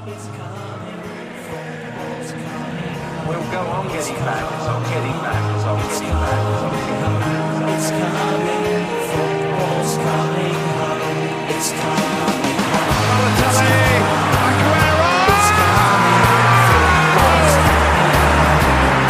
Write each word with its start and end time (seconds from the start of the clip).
We'll 0.00 0.16
go 3.52 3.60
on 3.60 3.86
getting 3.88 4.14
back, 4.24 4.50
as 4.50 4.66
I'm 4.66 4.82
getting 4.84 5.12
back, 5.20 5.44
as 5.44 5.64
I'm 5.64 5.76
getting 5.76 6.08
back, 6.08 6.40
as 6.40 6.62
I'm 6.62 6.72
getting 6.72 7.00
back. 7.04 7.68
It's 7.76 7.90
coming, 7.90 8.88
football's 9.10 9.92
coming 10.00 10.56
home. 10.80 11.04
It's 11.52 11.68
coming 11.76 12.16
home. 12.16 12.48
It's 13.44 13.60
coming, 13.60 14.16
football's 14.88 15.48
coming. 15.60 16.16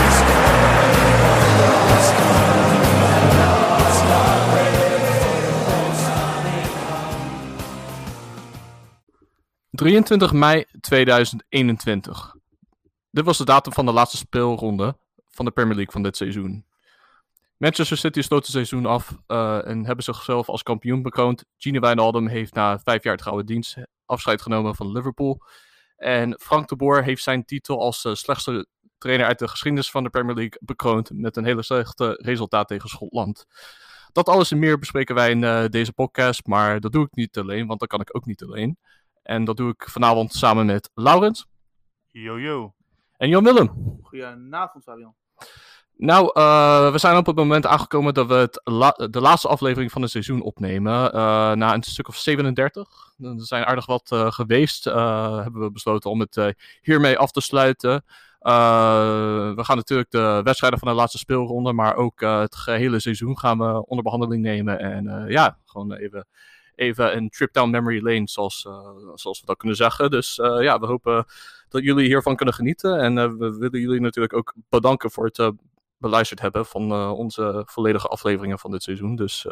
It's 0.02 0.18
coming, 0.26 0.90
it's 0.90 2.10
coming, 2.10 2.10
it's 2.10 2.50
coming, 2.50 2.74
football's 5.22 6.02
coming 6.10 6.66
home. 6.74 7.06
23 9.76 10.32
mei 10.34 10.66
2021. 10.90 12.36
Dit 13.10 13.24
was 13.24 13.38
de 13.38 13.44
datum 13.44 13.72
van 13.72 13.86
de 13.86 13.92
laatste 13.92 14.16
speelronde 14.16 14.96
van 15.28 15.44
de 15.44 15.50
Premier 15.50 15.74
League 15.74 15.92
van 15.92 16.02
dit 16.02 16.16
seizoen. 16.16 16.64
Manchester 17.56 17.96
City 17.96 18.22
sloot 18.22 18.42
het 18.42 18.52
seizoen 18.52 18.86
af 18.86 19.16
eh, 19.26 19.66
en 19.66 19.84
hebben 19.84 20.04
zichzelf 20.04 20.48
als 20.48 20.62
kampioen 20.62 21.02
bekroond. 21.02 21.44
Gini 21.56 21.78
Wijnaldum 21.78 22.26
heeft 22.26 22.54
na 22.54 22.78
vijf 22.78 23.02
jaar 23.02 23.16
trouwe 23.16 23.44
dienst 23.44 23.76
afscheid 24.06 24.42
genomen 24.42 24.74
van 24.74 24.92
Liverpool. 24.92 25.42
En 25.96 26.38
Frank 26.40 26.68
de 26.68 26.76
Boer 26.76 27.04
heeft 27.04 27.22
zijn 27.22 27.44
titel 27.44 27.80
als 27.80 28.04
eh, 28.04 28.14
slechtste 28.14 28.66
trainer 28.98 29.26
uit 29.26 29.38
de 29.38 29.48
geschiedenis 29.48 29.90
van 29.90 30.02
de 30.02 30.10
Premier 30.10 30.34
League 30.34 30.58
bekroond 30.60 31.10
met 31.12 31.36
een 31.36 31.44
hele 31.44 31.62
slechte 31.62 32.18
resultaat 32.22 32.68
tegen 32.68 32.88
Schotland. 32.88 33.46
Dat 34.12 34.28
alles 34.28 34.50
en 34.50 34.58
meer 34.58 34.78
bespreken 34.78 35.14
wij 35.14 35.30
in 35.30 35.44
eh, 35.44 35.64
deze 35.68 35.92
podcast, 35.92 36.46
maar 36.46 36.80
dat 36.80 36.92
doe 36.92 37.04
ik 37.04 37.14
niet 37.14 37.38
alleen, 37.38 37.66
want 37.66 37.80
dat 37.80 37.88
kan 37.88 38.00
ik 38.00 38.16
ook 38.16 38.26
niet 38.26 38.42
alleen. 38.42 38.78
En 39.22 39.44
dat 39.44 39.56
doe 39.56 39.70
ik 39.70 39.88
vanavond 39.90 40.32
samen 40.34 40.66
met 40.66 40.90
Laurens 40.94 41.46
Yo, 42.10 42.40
yo. 42.40 42.74
en 43.16 43.28
Jan 43.28 43.44
Willem. 43.44 43.98
Goedenavond, 44.02 44.84
Fabian. 44.84 45.14
Nou, 45.96 46.30
eh, 46.32 46.92
we 46.92 46.98
zijn 46.98 47.16
op 47.16 47.26
het 47.26 47.36
moment 47.36 47.66
aangekomen 47.66 48.14
dat 48.14 48.26
we 48.26 48.34
het 48.34 48.60
la- 48.64 49.08
de 49.10 49.20
laatste 49.20 49.48
aflevering 49.48 49.92
van 49.92 50.02
het 50.02 50.10
seizoen 50.10 50.42
opnemen. 50.42 51.12
Eh, 51.12 51.52
na 51.52 51.74
een 51.74 51.82
stuk 51.82 52.08
of 52.08 52.16
37. 52.16 52.88
Er 53.18 53.34
zijn 53.36 53.64
aardig 53.64 53.86
wat 53.86 54.10
eh, 54.12 54.30
geweest. 54.32 54.86
eh, 54.86 55.36
hebben 55.42 55.60
we 55.62 55.70
besloten 55.70 56.10
om 56.10 56.20
het 56.20 56.36
eh, 56.36 56.48
hiermee 56.80 57.18
af 57.18 57.30
te 57.30 57.40
sluiten. 57.40 58.04
Eh, 58.38 59.54
we 59.54 59.64
gaan 59.64 59.76
natuurlijk 59.76 60.10
de 60.10 60.40
wedstrijden 60.44 60.78
van 60.78 60.88
de 60.88 60.94
laatste 60.94 61.18
speelronde, 61.18 61.72
maar 61.72 61.94
ook 61.96 62.20
eh, 62.20 62.38
het 62.40 62.54
gehele 62.56 63.00
seizoen 63.00 63.38
gaan 63.38 63.58
we 63.58 63.86
onder 63.86 64.04
behandeling 64.04 64.42
nemen. 64.42 64.78
En 64.78 65.08
eh, 65.08 65.30
ja, 65.30 65.58
gewoon 65.64 65.92
even, 65.92 66.26
even 66.80 67.16
een 67.16 67.28
trip 67.28 67.52
down 67.52 67.70
memory 67.70 68.02
lane, 68.02 68.28
zoals, 68.28 68.64
eh, 68.66 68.90
zoals 69.14 69.40
we 69.40 69.46
dat 69.46 69.56
kunnen 69.56 69.76
zeggen. 69.76 70.10
Dus 70.10 70.38
eh, 70.38 70.62
ja, 70.62 70.78
we 70.78 70.86
hopen 70.86 71.24
dat 71.68 71.82
jullie 71.82 72.06
hiervan 72.06 72.36
kunnen 72.36 72.54
genieten. 72.54 73.00
En 73.00 73.18
eh, 73.18 73.28
we 73.28 73.56
willen 73.58 73.80
jullie 73.80 74.00
natuurlijk 74.00 74.34
ook 74.34 74.54
bedanken 74.68 75.10
voor 75.10 75.24
het 75.32 75.52
beluisterd 75.98 76.40
hebben 76.40 76.66
van 76.66 76.92
onze 77.10 77.62
volledige 77.66 78.08
afleveringen 78.08 78.58
van 78.58 78.70
dit 78.70 78.82
seizoen. 78.82 79.16
Dus 79.16 79.46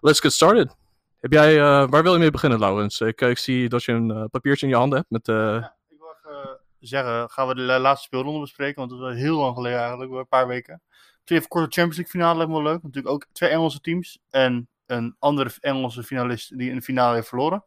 let's 0.00 0.20
get 0.20 0.32
started. 0.32 0.76
Heb 1.20 1.32
jij, 1.32 1.58
waar 1.88 2.02
wil 2.02 2.12
je 2.12 2.18
mee 2.18 2.30
beginnen, 2.30 2.58
Laurens? 2.58 3.00
Ik, 3.00 3.38
zie 3.38 3.68
dat 3.68 3.84
je 3.84 3.92
een 3.92 4.28
papiertje 4.30 4.66
in 4.66 4.72
je 4.72 4.78
handen 4.78 4.98
hebt 4.98 5.10
met... 5.10 5.28
eh, 5.28 5.56
Ik 5.88 5.98
wil 5.98 6.88
zeggen, 6.88 7.30
gaan 7.30 7.48
we 7.48 7.54
de 7.54 7.60
la- 7.60 7.78
laatste 7.80 8.06
speelronde 8.06 8.40
bespreken, 8.40 8.88
want 8.88 9.00
dat 9.00 9.10
is 9.10 9.20
heel 9.20 9.38
lang 9.38 9.54
geleden 9.54 9.78
eigenlijk, 9.78 10.12
een 10.12 10.26
paar 10.28 10.46
weken. 10.46 10.82
Twee 11.24 11.38
even 11.38 11.50
kort 11.50 11.64
de 11.64 11.80
Champions 11.80 11.96
League 11.96 12.20
finale 12.20 12.52
wel 12.52 12.62
leuk. 12.62 12.82
Natuurlijk 12.82 13.14
ook 13.14 13.26
twee 13.32 13.50
Engelse 13.50 13.80
teams 13.80 14.18
en 14.30 14.68
een 14.92 15.16
andere 15.18 15.50
Engelse 15.60 16.02
finalist 16.02 16.58
die 16.58 16.74
de 16.74 16.82
finale 16.82 17.14
heeft 17.14 17.28
verloren. 17.28 17.64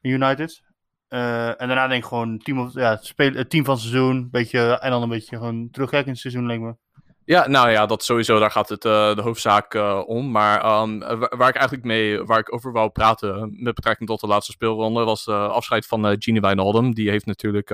United. 0.00 0.62
Eh, 1.08 1.48
en 1.48 1.68
daarna 1.68 1.88
denk 1.88 2.02
ik 2.02 2.08
gewoon 2.08 2.38
team, 2.38 2.58
of, 2.60 2.74
ja, 2.74 2.90
het, 2.90 3.12
het 3.16 3.50
team 3.50 3.64
van 3.64 3.74
het 3.74 3.82
seizoen, 3.82 4.28
beetje, 4.30 4.78
en 4.78 4.90
dan 4.90 5.02
een 5.02 5.08
beetje 5.08 5.36
gewoon 5.36 5.70
terugkijken 5.70 6.08
in 6.08 6.16
seizoen 6.16 6.46
lijkt. 6.46 6.76
Ja, 7.24 7.48
nou 7.48 7.70
ja, 7.70 7.86
dat 7.86 8.04
sowieso, 8.04 8.38
daar 8.38 8.50
gaat 8.50 8.68
het 8.68 8.84
eh, 8.84 9.14
de 9.14 9.22
hoofdzaak 9.22 9.74
eh, 9.74 10.02
om. 10.06 10.30
Maar 10.30 10.60
ehm, 10.60 11.02
eh, 11.02 11.18
wa- 11.18 11.32
waar 11.36 11.48
ik 11.48 11.54
eigenlijk 11.54 11.84
mee, 11.84 12.22
waar 12.22 12.38
ik 12.38 12.54
over 12.54 12.72
wou 12.72 12.90
praten 12.90 13.54
met 13.62 13.74
betrekking 13.74 14.08
tot 14.08 14.20
de 14.20 14.26
laatste 14.26 14.52
speelronde, 14.52 15.04
was 15.04 15.24
de 15.24 15.34
afscheid 15.34 15.86
van 15.86 16.06
eh 16.06 16.16
Gini 16.18 16.40
Wijnaldum. 16.40 16.94
Die 16.94 17.10
heeft 17.10 17.26
natuurlijk, 17.26 17.70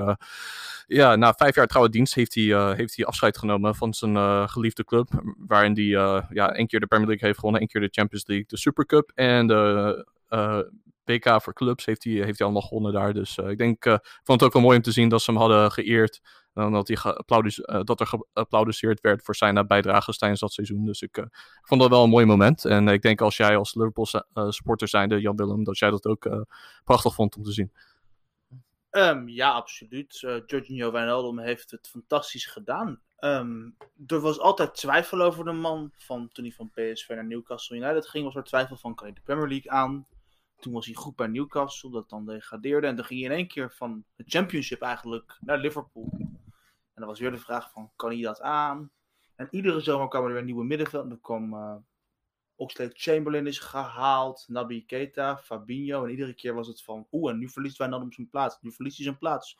ja, 0.88 1.16
na 1.16 1.32
vijf 1.32 1.54
jaar 1.54 1.66
trouwe 1.66 1.91
dienst 1.91 2.15
heeft 2.15 2.34
hij, 2.34 2.53
eh, 2.53 2.72
heeft 2.72 2.97
hij 2.97 3.06
afscheid 3.06 3.38
genomen 3.38 3.75
van 3.75 3.94
zijn 3.94 4.16
eh, 4.16 4.49
geliefde 4.49 4.84
club. 4.84 5.09
Waarin 5.47 5.72
hij 5.72 5.97
eh, 5.97 6.22
ja, 6.31 6.53
één 6.53 6.66
keer 6.66 6.81
de 6.81 6.87
Premier 6.87 7.06
League 7.06 7.26
heeft 7.26 7.38
gewonnen, 7.38 7.60
één 7.60 7.71
keer 7.71 7.81
de 7.81 8.00
Champions 8.00 8.26
League, 8.26 8.47
de 8.49 8.56
Supercup 8.56 9.12
en 9.15 9.47
de 9.47 10.06
PK 11.04 11.43
voor 11.43 11.53
clubs 11.53 11.84
heeft 11.84 12.04
hij, 12.04 12.12
heeft 12.12 12.38
hij 12.38 12.47
allemaal 12.47 12.62
gewonnen 12.69 12.93
daar. 12.93 13.12
Dus 13.12 13.38
ik 13.38 13.59
denk, 13.59 13.84
ik 13.84 14.21
vond 14.22 14.41
het 14.41 14.43
ook 14.43 14.53
wel 14.53 14.62
mooi 14.62 14.76
om 14.76 14.82
te 14.82 14.93
zien 14.93 15.09
dat 15.09 15.22
ze 15.22 15.31
hem 15.31 15.41
hadden 15.41 15.72
geëerd. 15.72 16.21
En 16.54 16.72
dat, 16.72 16.88
hij 16.88 17.84
dat 17.84 18.00
er 18.00 18.06
geapplaudiseerd 18.06 19.00
werd 19.00 19.22
voor 19.22 19.37
zijn 19.37 19.66
bijdrages 19.66 20.19
tijdens 20.19 20.41
dat 20.41 20.53
seizoen. 20.53 20.84
Dus 20.84 21.03
ik, 21.03 21.16
ik 21.16 21.66
vond 21.66 21.81
dat 21.81 21.91
wel 21.91 22.05
een 22.05 22.10
mooi 22.10 22.26
moment. 22.26 22.65
En 22.65 22.88
ik 22.88 23.03
denk 23.03 23.20
als 23.20 23.37
jij 23.37 23.56
als 23.56 23.75
Liverpool 23.75 24.06
supporter 24.50 24.88
zijnde, 24.88 25.20
Jan 25.20 25.37
Willem, 25.37 25.65
dat 25.65 25.78
jij 25.78 25.91
dat 25.91 26.06
ook 26.06 26.47
prachtig 26.84 27.15
vond 27.15 27.37
om 27.37 27.43
te 27.43 27.53
zien. 27.53 27.72
Ehm, 28.99 29.29
ja, 29.29 29.51
absoluut. 29.53 30.23
Uh, 30.23 30.91
Wijnaldum 30.91 31.39
heeft 31.39 31.71
het 31.71 31.89
fantastisch 31.89 32.47
gedaan. 32.47 33.01
Ehm, 33.17 33.71
er 34.07 34.21
was 34.21 34.39
altijd 34.39 34.75
twijfel 34.75 35.21
over 35.21 35.45
de 35.45 35.53
man. 35.53 35.93
Van, 35.97 36.29
toen 36.33 36.45
hij 36.45 36.53
van 36.53 36.71
PSV 36.71 37.09
naar 37.09 37.27
Newcastle 37.27 37.77
United 37.77 38.09
ging, 38.09 38.25
was 38.25 38.35
er 38.35 38.45
twijfel 38.45 38.77
van, 38.77 38.95
kan 38.95 39.07
hij 39.07 39.15
de 39.15 39.21
Premier 39.21 39.49
League 39.49 39.71
aan? 39.71 40.07
Toen 40.59 40.73
was 40.73 40.87
hij 40.87 40.95
goed 40.95 41.17
bij 41.17 41.27
Newcastle, 41.27 41.91
dat 41.91 42.09
dan 42.09 42.27
degradeerde. 42.27 42.87
En 42.87 42.97
dan 42.97 43.05
ging 43.05 43.21
hij 43.21 43.31
in 43.31 43.37
één 43.37 43.49
keer 43.49 43.73
van 43.73 44.05
het 44.17 44.31
championship 44.31 44.83
eigenlijk 44.83 45.39
naar 45.41 45.59
Liverpool. 45.59 46.09
En 46.95 46.95
dan 46.95 47.07
was 47.07 47.21
weer 47.21 47.31
de 47.31 47.39
vraag 47.39 47.71
van, 47.71 47.91
kan 47.97 48.11
hij 48.11 48.23
dat 48.23 48.41
aan? 48.41 48.91
En 49.37 49.49
iedere 49.51 49.81
zomer 49.81 50.09
kwam 50.09 50.25
er 50.25 50.33
weer 50.33 50.45
nieuwe 50.45 50.65
middenveld. 50.65 51.03
En 51.03 51.09
dan 51.09 51.21
kwam 51.21 51.53
uh, 51.55 51.77
Oxlade 52.61 52.93
Chamberlain 52.95 53.47
is 53.47 53.59
gehaald, 53.59 54.45
Naby 54.49 54.87
Keita, 54.87 55.37
Fabinho. 55.37 56.05
En 56.05 56.11
iedere 56.11 56.35
keer 56.35 56.55
was 56.55 56.67
het 56.67 56.83
van, 56.83 57.07
oeh, 57.13 57.33
en 57.33 57.39
nu 57.39 57.49
verliest 57.49 57.79
Wijnaldum 57.79 58.13
zijn 58.13 58.29
plaats. 58.29 58.59
Nu 58.61 58.73
verliest 58.73 58.97
hij 58.97 59.05
zijn 59.05 59.19
plaats. 59.19 59.59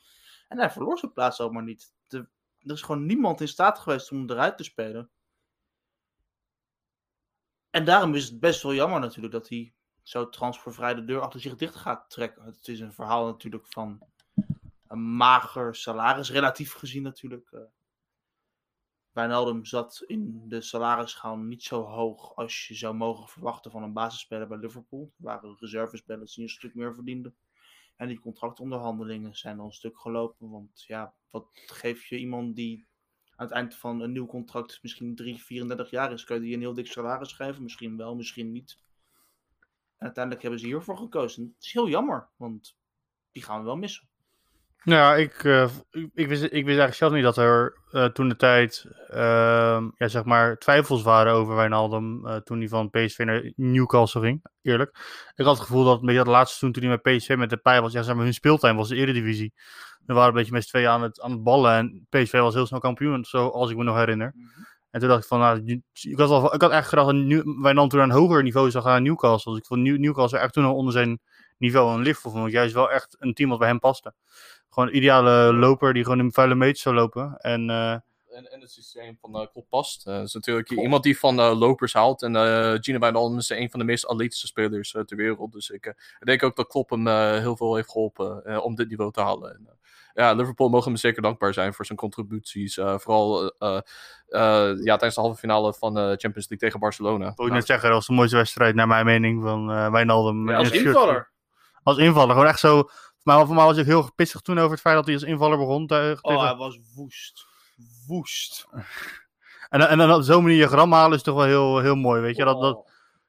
En 0.49 0.59
hij 0.59 0.71
verloor 0.71 0.99
zijn 0.99 1.13
plaats 1.13 1.41
ook 1.41 1.53
maar 1.53 1.63
niet. 1.63 1.93
Er 2.09 2.29
is 2.61 2.83
gewoon 2.83 3.07
niemand 3.07 3.41
in 3.41 3.49
staat 3.49 3.79
geweest 3.79 4.11
om 4.11 4.31
eruit 4.31 4.57
te 4.57 4.65
spelen. 4.65 5.11
En 7.71 7.85
daarom 7.85 8.15
is 8.15 8.25
het 8.25 8.41
best 8.41 8.63
wel 8.63 8.75
jammer 8.75 9.01
natuurlijk 9.01 9.33
dat 9.33 9.49
hij 9.49 9.75
zo 10.03 10.29
transfervrij 10.29 10.95
de 10.95 11.05
deur 11.05 11.21
achter 11.21 11.41
zich 11.41 11.57
dicht 11.57 11.75
gaat 11.75 12.11
trekken. 12.11 12.45
Het 12.45 12.69
is 12.69 12.81
een 12.81 12.93
verhaal 12.93 13.27
natuurlijk 13.27 13.67
van 13.67 14.03
een 14.87 15.17
mager 15.17 15.75
salaris, 15.75 16.31
relatief 16.31 16.73
gezien 16.73 17.03
natuurlijk. 17.03 17.51
Wijnaldum 19.13 19.65
zat 19.65 20.03
in 20.07 20.49
de 20.49 20.61
salarisschaal 20.61 21.37
niet 21.37 21.63
zo 21.63 21.83
hoog 21.83 22.35
als 22.37 22.67
je 22.67 22.75
zou 22.75 22.95
mogen 22.95 23.29
verwachten 23.29 23.71
van 23.71 23.83
een 23.83 23.93
basisspeler 23.93 24.49
bij 24.49 24.59
Liverpool. 24.59 25.13
Er 25.19 25.25
waren 25.25 25.57
reservespelers 25.59 26.35
die 26.35 26.45
een 26.45 26.51
stuk 26.51 26.75
meer 26.75 26.95
verdienden. 26.95 27.37
En 27.97 28.09
die 28.09 28.21
contractonderhandelingen 28.21 29.35
zijn 29.35 29.57
dan 29.57 29.67
een 29.67 29.73
stuk 29.73 29.99
gelopen. 29.99 30.51
Want 30.51 30.85
ja, 30.87 31.15
wat 31.31 31.49
geef 31.53 32.05
je 32.05 32.19
iemand 32.19 32.57
die 32.57 32.87
aan 33.37 33.47
het 33.47 33.55
eind 33.55 33.75
van 33.75 34.01
een 34.01 34.13
nieuw 34.13 34.27
contract 34.27 34.79
misschien 34.83 35.15
3, 35.15 35.43
34 35.43 35.91
jaar 35.91 36.13
is? 36.13 36.25
Kun 36.25 36.37
je 36.37 36.43
die 36.43 36.55
een 36.55 36.61
heel 36.61 36.75
dik 36.75 36.87
salaris 36.87 37.33
geven? 37.33 37.63
Misschien 37.63 37.97
wel, 37.97 38.17
misschien 38.17 38.53
niet. 38.53 38.79
En 39.97 40.05
uiteindelijk 40.05 40.43
hebben 40.43 40.61
ze 40.61 40.67
hiervoor 40.67 40.97
gekozen. 40.97 41.45
Het 41.57 41.65
is 41.65 41.73
heel 41.73 41.89
jammer, 41.89 42.29
want 42.37 42.77
die 43.33 43.43
gaan 43.43 43.59
we 43.59 43.65
wel 43.65 43.77
missen. 43.77 44.09
Nou, 44.85 45.19
ik, 45.19 45.45
uh, 45.45 45.69
ik, 45.91 46.11
ik, 46.15 46.29
wist, 46.29 46.43
ik 46.43 46.51
wist 46.51 46.67
eigenlijk 46.67 46.95
zelf 46.95 47.13
niet 47.13 47.23
dat 47.23 47.37
er 47.37 47.79
uh, 47.93 48.05
toen 48.05 48.29
de 48.29 48.37
tijd 48.37 48.87
uh, 49.11 49.83
ja, 49.97 50.09
zeg 50.09 50.25
maar 50.25 50.59
twijfels 50.59 51.03
waren 51.03 51.33
over 51.33 51.55
Wijnaldum 51.55 52.27
uh, 52.27 52.37
toen 52.37 52.59
hij 52.59 52.69
van 52.69 52.91
PSV 52.91 53.19
naar 53.19 53.53
Newcastle 53.57 54.21
ging, 54.21 54.45
eerlijk. 54.63 54.91
Ik 55.35 55.45
had 55.45 55.57
het 55.57 55.67
gevoel 55.67 55.85
dat 55.85 56.01
een 56.01 56.07
beetje 56.07 56.25
dat 56.25 56.33
laatste 56.33 56.59
toen, 56.59 56.73
toen 56.73 56.83
hij 56.83 56.99
met 57.03 57.17
PSV 57.17 57.35
met 57.37 57.51
de 57.51 57.57
pij 57.57 57.81
was, 57.81 57.93
ja, 57.93 58.03
zeg 58.03 58.15
maar, 58.15 58.25
hun 58.25 58.35
speeltuin 58.35 58.77
was 58.77 58.89
de 58.89 58.97
Eredivisie. 58.97 59.53
We 60.07 60.15
waren 60.15 60.29
een 60.29 60.35
beetje 60.35 60.53
met 60.53 60.63
z'n 60.63 60.69
tweeën 60.69 60.89
aan 60.89 61.03
het, 61.03 61.21
aan 61.21 61.31
het 61.31 61.43
ballen 61.43 61.73
en 61.73 62.07
PSV 62.09 62.33
was 62.33 62.55
heel 62.55 62.67
snel 62.67 62.81
kampioen, 62.81 63.25
zoals 63.25 63.71
ik 63.71 63.77
me 63.77 63.85
nog 63.85 63.97
herinner. 63.97 64.33
Mm 64.35 64.51
-hmm. 64.55 64.67
En 64.91 65.01
toen 65.01 65.09
dacht 65.09 65.23
ik 65.23 65.29
van, 65.29 65.39
nou, 65.39 65.83
ik 65.93 66.19
had, 66.19 66.31
al, 66.31 66.55
ik 66.55 66.61
had 66.61 66.71
echt 66.71 66.89
gedacht 66.89 67.07
dat 67.07 67.43
Wijnaldum 67.45 67.89
toen 67.89 68.01
aan 68.01 68.11
een 68.11 68.17
hoger 68.17 68.43
niveau 68.43 68.71
zou 68.71 68.85
gaan 68.85 68.93
naar 68.93 69.03
Newcastle. 69.03 69.53
Dus 69.53 69.61
ik 69.61 69.67
vond 69.67 69.83
Newcastle 69.83 70.39
echt 70.39 70.53
toen 70.53 70.65
al 70.65 70.75
onder 70.75 70.93
zijn 70.93 71.21
niveau 71.59 71.95
en 71.95 72.03
Liverpool 72.03 72.33
vond 72.33 72.47
ik 72.47 72.53
juist 72.53 72.75
wel 72.75 72.91
echt 72.91 73.17
een 73.19 73.35
team 73.35 73.49
wat 73.51 73.59
bij 73.59 73.69
hem 73.69 73.79
paste. 73.79 74.15
Gewoon 74.79 74.93
een 74.93 75.01
ideale 75.01 75.53
loper 75.53 75.93
die 75.93 76.03
gewoon 76.03 76.19
in 76.19 76.33
vuile 76.33 76.55
meters 76.55 76.81
zou 76.81 76.95
lopen. 76.95 77.37
En, 77.39 77.71
uh... 77.71 77.91
en, 77.93 78.03
en, 78.53 78.61
het 78.61 78.71
systeem 78.71 79.19
van 79.21 79.41
uh, 79.41 79.47
Klopp 79.53 79.69
past. 79.69 80.07
Uh, 80.07 80.23
is 80.23 80.35
natuurlijk 80.35 80.71
iemand 80.71 81.03
die 81.03 81.19
van 81.19 81.39
uh, 81.39 81.59
lopers 81.59 81.93
haalt. 81.93 82.23
En 82.23 82.35
uh, 82.35 82.75
Gino 82.81 82.99
Wijnaldum 82.99 83.39
is 83.39 83.49
een 83.49 83.71
van 83.71 83.79
de 83.79 83.85
meest 83.85 84.07
atletische 84.07 84.47
spelers 84.47 84.91
ter 84.91 85.17
wereld. 85.17 85.53
Dus 85.53 85.71
ik, 85.71 85.95
denk 86.19 86.43
ook 86.43 86.57
dat 86.57 86.67
Klopp 86.67 86.91
hem 86.91 87.09
heel 87.39 87.57
veel 87.57 87.75
heeft 87.75 87.91
geholpen 87.91 88.63
om 88.63 88.75
dit 88.75 88.89
niveau 88.89 89.13
te 89.13 89.21
halen. 89.21 89.55
En, 89.55 89.79
ja, 90.15 90.33
Liverpool 90.33 90.69
mogen 90.69 90.91
hem 90.91 91.01
zeker 91.01 91.23
dankbaar 91.23 91.55
zijn 91.55 91.75
voor 91.75 91.87
zijn 91.87 91.99
contributies. 91.99 92.79
vooral 92.97 93.53
ja, 93.59 94.97
tijdens 94.97 95.15
de 95.15 95.21
halve 95.21 95.39
finale 95.39 95.75
van 95.75 95.95
de 95.95 96.01
Champions 96.01 96.49
League 96.49 96.59
tegen 96.59 96.81
Barcelona. 96.81 97.29
Ik 97.29 97.37
wil 97.37 97.47
net 97.47 97.67
zeggen, 97.67 97.89
dat 97.89 97.97
was 97.97 98.07
de 98.07 98.13
mooiste 98.13 98.37
wedstrijd 98.37 98.75
naar 98.75 98.87
mijn 98.87 99.07
mening 99.07 99.43
van 99.43 99.91
Wijnaldum. 99.93 100.49
Ja, 100.51 100.57
als 100.57 100.71
invaller. 100.71 101.31
Als 101.83 101.99
invaller, 101.99 102.33
gewoon 102.33 102.49
echt 102.49 102.61
zo 102.61 102.89
Maar 103.29 103.47
voor 103.47 103.55
mij 103.55 103.65
was 103.65 103.77
ik 103.77 103.87
heel 103.87 104.13
pissig 104.15 104.41
toen 104.41 104.59
over 104.59 104.71
het 104.71 104.81
feit 104.81 104.95
dat 104.97 105.05
hij 105.05 105.15
als 105.15 105.23
invaller 105.23 105.59
begon. 105.59 105.87
Tegen, 105.87 106.25
Oh, 106.25 106.43
hij 106.43 106.55
was 106.55 106.79
woest. 106.95 107.47
Woest. 108.07 108.67
en, 109.69 109.89
en 109.89 109.99
dan 109.99 110.13
op 110.13 110.23
zo'n 110.23 110.43
manier 110.43 110.59
je 110.59 110.67
gram 110.67 110.93
halen 110.93 111.17
is 111.17 111.23
toch 111.23 111.35
wel 111.35 111.45
heel, 111.45 111.79
heel 111.79 111.95
mooi, 111.97 112.21
weet 112.21 112.37
je. 112.37 112.45
Dat, 112.45 112.61
dat 112.61 112.77
Oh. 112.77 112.89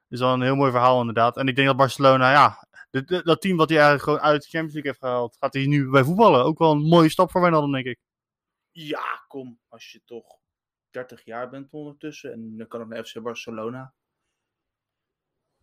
is 0.10 0.20
wel 0.20 0.34
een 0.34 0.42
heel 0.42 0.56
mooi 0.56 0.72
verhaal 0.72 1.00
inderdaad. 1.00 1.38
En 1.38 1.48
ik 1.48 1.56
denk 1.56 1.68
dat 1.68 1.78
Barcelona, 1.78 2.32
ja, 2.32 2.68
dat 3.24 3.42
team 3.42 3.58
wat 3.58 3.70
hij 3.70 3.78
eigenlijk 3.78 4.04
gewoon 4.04 4.20
uit 4.20 4.42
de 4.42 4.48
Champions 4.48 4.74
League 4.74 4.92
heeft 4.92 5.04
gehaald, 5.04 5.38
gaat 5.40 5.54
hij 5.54 5.66
nu 5.66 5.90
bij 5.90 6.04
voetballen. 6.04 6.44
Ook 6.44 6.58
wel 6.58 6.72
een 6.72 6.82
mooie 6.82 7.10
stap 7.10 7.32
voor 7.32 7.42
Wijnaldum, 7.42 7.72
denk 7.72 7.86
ik. 7.86 8.00
Ja, 8.72 9.24
kom. 9.28 9.60
Als 9.68 9.92
je 9.92 10.02
toch 10.06 10.26
30 10.90 11.26
jaar 11.26 11.50
bent 11.50 11.72
ondertussen. 11.72 12.32
En 12.32 12.58
dan 12.58 12.68
kan 12.68 12.80
het 12.80 12.90
naar 12.90 13.06
FC 13.06 13.22
Barcelona. 13.22 13.94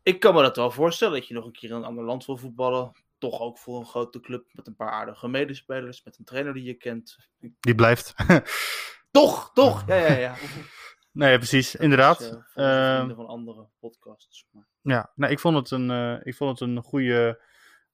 Ik 0.02 0.20
kan 0.20 0.34
me 0.34 0.42
dat 0.42 0.56
wel 0.56 0.70
voorstellen. 0.70 1.18
Dat 1.18 1.28
je 1.28 1.34
nog 1.34 1.44
een 1.44 1.52
keer 1.52 1.70
in 1.70 1.76
een 1.76 1.84
ander 1.84 2.04
land 2.04 2.26
wil 2.26 2.36
voetballen. 2.36 2.92
Toch 3.18 3.40
ook 3.40 3.58
voor 3.58 3.78
een 3.78 3.86
grote 3.86 4.20
club. 4.20 4.48
Met 4.52 4.66
een 4.66 4.76
paar 4.76 4.90
aardige 4.90 5.28
medespelers. 5.28 6.04
Met 6.04 6.18
een 6.18 6.24
trainer 6.24 6.54
die 6.54 6.62
je 6.62 6.74
kent. 6.74 7.16
Die 7.60 7.74
blijft. 7.74 8.14
Toch, 9.10 9.50
toch. 9.54 9.86
Ja, 9.86 9.94
ja, 9.96 10.12
ja. 10.12 10.34
nee, 11.12 11.36
precies, 11.36 11.74
inderdaad. 11.74 12.18
Dus, 12.18 12.28
eh, 12.28 12.34
voor 12.34 12.62
onze 12.62 13.08
Ehm, 13.08 13.14
van 13.14 13.26
andere 13.26 13.68
podcasts. 13.80 14.46
Maar... 14.50 14.68
Ja, 14.80 15.12
nee, 15.14 15.30
ik 15.30 15.40
vond 15.40 15.56
het 15.56 15.70
een, 15.70 15.90
eh, 15.90 16.26
ik 16.26 16.34
vond 16.34 16.58
het 16.58 16.68
een 16.68 16.82
goede, 16.82 17.42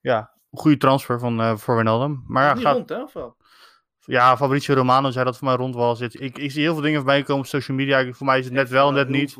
ja, 0.00 0.32
goede 0.50 0.76
transfer 0.76 1.18
van, 1.18 1.40
eh, 1.40 1.56
voor 1.56 1.74
Wijnaldum. 1.74 2.24
Maar 2.26 2.44
ja, 2.44 2.62
gaat, 2.62 2.74
rond, 2.74 2.88
hè? 2.88 3.02
Of 3.02 3.12
wel? 3.12 3.36
ja, 4.04 4.36
Fabrizio 4.36 4.74
Romano 4.74 5.10
zei 5.10 5.24
dat 5.24 5.38
voor 5.38 5.46
mij 5.46 5.56
rond 5.56 5.74
was. 5.74 6.00
Ik, 6.00 6.14
ik, 6.14 6.50
zie 6.50 6.62
heel 6.62 6.72
veel 6.72 6.82
dingen 6.82 6.98
voorbij 6.98 7.22
komen 7.22 7.42
op 7.42 7.48
social 7.48 7.76
media. 7.76 8.12
Voor 8.12 8.26
mij 8.26 8.38
is 8.38 8.44
het 8.44 8.54
net 8.54 8.68
wel 8.68 8.88
en 8.88 8.94
net 8.94 9.08
niet. 9.08 9.36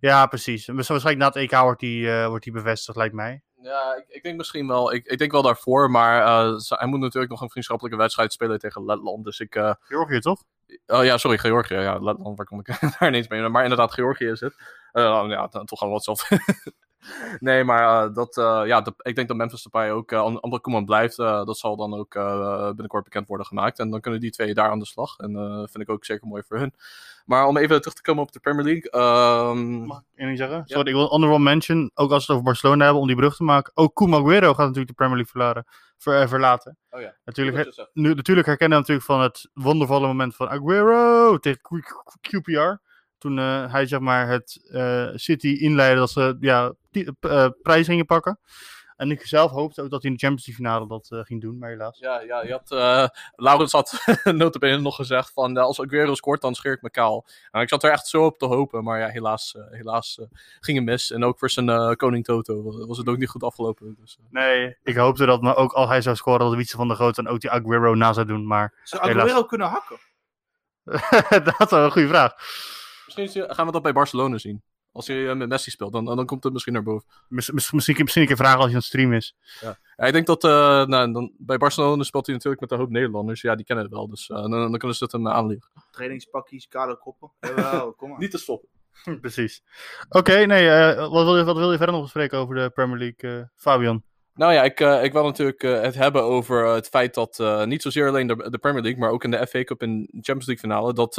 Ja, 0.00 0.26
precies. 0.26 0.66
Waarschijnlijk 0.66 1.18
na 1.18 1.26
het 1.26 1.36
EK 1.36 1.60
wordt 1.60 1.80
die, 1.80 2.10
eh, 2.10 2.26
wordt 2.26 2.44
die 2.44 2.52
bevestigd, 2.52 2.98
lijkt 2.98 3.14
mij. 3.14 3.42
Ja, 3.64 3.94
ik, 3.94 4.04
ik 4.08 4.22
denk 4.22 4.36
misschien 4.36 4.66
wel. 4.66 4.92
Ik, 4.92 5.06
ik 5.06 5.18
denk 5.18 5.32
wel 5.32 5.42
daarvoor, 5.42 5.90
maar 5.90 6.20
eh, 6.22 6.58
hij 6.68 6.86
moet 6.86 7.00
natuurlijk 7.00 7.32
nog 7.32 7.40
een 7.40 7.50
vriendschappelijke 7.50 7.98
wedstrijd 7.98 8.32
spelen 8.32 8.58
tegen 8.58 8.84
Letland. 8.84 9.24
Dus 9.24 9.40
ik. 9.40 9.54
eh, 9.54 9.74
Georgië, 9.80 10.18
toch? 10.18 10.42
oh 10.86 11.04
ja, 11.04 11.16
sorry, 11.18 11.38
Georgië. 11.38 11.74
Ja, 11.74 11.98
Letland, 11.98 12.36
waar 12.36 12.46
kom 12.46 12.60
ik 12.60 12.66
daar 12.98 13.08
ineens 13.08 13.28
mee? 13.28 13.48
Maar 13.48 13.62
inderdaad, 13.62 13.92
Georgië 13.92 14.26
is 14.26 14.40
het. 14.40 14.54
Eh, 14.92 15.24
ja, 15.28 15.46
dan 15.46 15.66
toch 15.66 15.78
gaan 15.78 15.88
we 15.88 15.94
wat 15.94 16.04
zelf. 16.04 16.28
nee, 17.40 17.64
maar 17.64 18.06
eh, 18.06 18.14
dat, 18.14 18.36
eh, 18.36 18.62
ja, 18.66 18.80
de- 18.80 18.94
ik 19.02 19.14
denk 19.14 19.28
dat 19.28 19.36
Memphis 19.36 19.62
Depay 19.62 19.90
ook, 19.90 20.12
uh, 20.12 20.20
André 20.20 20.60
Koeman 20.60 20.84
blijft. 20.84 21.16
dat 21.16 21.58
zal 21.58 21.76
dan 21.76 21.94
ook 21.94 22.14
binnenkort 22.68 23.04
bekend 23.04 23.28
worden 23.28 23.46
gemaakt. 23.46 23.78
En 23.78 23.90
dan 23.90 24.00
kunnen 24.00 24.20
die 24.20 24.30
twee 24.30 24.54
daar 24.54 24.70
aan 24.70 24.78
de 24.78 24.86
slag. 24.86 25.16
En 25.18 25.36
eh 25.36 25.56
vind 25.56 25.80
ik 25.80 25.88
ook 25.90 26.04
zeker 26.04 26.26
mooi 26.26 26.42
voor 26.48 26.56
hun. 26.58 26.74
Maar 27.24 27.46
om 27.46 27.56
even 27.56 27.80
terug 27.80 27.94
te 27.96 28.02
komen 28.02 28.22
op 28.22 28.32
de 28.32 28.40
Premier 28.40 28.64
League. 28.64 28.90
ehm, 28.90 29.72
Mag 29.84 29.98
ik 29.98 30.04
één 30.18 30.26
ding 30.26 30.38
zeggen? 30.38 30.62
Sorry, 30.66 30.88
ik 30.88 30.94
wil 30.94 31.06
honorable 31.08 31.42
mention, 31.42 31.90
ook 31.94 32.10
als 32.10 32.26
we 32.26 32.32
het 32.32 32.32
over 32.32 32.42
Barcelona 32.42 32.84
hebben, 32.84 33.00
om 33.02 33.06
die 33.06 33.16
brug 33.16 33.36
te 33.36 33.42
maken. 33.44 33.72
Ook 33.76 33.94
Koen 33.94 34.14
Aguero 34.14 34.48
gaat 34.48 34.58
natuurlijk 34.58 34.88
de 34.88 34.94
Premier 34.94 35.14
League 35.16 35.32
verlaten. 35.32 35.64
Ver, 35.98 36.28
verlaten. 36.28 36.76
oh 36.90 37.00
ja. 37.00 37.14
Natuurlijk, 37.24 37.56
her- 37.56 37.72
dat 37.76 37.90
nu, 37.92 38.14
natuurlijk 38.14 38.46
herkennen 38.46 38.76
we 38.78 38.82
natuurlijk 38.84 39.06
van 39.06 39.20
het 39.20 39.50
wondervolle 39.54 40.06
moment 40.06 40.36
van 40.36 40.48
Aguero 40.48 41.38
tegen 41.38 41.60
QPR. 42.20 42.80
Toen 43.24 43.38
eh, 43.38 43.72
hij 43.72 43.86
zeg 43.86 44.00
maar 44.00 44.28
het 44.28 44.68
eh, 44.70 45.08
City 45.14 45.48
inleidde 45.48 45.98
dat 45.98 46.10
ze 46.10 46.36
ja, 46.40 46.72
eh, 47.20 47.46
prijs 47.62 47.86
gingen 47.86 48.06
pakken. 48.06 48.38
En 48.96 49.10
ik 49.10 49.26
zelf 49.26 49.50
hoopte 49.50 49.82
ook 49.82 49.90
dat 49.90 50.02
hij 50.02 50.10
in 50.10 50.16
de 50.16 50.22
Champions 50.26 50.46
League 50.46 50.64
finale 50.64 50.86
dat 50.88 51.10
eh, 51.10 51.24
ging 51.26 51.40
doen, 51.40 51.58
maar 51.58 51.70
helaas. 51.70 51.98
Ja, 51.98 52.20
ja, 52.20 52.42
je 52.42 52.52
had, 52.52 52.70
eh 52.70 53.06
Laurens 53.36 53.72
had 53.72 54.04
notabene 54.24 54.78
nog 54.78 54.96
gezegd 54.96 55.32
van, 55.32 55.56
als 55.56 55.80
Aguero 55.80 56.14
scoort, 56.14 56.40
dan 56.40 56.54
scheer 56.54 56.72
ik 56.72 56.82
me 56.82 56.90
kaal. 56.90 57.26
Nou, 57.50 57.64
ik 57.64 57.70
zat 57.70 57.82
er 57.82 57.90
echt 57.90 58.06
zo 58.06 58.24
op 58.24 58.38
te 58.38 58.46
hopen, 58.46 58.84
maar 58.84 58.98
ja, 58.98 59.08
helaas, 59.08 59.54
eh, 59.56 59.62
helaas 59.70 60.18
eh, 60.18 60.26
ging 60.60 60.76
het 60.78 60.86
mis. 60.86 61.10
En 61.10 61.24
ook 61.24 61.38
voor 61.38 61.50
zijn 61.50 61.68
eh, 61.68 61.90
koning 61.92 62.24
Toto 62.24 62.62
wa- 62.62 62.86
was 62.86 62.98
het 62.98 63.08
ook 63.08 63.18
niet 63.18 63.28
goed 63.28 63.42
afgelopen. 63.42 63.96
Dus, 64.00 64.16
eh. 64.20 64.24
Nee, 64.30 64.76
ik 64.82 64.96
hoopte 64.96 65.26
dat 65.26 65.42
maar 65.42 65.56
ook 65.56 65.72
als 65.72 65.88
hij 65.88 66.00
zou 66.00 66.16
scoren, 66.16 66.40
dat 66.40 66.54
Wietse 66.54 66.76
van 66.76 66.86
der 66.88 66.96
Groot 66.96 67.18
en 67.18 67.28
ook 67.28 67.40
die 67.40 67.50
Aguero 67.50 67.94
na 67.94 68.12
zou 68.12 68.26
doen. 68.26 68.46
Maar 68.46 68.80
Zou 68.82 69.06
Helaas. 69.06 69.24
Aguero 69.24 69.44
kunnen 69.44 69.68
hakken? 69.68 69.98
dat 71.44 71.60
is 71.60 71.70
wel 71.70 71.84
een 71.84 71.90
goede 71.92 72.08
vraag. 72.08 72.32
Misschien 73.06 73.54
gaan 73.54 73.66
we 73.66 73.72
dat 73.72 73.82
bij 73.82 73.92
Barcelona 73.92 74.38
zien. 74.38 74.62
Als 74.92 75.06
hij 75.06 75.28
eh, 75.28 75.36
met 75.36 75.48
Messi 75.48 75.70
speelt, 75.70 75.92
dan, 75.92 76.04
dan 76.04 76.26
komt 76.26 76.44
het 76.44 76.52
misschien 76.52 76.74
naar 76.74 76.82
boven. 76.82 77.08
Miss- 77.28 77.50
miss- 77.50 77.72
Misschien, 77.72 77.96
misschien 78.02 78.22
een 78.22 78.28
keer 78.28 78.36
vragen 78.36 78.56
als 78.58 78.66
je 78.66 78.72
aan 78.72 78.78
het 78.78 78.86
streamen 78.86 79.16
is. 79.16 79.36
Ja, 79.60 79.78
ik 80.06 80.12
denk 80.12 80.26
dat 80.26 80.44
eh, 80.44 80.50
nou, 80.86 81.12
dan, 81.12 81.32
bij 81.38 81.56
Barcelona 81.58 82.02
speelt 82.02 82.26
hij 82.26 82.34
natuurlijk 82.34 82.60
met 82.62 82.70
een 82.70 82.78
hoop 82.78 82.90
Nederlanders. 82.90 83.40
Ja, 83.40 83.54
die 83.54 83.64
kennen 83.64 83.84
het 83.84 83.94
wel, 83.94 84.08
dus 84.08 84.28
eh, 84.28 84.36
dan, 84.36 84.50
dan 84.50 84.78
kunnen 84.78 84.96
ze 84.96 85.04
het 85.04 85.12
hem 85.12 85.28
aanleggen. 85.28 85.70
Trainingspakjes, 85.90 86.68
kale 86.68 86.98
koppen. 86.98 87.32
Jawel, 87.40 87.92
kom 87.92 88.08
maar. 88.10 88.18
Niet 88.24 88.30
te 88.30 88.38
stoppen. 88.38 88.68
Precies. 89.20 89.62
Oké, 90.08 90.44
nee, 90.44 90.68
eh, 90.68 90.96
wat, 91.10 91.24
wil 91.24 91.36
je, 91.36 91.44
wat 91.44 91.56
wil 91.56 91.70
je 91.70 91.76
verder 91.76 91.94
nog 91.94 92.04
bespreken 92.04 92.38
over 92.38 92.54
de 92.54 92.70
Premier 92.70 92.98
League, 92.98 93.40
eh, 93.40 93.46
Fabian? 93.54 94.02
Nou 94.36 94.52
ja, 94.52 94.62
ik, 94.62 94.80
eh, 94.80 95.04
ik 95.04 95.12
wil 95.12 95.24
natuurlijk 95.24 95.62
eh, 95.62 95.80
het 95.80 95.94
hebben 95.94 96.22
over 96.22 96.64
eh, 96.66 96.74
het 96.74 96.88
feit 96.88 97.14
dat 97.14 97.66
niet 97.66 97.82
zozeer 97.82 98.08
alleen 98.08 98.26
de, 98.26 98.58
Premier 98.60 98.82
League, 98.82 99.00
maar 99.00 99.10
ook 99.10 99.24
in 99.24 99.30
de 99.30 99.46
FA 99.46 99.64
Cup 99.64 99.82
en 99.82 100.08
Champions 100.10 100.46
League 100.46 100.58
finale, 100.58 100.92
dat 100.92 101.14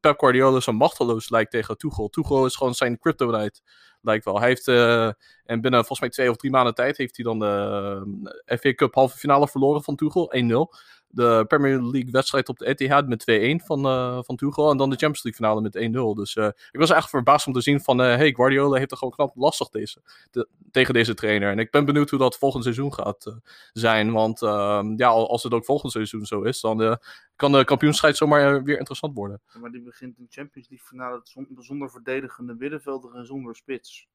Pep 0.00 0.18
Guardiola 0.18 0.60
zo 0.60 0.72
machteloos 0.72 1.30
lijkt 1.30 1.50
tegen 1.50 1.76
Tuchel. 1.76 2.08
Tuchel 2.08 2.46
is 2.46 2.56
gewoon 2.56 2.74
zijn 2.74 2.98
kryptonite, 2.98 3.60
lijkt 4.00 4.24
wel. 4.24 4.38
Hij 4.38 4.48
heeft, 4.48 4.68
en 4.68 5.60
binnen 5.60 5.78
volgens 5.78 6.00
mij 6.00 6.08
twee 6.08 6.30
of 6.30 6.36
drie 6.36 6.50
maanden 6.50 6.74
tijd, 6.74 6.96
heeft 6.96 7.16
hij 7.16 7.24
dan 7.24 7.38
de 7.38 8.58
FA 8.60 8.74
Cup 8.74 8.94
halve 8.94 9.18
finale 9.18 9.48
verloren 9.48 9.82
van 9.82 9.96
Tuchel, 9.96 10.32
1-0. 10.36 10.76
De 11.12 11.44
Premier 11.48 11.82
League 11.82 12.10
wedstrijd 12.10 12.48
op 12.48 12.58
de 12.58 12.66
Etihad 12.66 13.08
met 13.08 13.20
2-1 13.62 13.64
van, 13.66 13.84
eh 13.84 14.18
van 14.22 14.36
Tuchel. 14.36 14.70
En 14.70 14.76
dan 14.76 14.90
de 14.90 14.96
Champions 14.96 15.22
League 15.22 15.40
finale 15.40 15.60
met 15.60 15.76
1-0. 16.14 16.16
Dus 16.20 16.36
eh, 16.36 16.46
ik 16.70 16.78
was 16.80 16.90
echt 16.90 17.08
verbaasd 17.10 17.46
om 17.46 17.52
te 17.52 17.60
zien 17.60 17.80
van... 17.80 18.00
eh 18.00 18.06
hey, 18.16 18.32
Guardiola 18.32 18.78
heeft 18.78 18.90
er 18.90 18.96
gewoon 18.96 19.12
knap 19.12 19.36
lastig 19.36 19.68
deze, 19.68 20.02
de- 20.30 20.48
tegen 20.70 20.94
deze 20.94 21.14
trainer. 21.14 21.50
En 21.50 21.58
ik 21.58 21.70
ben 21.70 21.84
benieuwd 21.84 22.10
hoe 22.10 22.18
dat 22.18 22.36
volgend 22.38 22.62
seizoen 22.62 22.94
gaat 22.94 23.36
zijn. 23.72 24.12
Want 24.12 24.42
ehm, 24.42 24.92
ja, 24.96 25.08
al- 25.08 25.30
als 25.30 25.42
het 25.42 25.52
ook 25.54 25.64
volgend 25.64 25.92
seizoen 25.92 26.26
zo 26.26 26.42
is... 26.42 26.60
dan 26.60 26.98
kan 27.36 27.52
de 27.52 27.64
kampioenstrijd 27.64 28.16
zomaar 28.16 28.62
weer 28.62 28.78
interessant 28.78 29.14
worden. 29.14 29.40
Maar 29.60 29.70
die 29.70 29.82
begint 29.82 30.18
in 30.18 30.26
Champions 30.28 30.68
League 30.68 30.86
finale 30.88 31.20
zon- 31.24 31.48
zonder 31.58 31.90
verdedigende 31.90 32.54
middenvelder 32.58 33.14
en 33.14 33.26
zonder 33.26 33.56
spits. 33.56 34.08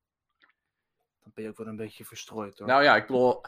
Dan 1.26 1.34
ben 1.36 1.44
je 1.44 1.50
ook 1.50 1.58
wel 1.58 1.68
een 1.68 1.76
beetje 1.76 2.06
verstrooid 2.06 2.60
hoor. 2.60 2.68
Nou 2.68 2.84
ja, 2.84 2.96
ik. 2.96 3.06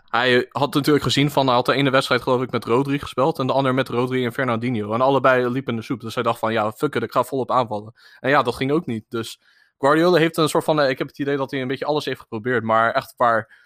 Hij 0.10 0.46
had 0.50 0.74
natuurlijk 0.74 1.04
gezien 1.04 1.32
van... 1.32 1.46
Hij 1.46 1.56
had 1.56 1.66
de 1.66 1.74
ene 1.74 1.90
wedstrijd 1.90 2.22
geloof 2.22 2.42
ik 2.42 2.52
met 2.52 2.66
Rodri 2.66 3.00
gespeeld... 3.00 3.40
en 3.40 3.48
de 3.48 3.54
andere 3.54 3.74
met 3.76 3.90
Rodri 3.90 4.26
en 4.26 4.34
Fernandinho. 4.34 4.94
En 4.94 5.02
allebei 5.02 5.50
liepen 5.50 5.74
in 5.74 5.80
de 5.80 5.86
soep. 5.86 6.02
Dus 6.02 6.14
hij 6.14 6.24
dacht 6.24 6.40
van... 6.40 6.54
Ja, 6.54 6.72
fuck 6.72 6.96
it, 6.96 7.04
ik 7.04 7.12
ga 7.12 7.24
volop 7.24 7.52
aanvallen. 7.52 7.94
En 8.20 8.30
ja, 8.30 8.42
dat 8.44 8.56
ging 8.56 8.72
ook 8.72 8.86
niet. 8.86 9.06
Dus 9.10 9.42
Guardiola 9.78 10.18
heeft 10.18 10.38
een 10.38 10.50
soort 10.50 10.64
van... 10.64 10.82
eh, 10.82 10.90
ik 10.90 10.98
heb 10.98 11.08
het 11.08 11.20
idee 11.20 11.38
dat 11.38 11.52
hij 11.52 11.62
een 11.62 11.68
beetje 11.68 11.86
alles 11.86 12.06
heeft 12.06 12.20
geprobeerd. 12.20 12.64
Maar 12.64 12.94
echt 12.94 13.14
waar... 13.18 13.66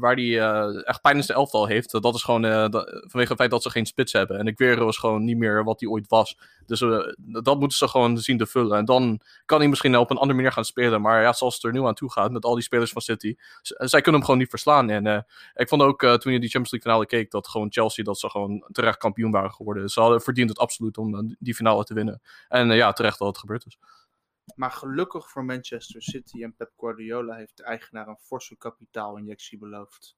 Waar 0.00 0.14
hij 0.14 0.40
eh, 0.40 0.88
echt 0.88 1.00
pijn 1.00 1.16
in 1.16 1.22
zijn 1.22 1.38
elftal 1.38 1.66
heeft, 1.66 1.90
dat 2.02 2.14
is 2.14 2.22
gewoon 2.22 2.44
eh, 2.44 2.66
vanwege 2.70 3.28
het 3.28 3.36
feit 3.36 3.50
dat 3.50 3.62
ze 3.62 3.70
geen 3.70 3.86
spits 3.86 4.12
hebben. 4.12 4.38
En 4.38 4.48
Aguero 4.48 4.88
is 4.88 4.96
gewoon 4.96 5.24
niet 5.24 5.36
meer 5.36 5.64
wat 5.64 5.80
hij 5.80 5.88
ooit 5.88 6.08
was. 6.08 6.36
Dus 6.66 6.80
eh, 6.80 6.98
dat 7.42 7.58
moeten 7.58 7.78
ze 7.78 7.88
gewoon 7.88 8.18
zien 8.18 8.38
te 8.38 8.46
vullen. 8.46 8.78
En 8.78 8.84
dan 8.84 9.20
kan 9.44 9.58
hij 9.58 9.68
misschien 9.68 9.96
op 9.96 10.10
een 10.10 10.16
andere 10.16 10.34
manier 10.34 10.52
gaan 10.52 10.64
spelen. 10.64 11.00
Maar 11.00 11.22
ja, 11.22 11.32
zoals 11.32 11.54
het 11.54 11.64
er 11.64 11.72
nu 11.72 11.86
aan 11.86 11.94
toe 11.94 12.12
gaat 12.12 12.30
met 12.30 12.44
al 12.44 12.54
die 12.54 12.62
spelers 12.62 12.92
van 12.92 13.02
City. 13.02 13.34
zij 13.62 14.00
kunnen 14.00 14.14
hem 14.14 14.24
gewoon 14.24 14.38
niet 14.38 14.50
verslaan. 14.50 14.90
En 14.90 15.06
eh, 15.06 15.18
ik 15.54 15.68
vond 15.68 15.82
ook 15.82 16.02
eh, 16.02 16.14
toen 16.14 16.32
je 16.32 16.40
die 16.40 16.48
Champions 16.48 16.70
League 16.70 16.90
finale 16.90 17.06
keek, 17.06 17.30
dat 17.30 17.48
gewoon 17.48 17.72
Chelsea 17.72 18.04
dat 18.04 18.18
ze 18.18 18.30
gewoon 18.30 18.64
terecht 18.72 18.98
kampioen 18.98 19.30
waren 19.30 19.52
geworden. 19.52 19.88
Ze 19.88 20.00
hadden 20.00 20.20
verdiend 20.20 20.48
het 20.48 20.58
absoluut 20.58 20.98
om 20.98 21.14
eh, 21.14 21.34
die 21.38 21.54
finale 21.54 21.84
te 21.84 21.94
winnen. 21.94 22.20
En 22.48 22.70
eh, 22.70 22.76
ja, 22.76 22.92
terecht 22.92 23.18
dat 23.18 23.28
het 23.28 23.38
gebeurd 23.38 23.66
is. 23.66 23.78
Maar 24.54 24.70
gelukkig 24.70 25.30
voor 25.30 25.44
Manchester 25.44 26.02
City 26.02 26.42
en 26.42 26.54
Pep 26.56 26.70
Guardiola 26.76 27.34
heeft 27.34 27.56
de 27.56 27.62
eigenaar 27.62 28.08
een 28.08 28.18
forse 28.20 28.56
kapitaalinjectie 28.56 29.58
beloofd. 29.58 30.16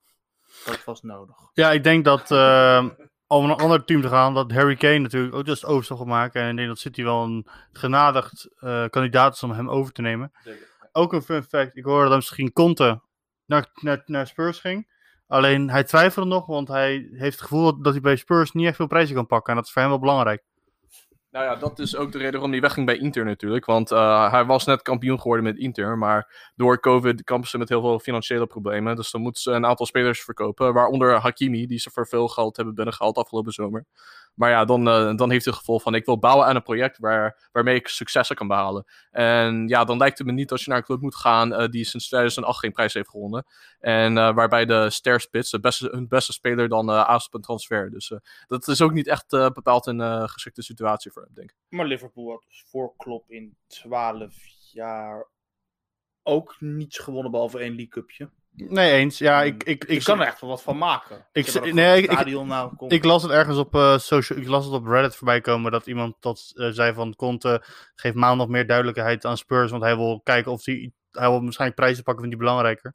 Dat 0.65 0.85
was 0.85 1.03
nodig. 1.03 1.37
Ja, 1.53 1.73
ik 1.73 1.85
denk 1.85 2.05
dat 2.05 2.31
eh, 2.31 2.89
om 3.27 3.45
een 3.45 3.57
ander 3.57 3.85
team 3.85 4.01
te 4.01 4.09
gaan, 4.09 4.35
dat 4.35 4.53
Harry 4.53 4.77
Kane 4.77 4.99
natuurlijk 4.99 5.35
ook 5.35 5.45
dus 5.45 5.61
de 5.61 5.67
overstap 5.67 5.99
gaat 5.99 6.07
maken. 6.07 6.43
En 6.43 6.51
ik 6.51 6.57
denk 6.57 6.69
dat 6.69 6.79
City 6.79 7.03
wel 7.03 7.23
een 7.23 7.47
genadigd 7.73 8.49
eh, 8.59 8.85
kandidaat 8.89 9.35
is 9.35 9.43
om 9.43 9.51
hem 9.51 9.71
over 9.71 9.93
te 9.93 10.03
nemen. 10.03 10.33
Ook 10.93 11.13
een 11.13 11.23
fun 11.23 11.43
fact, 11.43 11.77
ik 11.77 11.85
hoorde 11.85 12.09
dat 12.09 12.17
misschien 12.17 12.53
Conte 12.53 13.01
naar, 13.47 13.71
naar, 13.75 14.03
naar 14.07 14.27
Spurs 14.27 14.61
ging. 14.61 14.93
Alleen 15.27 15.71
hij 15.71 15.85
twijfelde 15.85 16.29
nog, 16.29 16.47
want 16.47 16.69
hij 16.69 17.09
heeft 17.13 17.39
het 17.39 17.49
gevoel 17.49 17.83
dat 17.83 17.93
hij 17.93 18.03
bij 18.03 18.17
Spurs 18.17 18.53
niet 18.53 18.67
echt 18.67 18.77
veel 18.77 18.87
prijzen 18.87 19.15
kan 19.15 19.27
pakken. 19.27 19.51
En 19.51 19.57
dat 19.57 19.67
is 19.67 19.73
voor 19.73 19.83
hem 19.83 19.91
wel 19.91 20.01
belangrijk. 20.01 20.43
Nou 21.35 21.47
ja, 21.47 21.57
dat 21.57 21.79
is 21.79 21.97
ook 21.97 22.13
de 22.13 22.19
reden 22.19 22.33
waarom 22.33 22.51
hij 22.51 22.61
wegging 22.61 22.87
bij 22.87 22.99
Inter 22.99 23.25
natuurlijk. 23.25 23.65
Want 23.65 23.91
eh, 23.91 24.31
hij 24.31 24.45
was 24.45 24.65
net 24.65 24.83
kampioen 24.83 25.21
geworden 25.21 25.45
met 25.45 25.57
Inter. 25.57 25.99
Maar 25.99 26.51
door 26.55 26.81
COVID 26.81 27.25
kampen 27.25 27.49
ze 27.49 27.59
met 27.59 27.69
heel 27.69 27.81
veel 27.81 27.99
financiële 27.99 28.47
problemen. 28.47 28.97
Dus 28.97 29.11
dan 29.11 29.21
moeten 29.21 29.43
ze 29.43 29.51
een 29.51 29.67
aantal 29.67 29.87
spelers 29.87 30.23
verkopen. 30.23 30.73
Waaronder 30.73 31.21
Hakimi, 31.21 31.67
die 31.67 31.79
ze 31.79 31.91
voor 31.91 32.07
veel 32.07 32.29
geld 32.29 32.57
hebben 32.57 32.75
binnengehaald 32.75 33.17
afgelopen 33.17 33.53
zomer. 33.53 33.87
Maar 34.35 34.51
ja, 34.51 34.65
dan, 34.65 34.89
eh, 34.89 35.15
dan 35.17 35.31
heeft 35.31 35.45
hij 35.45 35.53
het 35.53 35.63
gevoel 35.63 35.81
van 35.81 35.95
ik 35.95 36.05
wil 36.05 36.19
bouwen 36.19 36.47
aan 36.47 36.57
een 36.57 36.63
project 36.63 36.99
waar, 36.99 37.49
waarmee 37.53 37.75
ik 37.75 37.89
successen 37.89 38.37
kan 38.37 38.49
behalen. 38.49 38.85
En 39.11 39.69
ja, 39.69 39.85
dan 39.85 39.99
lijkt 39.99 40.19
het 40.19 40.27
me 40.27 40.33
niet 40.33 40.51
als 40.51 40.65
je 40.65 40.69
naar 40.69 40.79
een 40.79 40.85
club 40.85 41.01
moet 41.01 41.15
gaan 41.15 41.53
eh, 41.53 41.69
die 41.69 41.85
sinds 41.85 42.07
2008 42.07 42.59
geen 42.59 42.73
prijs 42.73 42.95
heeft 42.95 43.09
gewonnen. 43.09 43.47
En 43.81 44.19
eh, 44.19 44.35
waarbij 44.35 44.65
de 44.65 44.91
ster 44.91 45.21
spits, 45.21 45.51
de 45.51 45.61
beste, 45.61 45.89
hun 45.91 46.09
beste 46.09 46.33
speler, 46.33 46.69
dan 46.69 46.91
aast 46.91 47.27
op 47.27 47.35
een 47.35 47.41
transfer. 47.41 47.91
Dus 47.91 48.13
dat 48.47 48.69
is 48.69 48.83
ook 48.83 48.93
niet 48.93 49.07
echt 49.07 49.29
bepaald 49.29 49.87
een 49.87 50.29
geschikte 50.29 50.63
situatie 50.63 51.13
voor 51.13 51.23
hem, 51.23 51.35
denk 51.35 51.51
ik. 51.51 51.57
Maar 51.69 51.87
Liverpool 51.87 52.31
had 52.31 52.45
dus 52.47 52.65
voor 52.67 52.95
Klopp 52.97 53.31
in 53.31 53.57
12 53.67 54.35
jaar 54.73 55.29
ook 56.23 56.57
niets 56.61 56.99
gewonnen 56.99 57.31
behalve 57.31 57.59
één 57.59 57.75
League 57.75 57.89
Cupje. 57.89 58.31
Nee, 58.57 58.93
eens. 58.93 59.19
Ja, 59.19 59.43
ik, 59.43 59.63
ik, 59.65 59.85
Ik 59.85 59.91
ik, 59.91 60.05
kan 60.05 60.21
er 60.21 60.27
echt 60.27 60.41
wel 60.41 60.51
wat 60.51 60.63
van 60.63 60.79
maken. 60.79 61.27
Ik 61.33 61.47
hebben 61.47 61.75
nee, 61.75 61.91
een 61.93 61.99
ik- 61.99 62.05
ik- 62.05 62.11
stadion 62.13 62.49
nou, 62.49 62.73
ik 62.89 63.05
las 63.05 63.23
het 63.23 63.31
ergens 63.33 63.57
op 63.59 63.75
eh, 63.75 63.99
social, 63.99 64.39
ik 64.39 64.47
las 64.49 64.65
het 64.65 64.75
op 64.75 64.87
Reddit 64.87 65.17
voorbij 65.17 65.41
komen 65.41 65.73
dat 65.73 65.87
iemand 65.87 66.17
dat 66.21 66.53
eh, 66.55 66.69
zei 66.71 66.93
van 66.95 67.15
Conte 67.17 67.63
geeft 67.95 68.15
maandag 68.15 68.49
meer 68.49 68.67
duidelijkheid 68.67 69.25
aan 69.25 69.37
Spurs, 69.37 69.71
want 69.71 69.83
hij 69.83 69.97
wil 69.97 70.21
kijken 70.25 70.53
of 70.53 70.65
hij, 70.65 70.93
hij 71.11 71.29
wil 71.31 71.43
waarschijnlijk 71.43 71.81
prijzen 71.81 72.03
pakken, 72.05 72.23
vindt 72.23 72.39
hij 72.39 72.47
belangrijker. 72.47 72.95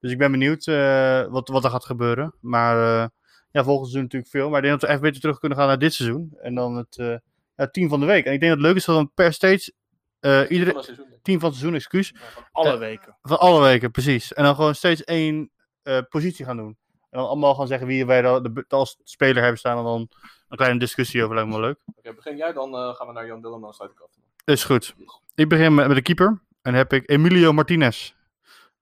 Dus 0.00 0.10
ik 0.12 0.18
ben 0.18 0.30
benieuwd 0.30 0.66
eh, 0.66 1.24
wat, 1.26 1.48
wat 1.48 1.64
er 1.64 1.70
gaat 1.70 1.84
gebeuren. 1.84 2.34
Maar 2.40 2.76
eh, 2.76 3.08
ja, 3.50 3.64
volgend 3.64 3.90
seizoen 3.90 4.02
natuurlijk 4.02 4.30
veel. 4.30 4.48
Maar 4.48 4.58
ik 4.58 4.64
denk 4.64 4.80
dat 4.80 4.88
we 4.88 4.94
even 4.96 5.06
beter 5.06 5.20
terug 5.20 5.38
kunnen 5.38 5.58
gaan 5.58 5.66
naar 5.66 5.78
dit 5.78 5.94
seizoen. 5.94 6.34
En 6.42 6.54
dan 6.54 6.76
het 6.76 6.96
eh, 6.98 7.14
ja, 7.56 7.66
team 7.70 7.88
van 7.88 8.00
de 8.00 8.06
week. 8.06 8.24
En 8.24 8.32
ik 8.32 8.40
denk 8.40 8.52
dat 8.52 8.60
het 8.60 8.68
leuk 8.68 8.76
is 8.76 8.84
dat 8.84 8.98
we 9.00 9.08
per 9.14 9.32
stage, 9.32 9.72
eh 10.20 10.40
iedere 10.48 10.84
team 11.22 11.40
van 11.40 11.48
het 11.48 11.58
seizoen, 11.58 11.74
excuus, 11.78 12.14
Alle 12.52 12.72
eh, 12.72 12.78
weken. 12.78 13.16
van 13.22 13.38
alle 13.38 13.60
weken, 13.62 13.90
precies. 13.90 14.32
En 14.32 14.44
dan 14.44 14.54
gewoon 14.54 14.74
steeds 14.74 15.04
één 15.04 15.50
eh, 15.82 15.98
positie 16.08 16.44
gaan 16.44 16.56
doen. 16.56 16.76
En 17.10 17.18
dan 17.18 17.26
allemaal 17.28 17.54
gaan 17.54 17.66
zeggen 17.66 17.86
wie 17.86 18.06
wij 18.06 18.22
dan 18.22 18.42
de, 18.42 18.64
als 18.68 19.00
speler 19.04 19.40
hebben 19.42 19.58
staan. 19.58 19.78
En 19.78 19.84
dan 19.84 20.08
een 20.48 20.56
kleine 20.56 20.78
discussie 20.78 21.22
over 21.22 21.34
lijkt 21.34 21.50
me 21.50 21.56
wel 21.58 21.66
leuk. 21.66 21.80
Oké, 21.96 22.14
begin 22.14 22.36
jij, 22.36 22.52
dan 22.52 22.74
eh, 22.76 22.94
gaan 22.94 23.06
we 23.06 23.12
naar 23.12 23.26
Jan 23.26 23.40
Willem 23.42 23.60
dan 23.60 23.72
sluit 23.72 23.90
ik 23.90 24.00
af. 24.00 24.10
Is 24.44 24.64
goed. 24.64 24.94
Ik 25.34 25.48
begin 25.48 25.74
met, 25.74 25.86
met 25.86 25.96
de 25.96 26.02
keeper. 26.02 26.42
En 26.62 26.74
heb 26.74 26.92
ik 26.92 27.10
Emilio 27.10 27.52
Martinez 27.52 28.12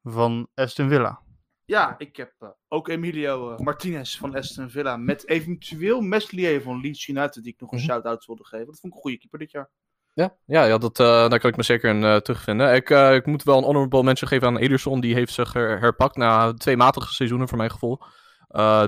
van 0.02 0.49
Aston 0.54 0.88
Villa. 0.88 1.20
Ja, 1.64 1.94
ik 1.99 2.16
heb 2.16 2.32
eh, 2.38 2.49
ook 2.68 2.88
Emilio 2.88 3.56
Martinez 3.59 4.18
van 4.18 4.35
Aston 4.35 4.70
Villa. 4.70 4.97
Met 4.97 5.28
eventueel 5.28 6.00
Meslier 6.00 6.62
van 6.62 6.80
Leeds 6.80 7.09
United, 7.09 7.42
die 7.42 7.52
ik 7.52 7.61
nog 7.61 7.70
een 7.73 7.76
Mhm. 7.78 7.87
shout-out 7.87 8.26
wilde 8.26 8.44
geven. 8.44 8.66
Dat 8.66 8.78
vond 8.80 8.92
ik 8.92 8.94
een 8.99 9.00
goede 9.04 9.18
keeper 9.18 9.38
dit 9.38 9.50
jaar. 9.50 9.70
Ja, 10.14 10.37
ja, 10.47 10.64
ja 10.64 10.79
dat, 10.79 11.00
eh, 11.00 11.07
daar 11.29 11.38
kan 11.38 11.50
ik 11.50 11.57
me 11.57 11.62
zeker 11.62 11.90
in 11.90 12.05
eh, 12.05 12.17
terugvinden. 12.17 12.75
Ik, 12.75 12.90
eh, 12.90 13.14
ik 13.14 13.26
moet 13.26 13.43
wel 13.43 13.59
een 13.59 13.64
honorable 13.64 14.02
mention 14.02 14.29
geven 14.29 14.47
aan 14.49 14.59
Ederson. 14.59 15.00
Die 15.00 15.14
heeft 15.14 15.33
zich 15.33 15.52
her- 15.52 15.81
herpakt 15.81 16.17
na 16.17 16.52
twee 16.55 16.76
matige 16.76 17.14
seizoenen 17.14 17.49
voor 17.49 17.59
mijn 17.59 17.71
gevoel. 17.71 18.00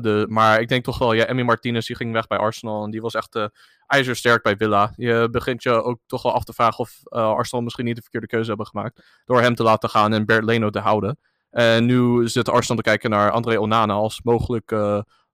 De, 0.00 0.24
maar 0.28 0.60
ik 0.60 0.68
denk 0.68 0.84
toch 0.84 0.98
wel, 0.98 1.12
ja, 1.12 1.24
Emmy 1.24 1.42
Martinez 1.42 1.86
die 1.86 1.96
ging 1.96 2.12
weg 2.12 2.26
bij 2.26 2.38
Arsenal. 2.38 2.84
En 2.84 2.90
die 2.90 3.00
was 3.00 3.14
echt 3.14 3.48
ijzersterk 3.86 4.42
bij 4.42 4.56
Villa. 4.56 4.92
Je 4.96 5.28
begint 5.30 5.62
je 5.62 5.82
ook 5.82 5.98
toch 6.06 6.22
wel 6.22 6.32
af 6.32 6.44
te 6.44 6.52
vragen 6.52 6.78
of 6.78 6.98
Arsenal 7.08 7.64
misschien 7.64 7.84
niet 7.84 7.96
de 7.96 8.02
verkeerde 8.02 8.26
keuze 8.26 8.48
hebben 8.48 8.66
gemaakt. 8.66 9.22
Door 9.24 9.40
hem 9.40 9.54
te 9.54 9.62
laten 9.62 9.88
gaan 9.88 10.12
en 10.12 10.26
Bert 10.26 10.44
Leno 10.44 10.70
te 10.70 10.78
houden. 10.78 11.18
En 11.50 11.84
nu 11.86 12.28
zit 12.28 12.48
Arsenal 12.48 12.76
te 12.76 12.88
kijken 12.88 13.10
naar 13.10 13.30
André 13.30 13.58
Onana 13.58 13.92
als 13.92 14.20
mogelijk 14.22 14.70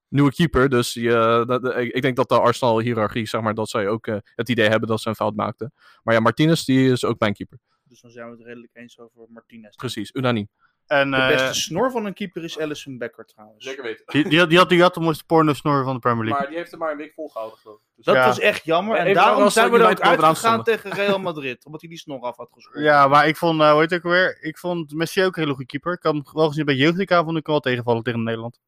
nieuwe 0.08 0.32
keeper. 0.32 0.68
Dus 0.68 0.92
je, 0.94 1.44
dat- 1.46 1.62
dat- 1.62 1.76
ik 1.76 1.92
ik 1.92 2.02
denk 2.02 2.16
dat 2.16 2.28
de 2.28 2.40
Arsenal-hierarchie, 2.40 3.26
zeg 3.26 3.40
maar, 3.40 3.54
dat 3.54 3.68
zij 3.68 3.88
ook 3.88 4.06
eh, 4.06 4.16
het 4.34 4.48
idee 4.48 4.68
hebben 4.68 4.88
dat 4.88 5.00
ze 5.00 5.08
een 5.08 5.14
fout 5.14 5.34
maakten. 5.34 5.72
Maar 6.02 6.14
ja, 6.14 6.20
Martinez, 6.20 6.64
die 6.64 6.90
is 6.90 7.04
ook 7.04 7.18
mijn 7.18 7.34
keeper. 7.34 7.58
Dus 7.84 8.00
dan 8.00 8.10
zijn 8.10 8.30
we 8.30 8.36
het 8.36 8.46
redelijk 8.46 8.70
eens 8.74 8.98
over 8.98 9.26
Martinez. 9.28 9.76
Precies, 9.76 10.10
unaniem. 10.14 10.48
En 10.86 11.10
De 11.10 11.16
eh, 11.16 11.28
beste 11.28 11.54
snor 11.60 11.90
van 11.90 12.04
een 12.06 12.14
keeper 12.14 12.44
is 12.44 12.58
Alisson 12.58 12.98
Becker 12.98 13.24
trouwens. 13.24 13.64
weten. 13.82 14.02
die, 14.06 14.28
die, 14.28 14.38
had, 14.38 14.48
die, 14.48 14.58
had, 14.58 14.68
die 14.68 14.80
had 14.82 14.94
de 14.94 15.00
mooiste 15.00 15.24
porno-snor 15.24 15.84
van 15.84 15.94
de 15.94 15.98
Premier 16.00 16.24
League. 16.24 16.40
Maar 16.40 16.48
die 16.50 16.58
heeft 16.58 16.72
er 16.72 16.78
maar 16.78 16.90
een 16.90 16.96
week 16.96 17.12
volgehouden, 17.14 17.58
geloof 17.58 17.76
ik. 17.76 17.82
Dus 17.96 18.04
Dat 18.04 18.14
Ja. 18.14 18.26
was 18.26 18.38
echt 18.38 18.64
jammer. 18.64 18.96
Ja, 18.96 19.04
En 19.04 19.14
daarom 19.14 19.50
zijn 19.50 19.70
we 19.70 19.78
er 19.78 19.90
ook 19.90 20.00
uitgegaan 20.00 20.62
tegen 20.64 20.90
Real 20.92 21.18
Madrid. 21.18 21.64
Omdat 21.64 21.80
hij 21.80 21.90
die 21.90 21.98
snor 21.98 22.20
af 22.20 22.36
had 22.36 22.48
geschoten. 22.52 22.82
Ja, 22.82 23.08
maar 23.08 23.28
ik 23.28 23.36
vond, 23.36 23.60
eh 23.60 23.70
hoe 23.70 23.80
heet 23.80 23.90
het 23.90 24.04
ook 24.04 24.12
weer? 24.12 24.38
Ik 24.40 24.58
vond 24.58 24.92
Messi 24.94 25.24
ook 25.24 25.36
een 25.36 25.42
hele 25.42 25.54
goede 25.54 25.66
keeper. 25.70 25.92
Ik 25.92 26.02
had 26.02 26.12
hem 26.14 26.22
wel 26.32 26.48
gezien 26.48 26.64
bij 26.64 26.74
Jeugdika, 26.74 27.24
vond 27.24 27.36
ik 27.36 27.44
hem 27.46 27.52
wel 27.54 27.60
tegenvallen 27.60 28.02
tegen 28.02 28.22
Nederland. 28.22 28.58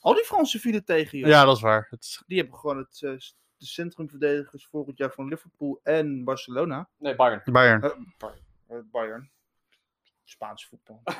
Al 0.00 0.14
die 0.14 0.24
Fransen 0.24 0.60
vielen 0.60 0.84
tegen 0.84 1.18
je. 1.18 1.26
Ja, 1.26 1.44
dat 1.44 1.56
is 1.56 1.62
waar. 1.62 1.86
Het 1.90 2.22
Die 2.26 2.38
hebben 2.38 2.58
gewoon 2.58 2.78
het, 2.78 3.02
eh, 3.02 3.10
de 3.56 3.66
centrumverdedigers 3.66 4.66
volgend 4.66 4.98
jaar 4.98 5.10
van 5.10 5.28
Liverpool 5.28 5.80
en 5.82 6.24
Barcelona. 6.24 6.88
Nee, 6.96 7.14
Bayern. 7.14 7.42
Bayern. 7.44 7.82
Eh, 8.66 8.78
Bayern. 8.90 9.30
Spaans 10.24 10.66
voetbal. 10.66 11.02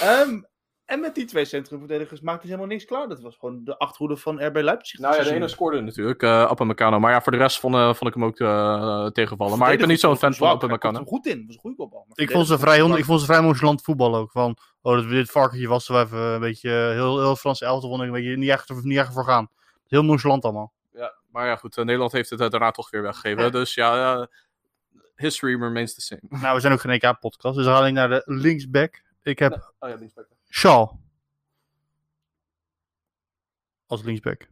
Ehm, 0.00 0.42
en 0.90 1.00
met 1.00 1.14
die 1.14 1.24
twee 1.24 1.44
centrumverdedigers 1.44 2.20
maakte 2.20 2.40
hij 2.40 2.50
helemaal 2.50 2.76
niks 2.76 2.84
klaar. 2.84 3.08
Dat 3.08 3.20
was 3.20 3.36
gewoon 3.36 3.64
de 3.64 3.78
achterhoede 3.78 4.16
van 4.16 4.46
RB 4.46 4.56
Leipzig. 4.56 5.00
Nou 5.00 5.16
ja, 5.16 5.22
de 5.22 5.34
ene 5.34 5.48
scoorde 5.48 5.80
natuurlijk, 5.80 6.22
uh. 6.22 6.98
Maar 6.98 7.12
ja, 7.12 7.22
voor 7.22 7.32
de 7.32 7.38
rest 7.38 7.60
vond, 7.60 7.74
eh, 7.74 7.94
vond 7.94 8.06
ik 8.06 8.14
hem 8.14 8.24
ook 8.24 8.38
eh, 8.38 9.06
tegenvallen. 9.06 9.58
Maar 9.58 9.72
ik 9.72 9.78
ben 9.78 9.88
niet 9.88 10.00
zo'n 10.00 10.16
fan 10.16 10.34
van 10.34 10.56
Upamecano. 10.56 10.98
er 10.98 11.06
goed 11.06 11.26
in. 11.26 11.46
Was 11.46 11.54
een 11.54 11.60
goede 11.60 11.76
kopbal. 11.76 12.06
Ik 12.14 12.30
vond 12.30 12.46
ze 12.46 12.58
vrij, 12.58 12.78
ik 12.78 13.04
vond 13.04 13.20
ze 13.20 13.26
vrij 13.26 13.40
nonchalant 13.40 13.82
voetbal 13.82 14.16
ook. 14.16 14.30
Van, 14.30 14.56
oh, 14.82 14.94
dat, 14.94 15.08
dit 15.08 15.30
varkentje 15.30 15.68
was 15.68 15.88
er 15.88 15.94
wel 15.94 16.02
even 16.02 16.18
een 16.18 16.40
beetje, 16.40 16.70
heel, 16.70 17.20
heel 17.20 17.36
Franse 17.36 17.64
elftal 17.64 17.88
vond 17.88 18.02
ik 18.02 18.08
een 18.08 18.14
beetje 18.14 18.36
niet 18.36 18.50
echt, 18.50 18.84
niet 18.84 18.98
echt 18.98 19.12
voor 19.12 19.24
gaan. 19.24 19.48
Heel 19.86 20.04
nonchalant 20.04 20.44
allemaal. 20.44 20.72
Ja, 20.92 21.14
maar 21.30 21.46
ja, 21.46 21.56
goed. 21.56 21.76
Nederland 21.76 22.12
heeft 22.12 22.30
het 22.30 22.50
daarna 22.50 22.70
toch 22.70 22.90
weer 22.90 23.02
weggegeven. 23.02 23.52
Dus 23.52 23.74
ja, 23.74 24.28
history 25.16 25.60
remains 25.60 25.94
the 25.94 26.00
same. 26.00 26.22
Nou, 26.28 26.54
we 26.54 26.60
zijn 26.60 26.72
ook 26.72 26.80
geen 26.80 27.00
EK-podcast, 27.00 27.56
dus 27.56 27.64
dan 27.64 27.76
ga 27.76 27.86
ik 27.86 27.92
naar 27.92 28.08
de 28.08 28.22
linksback. 28.24 29.02
Ik 29.22 29.38
heb 29.38 29.72
Oh 29.78 29.88
ja, 29.88 29.94
linksback. 29.94 30.26
Shaw. 30.50 30.90
Als 33.86 34.02
linksback. 34.02 34.48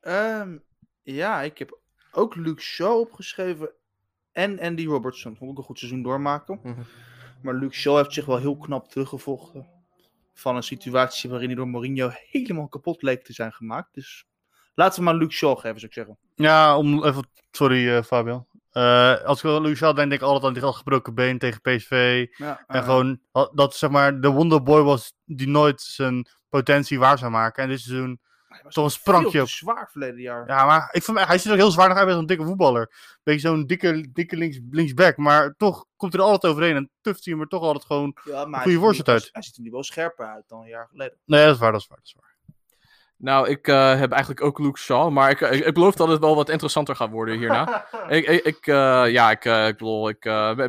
Ehm, 0.00 0.58
ja, 1.02 1.42
ik 1.42 1.58
heb 1.58 1.78
ook 2.12 2.34
Luke 2.34 2.60
Shaw 2.60 2.98
opgeschreven. 2.98 3.70
En 4.32 4.60
Andy 4.60 4.86
Robertson. 4.86 5.36
Vond 5.36 5.50
ik 5.50 5.58
een 5.58 5.64
goed 5.64 5.78
seizoen 5.78 6.02
doormaken. 6.02 6.60
Mhm. 6.62 6.82
Maar 7.42 7.54
Luke 7.54 7.74
Shaw 7.74 7.96
heeft 7.96 8.12
zich 8.12 8.26
wel 8.26 8.38
heel 8.38 8.56
knap 8.56 8.88
teruggevochten. 8.88 9.68
Van 10.32 10.56
een 10.56 10.62
situatie 10.62 11.30
waarin 11.30 11.48
hij 11.48 11.56
door 11.56 11.68
Mourinho 11.68 12.10
helemaal 12.30 12.68
kapot 12.68 13.02
leek 13.02 13.24
te 13.24 13.32
zijn 13.32 13.52
gemaakt. 13.52 13.94
Dus 13.94 14.26
laten 14.74 14.98
we 14.98 15.04
maar 15.04 15.14
Luke 15.14 15.32
Shaw 15.32 15.58
geven, 15.58 15.80
zou 15.80 15.86
ik 15.86 15.92
zeggen. 15.92 16.18
Ja, 16.34 16.78
om 16.78 17.04
even, 17.04 17.28
sorry 17.50 17.88
eh 17.88 18.02
Fabian. 18.02 18.46
Eh, 18.74 19.24
als 19.24 19.42
ik 19.42 19.50
aan 19.50 19.62
Luc 19.62 19.76
Shaw 19.76 19.96
denk, 19.96 20.08
denk 20.08 20.20
ik 20.20 20.26
altijd 20.26 20.44
aan 20.56 20.60
die 20.62 20.72
gebroken 20.72 21.14
been 21.14 21.38
tegen 21.38 21.60
PSV. 21.60 22.26
Ja, 22.36 22.64
En 22.66 22.82
gewoon 22.82 23.20
dat 23.52 23.74
zeg 23.74 23.90
maar 23.90 24.20
de 24.20 24.28
wonderboy 24.28 24.82
was 24.82 25.12
die 25.24 25.48
nooit 25.48 25.80
zijn 25.80 26.26
potentie 26.48 26.98
waar 26.98 27.18
zou 27.18 27.30
maken. 27.30 27.62
En 27.62 27.68
dit 27.68 27.80
seizoen, 27.80 28.20
toch 28.68 28.84
een 28.84 28.90
sprankje 28.90 29.40
op. 29.40 29.48
zwaar 29.48 29.88
verleden 29.90 30.20
jaar. 30.20 30.46
ja, 30.48 30.64
maar 30.66 30.88
ik 30.92 31.02
vind, 31.02 31.20
hij 31.26 31.38
ziet 31.38 31.50
er 31.50 31.56
heel 31.58 31.70
zwaar 31.70 31.88
nog 31.88 31.96
uit 31.96 32.06
bij 32.06 32.14
zo'n 32.14 32.26
dikke 32.26 32.44
voetballer. 32.44 32.92
Beetje 33.22 33.48
zo'n 33.48 33.66
dikke, 33.66 34.10
dikke 34.12 34.36
links, 34.36 34.58
linksback. 34.70 35.16
Maar 35.16 35.54
toch 35.56 35.84
komt 35.96 36.12
hij 36.12 36.22
er 36.22 36.28
altijd 36.28 36.52
overheen. 36.52 36.76
En 36.76 36.90
tuft 37.00 37.24
hij 37.24 37.32
hem 37.34 37.42
er 37.42 37.48
toch 37.48 37.62
altijd 37.62 37.84
gewoon. 37.84 38.16
Ja, 38.24 38.44
maar 38.44 38.62
hij 38.62 38.62
goede 38.62 38.78
voorzet 38.86 39.06
wel- 39.06 39.14
uit. 39.14 39.28
Hij 39.32 39.42
ziet 39.42 39.56
er 39.56 39.62
nu 39.62 39.70
wel 39.70 39.82
scherper 39.82 40.26
uit 40.26 40.44
dan 40.48 40.60
een 40.60 40.68
jaar 40.68 40.86
geleden. 40.90 41.18
Nee, 41.24 41.44
dat 41.44 41.54
is 41.54 41.60
waar, 41.60 41.72
dat 41.72 41.80
is 41.80 41.86
waar. 41.86 41.98
Dat 41.98 42.06
is 42.06 42.14
waar. 42.20 42.33
Nou, 43.18 43.48
ik 43.48 43.68
eh, 43.68 43.98
heb 43.98 44.10
eigenlijk 44.10 44.42
ook 44.42 44.58
Luke 44.58 44.78
Shaw. 44.78 45.10
Maar 45.10 45.30
ik, 45.30 45.40
ik, 45.40 45.64
ik 45.64 45.74
beloof 45.74 45.94
dat 45.94 46.08
het 46.08 46.20
wel 46.20 46.34
wat 46.36 46.48
interessanter 46.48 46.96
gaat 46.96 47.10
worden 47.10 47.38
hierna. 47.38 47.86
ik, 48.08 48.26
ik, 48.28 48.66
eh, 48.66 49.04
ja, 49.10 49.30
ik, 49.30 49.44
eh, 49.44 49.66
ik 49.66 49.76
bedoel, 49.76 50.08
ik 50.08 50.20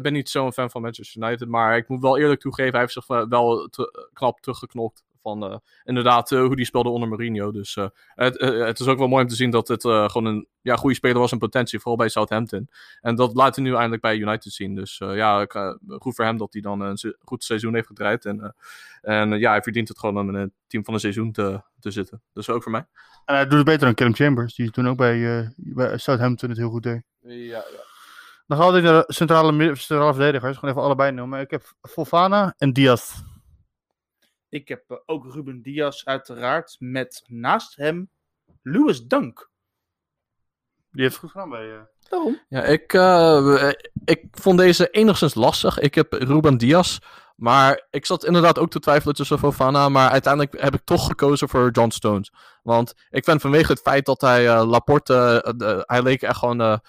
ben- 0.02 0.14
niet 0.14 0.30
zo'n 0.30 0.54
fan 0.54 0.70
van 0.70 0.82
Manchester 0.82 1.24
United. 1.24 1.48
Maar 1.48 1.78
ik 1.78 1.88
moet 1.90 2.02
wel 2.02 2.18
eerlijk 2.18 2.40
toegeven, 2.42 2.72
hij 2.72 2.82
heeft 2.82 2.94
zich 2.94 3.08
wel- 3.08 3.68
te- 3.68 4.10
knap 4.14 4.40
teruggeknopt. 4.42 5.04
Van 5.26 5.44
eh, 5.44 5.58
inderdaad 5.84 6.32
eh, 6.32 6.40
hoe 6.40 6.56
die 6.56 6.66
speelde 6.66 6.90
onder 6.90 7.10
Mourinho. 7.10 7.52
Dus 7.52 7.76
eh, 7.76 7.88
het, 8.08 8.40
het 8.40 8.80
is 8.80 8.88
ook 8.88 8.98
wel 8.98 9.08
mooi 9.08 9.24
om 9.24 9.30
te 9.30 9.36
zien 9.36 9.50
dat 9.50 9.68
het 9.68 9.82
gewoon 9.82 10.26
een 10.26 10.48
ja, 10.62 10.76
goede 10.76 10.96
speler 10.96 11.20
was 11.20 11.32
in 11.32 11.38
potentie. 11.38 11.80
Vooral 11.80 11.98
bij 11.98 12.10
Southampton. 12.10 12.70
En 13.02 13.16
dat 13.16 13.34
laat 13.34 13.56
hij 13.56 13.64
nu 13.64 13.74
eindelijk 13.74 14.02
bij 14.02 14.18
United 14.18 14.54
zien. 14.54 14.76
Dus 14.76 14.98
ja, 14.98 15.46
goed 15.88 16.16
voor 16.16 16.26
hem 16.26 16.38
dat 16.38 16.54
hij 16.54 16.62
dan 16.62 16.80
een 16.80 16.98
se- 16.98 17.18
goed 17.20 17.44
seizoen 17.44 17.74
heeft 17.74 17.88
gedraaid. 17.88 18.26
En, 18.26 18.56
en 19.02 19.40
ja, 19.40 19.52
hij 19.52 19.62
verdient 19.62 19.88
het 19.88 20.00
gewoon 20.00 20.18
om 20.18 20.30
in 20.30 20.36
het 20.36 20.52
team 20.68 20.84
van 20.84 20.94
een 20.94 21.00
seizoen 21.00 21.32
te, 21.32 21.62
te 21.80 21.92
zitten. 21.92 22.22
Dus 22.34 22.50
ook 22.50 22.64
voor 22.64 22.72
mij. 22.72 22.86
En 23.26 23.36
hij 23.36 23.44
doet 23.44 23.58
het 23.58 23.66
beter 23.66 23.86
dan 23.86 23.94
Callum 23.94 24.16
Chambers. 24.16 24.56
Die 24.56 24.72
toen 24.72 24.88
ook 24.88 24.98
bij, 24.98 25.54
bij 25.56 25.98
Southampton 25.98 26.50
het 26.50 26.58
heel 26.58 26.70
goed 26.70 26.84
deed. 26.84 27.04
Ja, 27.20 27.34
ja. 27.34 27.64
Dan 28.48 28.58
gaan 28.58 28.74
we 28.74 28.82
naar 28.82 29.06
de 29.08 29.14
centrale 29.14 30.14
verdedigers. 30.14 30.58
Gewoon 30.58 30.70
even 30.70 30.84
allebei 30.84 31.12
noemen. 31.12 31.40
Ik 31.40 31.52
heb 31.52 31.74
Fofana 31.82 32.54
en 32.58 32.74
Diaz. 32.74 33.22
Ik 34.56 34.68
heb 34.68 34.84
eh, 34.88 34.98
ook 35.06 35.34
Ruben 35.34 35.62
Diaz 35.62 36.04
uiteraard. 36.04 36.76
Met 36.80 37.24
naast 37.28 37.76
hem 37.76 38.10
Lewis 38.62 39.06
Dunk. 39.08 39.50
Die 40.92 41.02
heeft 41.04 41.18
goed 41.18 41.32
gedaan 41.32 41.50
bij... 41.50 41.72
eh, 41.76 41.82
Waarom? 42.10 42.42
Ja, 42.50 42.64
ik, 42.64 42.94
eh, 42.94 43.72
ik 44.06 44.24
vond 44.32 44.58
deze 44.58 44.90
enigszins 44.90 45.34
lastig. 45.36 45.80
Ik 45.80 45.96
heb 45.96 46.14
Ruben 46.14 46.58
Diaz. 46.58 46.98
Maar 47.36 47.88
ik 47.90 48.06
zat 48.06 48.26
inderdaad 48.26 48.60
ook 48.60 48.70
te 48.70 48.80
twijfelen 48.80 49.16
tussen 49.16 49.40
Fofana. 49.40 49.90
Maar 49.90 50.10
uiteindelijk 50.10 50.62
heb 50.62 50.74
ik 50.74 50.82
toch 50.84 51.06
gekozen 51.08 51.50
voor 51.50 51.70
John 51.72 51.90
Stones. 51.90 52.32
Want 52.64 52.94
ik 53.10 53.24
vind 53.24 53.42
vanwege 53.42 53.72
het 53.72 53.82
feit 53.82 54.06
dat 54.06 54.22
hij 54.22 54.48
eh, 54.50 54.68
Laporte. 54.68 55.42
eh, 55.46 55.54
de- 55.58 55.84
hij 55.86 56.02
leek 56.04 56.22
echt 56.22 56.38
gewoon. 56.38 56.80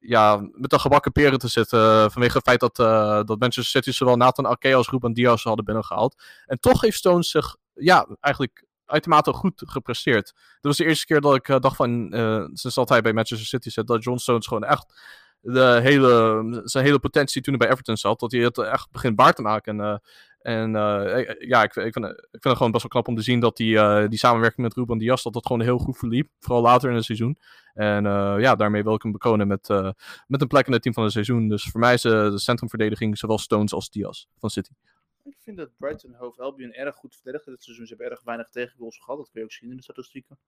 Ja, 0.00 0.48
met 0.52 0.70
de 0.70 0.78
gebakken 0.78 1.12
peren 1.12 1.38
te 1.38 1.48
zitten. 1.48 1.78
eh, 1.80 2.10
vanwege 2.10 2.36
het 2.36 2.46
feit 2.46 2.60
dat, 2.60 2.78
eh, 2.78 3.24
dat 3.24 3.38
Manchester 3.38 3.64
City 3.82 3.90
zowel 3.90 4.16
Nathan 4.16 4.46
Ake 4.46 4.74
als 4.74 4.88
Ruben 4.88 5.12
Diaz 5.12 5.44
hadden 5.44 5.64
binnengehaald. 5.64 6.22
En 6.46 6.60
toch 6.60 6.80
heeft 6.80 6.96
Stones 6.96 7.30
zich. 7.30 7.56
Ja, 7.74 8.06
eigenlijk 8.20 8.66
uitermate 8.86 9.32
goed 9.32 9.62
gepresteerd. 9.66 10.24
Dit 10.34 10.58
was 10.60 10.76
de 10.76 10.84
eerste 10.84 11.06
keer 11.06 11.20
dat 11.20 11.34
ik 11.34 11.48
eh, 11.48 11.58
dacht 11.60 11.76
van. 11.76 12.12
eh, 12.12 12.44
sinds 12.52 12.76
dat 12.76 12.88
hij 12.88 13.00
bij 13.00 13.12
Manchester 13.12 13.48
City 13.48 13.70
zit. 13.70 13.86
Dat 13.86 14.04
John 14.04 14.18
Stones 14.18 14.46
gewoon 14.46 14.64
echt 14.64 15.00
de 15.40 15.78
hele, 15.82 16.60
zijn 16.64 16.84
hele 16.84 16.98
potentie 16.98 17.42
toen 17.42 17.54
hij 17.54 17.66
bij 17.66 17.72
Everton 17.72 17.96
zat, 17.96 18.20
dat 18.20 18.32
hij 18.32 18.40
het 18.40 18.58
echt 18.58 18.90
begint 18.90 19.20
waar 19.20 19.32
te 19.34 19.42
maken. 19.42 19.80
En, 19.80 20.02
en 20.38 20.76
eh, 20.76 21.34
ja, 21.38 21.62
ik, 21.62 21.76
ik, 21.76 21.92
vind, 21.92 22.06
ik 22.06 22.28
vind 22.30 22.44
het 22.44 22.56
gewoon 22.56 22.70
best 22.70 22.82
wel 22.82 22.92
knap 22.92 23.08
om 23.08 23.16
te 23.16 23.22
zien 23.22 23.40
dat 23.40 23.56
die, 23.56 23.78
eh, 23.78 24.08
die 24.08 24.18
samenwerking 24.18 24.66
met 24.66 24.76
Ruben 24.76 24.98
Diaz, 24.98 25.22
dat 25.22 25.32
dat 25.32 25.46
gewoon 25.46 25.62
heel 25.62 25.78
goed 25.78 25.98
verliep. 25.98 26.28
Vooral 26.38 26.62
later 26.62 26.90
in 26.90 26.94
het 26.94 27.04
seizoen. 27.04 27.38
En 27.74 28.06
eh, 28.06 28.36
ja, 28.38 28.54
daarmee 28.54 28.82
wil 28.82 28.94
ik 28.94 29.02
hem 29.02 29.12
bekonen 29.12 29.48
met, 29.48 29.68
met 30.26 30.40
een 30.40 30.48
plek 30.48 30.66
in 30.66 30.72
het 30.72 30.82
team 30.82 30.94
van 30.94 31.04
het 31.04 31.12
seizoen. 31.12 31.48
Dus 31.48 31.64
voor 31.64 31.80
mij 31.80 31.94
is 31.94 32.02
de 32.02 32.38
centrumverdediging 32.38 33.18
zowel 33.18 33.38
Stones 33.38 33.72
als 33.72 33.90
Diaz 33.90 34.24
van 34.38 34.50
City. 34.50 34.72
Ik 35.24 35.36
vind 35.38 35.56
dat 35.56 35.70
Brighton 35.76 36.14
Hove 36.14 36.42
Albion 36.42 36.72
erg 36.72 36.94
goed 36.94 37.14
verdedigd 37.14 37.44
dit 37.44 37.62
seizoen. 37.62 37.86
Ze 37.86 37.94
hebben 37.94 38.12
erg 38.12 38.24
weinig 38.24 38.48
tegengoals 38.48 38.98
gehad. 38.98 39.16
Dat 39.18 39.30
kun 39.30 39.40
je 39.40 39.46
ook 39.46 39.52
zien 39.52 39.70
in 39.70 39.76
de 39.76 39.82
statistieken. 39.82 40.38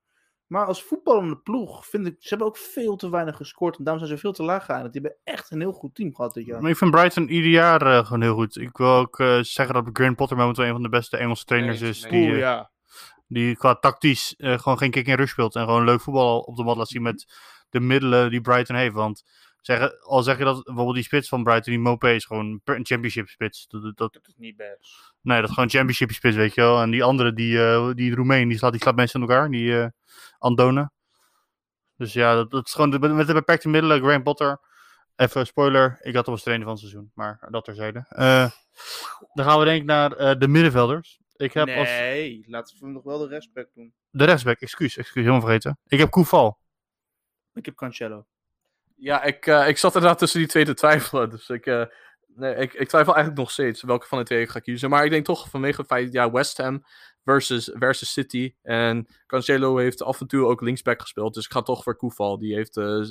Maar 0.50 0.66
als 0.66 0.82
voetballende 0.82 1.36
ploeg 1.36 1.86
vind 1.86 2.06
ik... 2.06 2.16
Ze 2.18 2.28
hebben 2.28 2.46
ook 2.46 2.56
veel 2.56 2.96
te 2.96 3.10
weinig 3.10 3.36
gescoord. 3.36 3.78
En 3.78 3.84
daarom 3.84 4.04
zijn 4.04 4.16
ze 4.16 4.22
veel 4.22 4.32
te 4.32 4.42
laag 4.42 4.64
geëindigd. 4.64 4.92
Die 4.92 5.02
hebben 5.02 5.20
echt 5.24 5.50
een 5.50 5.60
heel 5.60 5.72
goed 5.72 5.94
team 5.94 6.14
gehad 6.14 6.34
dit 6.34 6.46
jaar. 6.46 6.60
Maar 6.60 6.70
ik 6.70 6.76
vind 6.76 6.90
Brighton 6.90 7.28
ieder 7.28 7.50
jaar 7.50 7.82
eh, 7.82 8.04
gewoon 8.04 8.22
heel 8.22 8.34
goed. 8.34 8.56
Ik 8.56 8.76
wil 8.76 8.94
ook 8.94 9.18
eh, 9.20 9.38
zeggen 9.40 9.74
dat 9.74 9.88
Graham 9.92 10.14
Potter 10.14 10.36
momenteel 10.36 10.64
een 10.64 10.72
van 10.72 10.82
de 10.82 10.88
beste 10.88 11.16
Engelse 11.16 11.44
trainers 11.44 11.80
Nee, 11.80 11.90
is. 11.90 12.02
nee. 12.02 12.10
Die, 12.10 12.22
Oeh, 12.22 12.32
eh, 12.32 12.38
ja. 12.38 12.70
die 13.26 13.56
qua 13.56 13.74
tactisch 13.74 14.34
eh, 14.36 14.58
gewoon 14.58 14.78
geen 14.78 14.90
kick 14.90 15.06
en 15.06 15.16
rush 15.16 15.30
speelt. 15.30 15.54
En 15.54 15.64
gewoon 15.64 15.84
leuk 15.84 16.00
voetbal 16.00 16.40
op 16.40 16.56
de 16.56 16.64
mat 16.64 16.76
laat 16.76 16.88
zien 16.88 17.02
met 17.02 17.32
de 17.68 17.80
middelen 17.80 18.30
die 18.30 18.40
Brighton 18.40 18.76
heeft. 18.76 18.94
Want 18.94 19.24
zeggen, 19.60 20.00
al 20.00 20.22
zeg 20.22 20.38
je 20.38 20.44
dat 20.44 20.64
bijvoorbeeld 20.64 20.94
die 20.96 21.04
spits 21.04 21.28
van 21.28 21.42
Brighton, 21.42 21.72
die 21.72 21.82
Mopé, 21.82 22.10
is 22.10 22.24
gewoon 22.24 22.60
een 22.64 22.86
championship 22.86 23.28
spits. 23.28 23.66
Dat, 23.68 23.96
dat, 23.96 24.18
is 24.26 24.34
niet 24.36 24.56
best. 24.56 25.12
nee, 25.22 25.40
dat 25.40 25.48
is 25.48 25.54
gewoon 25.54 25.70
championship 25.70 26.10
spits, 26.10 26.36
weet 26.36 26.54
je 26.54 26.60
wel. 26.60 26.80
En 26.82 26.90
die 26.90 27.04
andere, 27.04 27.32
die, 27.32 27.94
die 27.94 28.14
Roemeen, 28.14 28.48
die 28.48 28.58
slaat, 28.58 28.72
die 28.72 28.80
slaat 28.80 28.96
mensen 28.96 29.20
in 29.20 29.28
elkaar. 29.28 29.50
Die 29.50 29.80
eh 29.80 29.86
Andone. 30.40 30.90
Dus 31.96 32.12
ja, 32.12 32.34
dat, 32.34 32.50
dat 32.50 32.66
is 32.66 32.72
gewoon 32.72 32.90
de- 32.90 32.98
met 32.98 33.26
de 33.26 33.32
beperkte 33.32 33.68
middelen. 33.68 34.00
Graham 34.00 34.22
Potter. 34.22 34.60
Even 35.16 35.46
spoiler, 35.46 35.98
ik 36.00 36.14
had 36.14 36.24
hem 36.24 36.34
als 36.34 36.42
trainer 36.42 36.66
van 36.66 36.76
het 36.76 36.84
seizoen. 36.84 37.10
Maar 37.14 37.46
dat 37.50 37.64
terzijde. 37.64 38.04
Eh 38.08 38.50
dan 39.34 39.44
gaan 39.44 39.58
we 39.58 39.64
denk 39.64 39.80
ik 39.80 39.86
naar 39.86 40.12
eh, 40.12 40.38
de 40.38 40.48
middenvelders. 40.48 41.20
Ik 41.36 41.52
heb 41.52 41.68
als... 41.68 41.88
Nee, 41.88 42.44
laten 42.46 42.76
we 42.78 42.84
hem 42.84 42.94
nog 42.94 43.02
wel 43.02 43.18
de 43.18 43.26
respect 43.26 43.74
doen. 43.74 43.94
De 44.10 44.24
rechtsback, 44.24 44.60
excuus, 44.60 44.96
excuus, 44.96 45.22
helemaal 45.22 45.40
vergeten. 45.40 45.78
Ik 45.86 45.98
heb 45.98 46.10
Koeval. 46.10 46.58
Ik 47.54 47.64
heb 47.64 47.74
Cancelo. 47.74 48.26
Ja, 48.96 49.22
ik, 49.22 49.46
eh, 49.46 49.68
ik 49.68 49.78
zat 49.78 49.94
inderdaad 49.94 50.18
tussen 50.18 50.38
die 50.38 50.48
twee 50.48 50.64
te 50.64 50.74
twijfelen. 50.74 51.30
Dus 51.30 51.48
ik, 51.48 51.66
eh, 51.66 51.84
nee, 52.26 52.54
ik, 52.54 52.72
ik 52.72 52.88
twijfel 52.88 53.14
eigenlijk 53.14 53.36
nog 53.42 53.50
steeds 53.50 53.82
welke 53.82 54.06
van 54.06 54.18
de 54.18 54.24
twee 54.24 54.40
ik 54.42 54.48
ga 54.50 54.58
kiezen. 54.60 54.90
Maar 54.90 55.04
ik 55.04 55.10
denk 55.10 55.24
toch 55.24 55.48
vanwege 55.48 55.80
het 55.80 55.90
feit, 55.90 56.12
ja, 56.12 56.30
West 56.30 56.56
Ham 56.56 56.84
versus, 57.24 57.70
versus 57.74 58.12
City. 58.12 58.54
En 58.62 59.06
Cancelo 59.26 59.76
heeft 59.76 60.02
af 60.02 60.20
en 60.20 60.26
toe 60.26 60.46
ook 60.46 60.60
linksback 60.60 61.00
gespeeld. 61.00 61.34
Dus 61.34 61.44
ik 61.44 61.52
ga 61.52 61.62
toch 61.62 61.82
voor 61.82 61.96
Koeval. 61.96 62.38
Die 62.38 62.54
heeft 62.54 62.76
eh, 62.76 63.02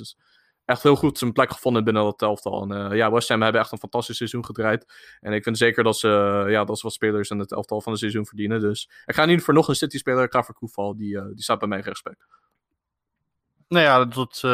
echt 0.64 0.82
heel 0.82 0.96
goed 0.96 1.18
zijn 1.18 1.32
plek 1.32 1.50
gevonden 1.50 1.84
binnen 1.84 2.02
dat 2.02 2.22
elftal. 2.22 2.62
En 2.62 2.90
eh, 2.90 2.96
ja, 2.96 3.10
West 3.10 3.28
Ham 3.28 3.42
hebben 3.42 3.60
echt 3.60 3.72
een 3.72 3.78
fantastisch 3.78 4.16
seizoen 4.16 4.44
gedraaid. 4.44 5.16
En 5.20 5.32
ik 5.32 5.42
vind 5.42 5.58
zeker 5.58 5.84
dat 5.84 5.98
ze, 5.98 6.42
eh, 6.44 6.52
ja, 6.52 6.64
dat 6.64 6.76
ze 6.76 6.82
wat 6.82 6.92
spelers 6.92 7.30
in 7.30 7.38
het 7.38 7.52
elftal 7.52 7.80
van 7.80 7.92
het 7.92 8.00
seizoen 8.00 8.26
verdienen. 8.26 8.60
Dus 8.60 8.90
ik 9.06 9.14
ga 9.14 9.24
niet 9.24 9.42
voor 9.42 9.54
nog 9.54 9.68
een 9.68 9.74
City-speler. 9.74 10.24
Ik 10.24 10.32
ga 10.32 10.42
voor 10.42 10.54
Koeval. 10.54 10.96
Die, 10.96 11.24
die 11.34 11.42
staat 11.42 11.58
bij 11.58 11.68
mij 11.68 11.80
rechtsback. 11.80 12.26
Nou 13.68 13.84
ja, 13.84 14.04
dat, 14.04 14.40
we, 14.40 14.48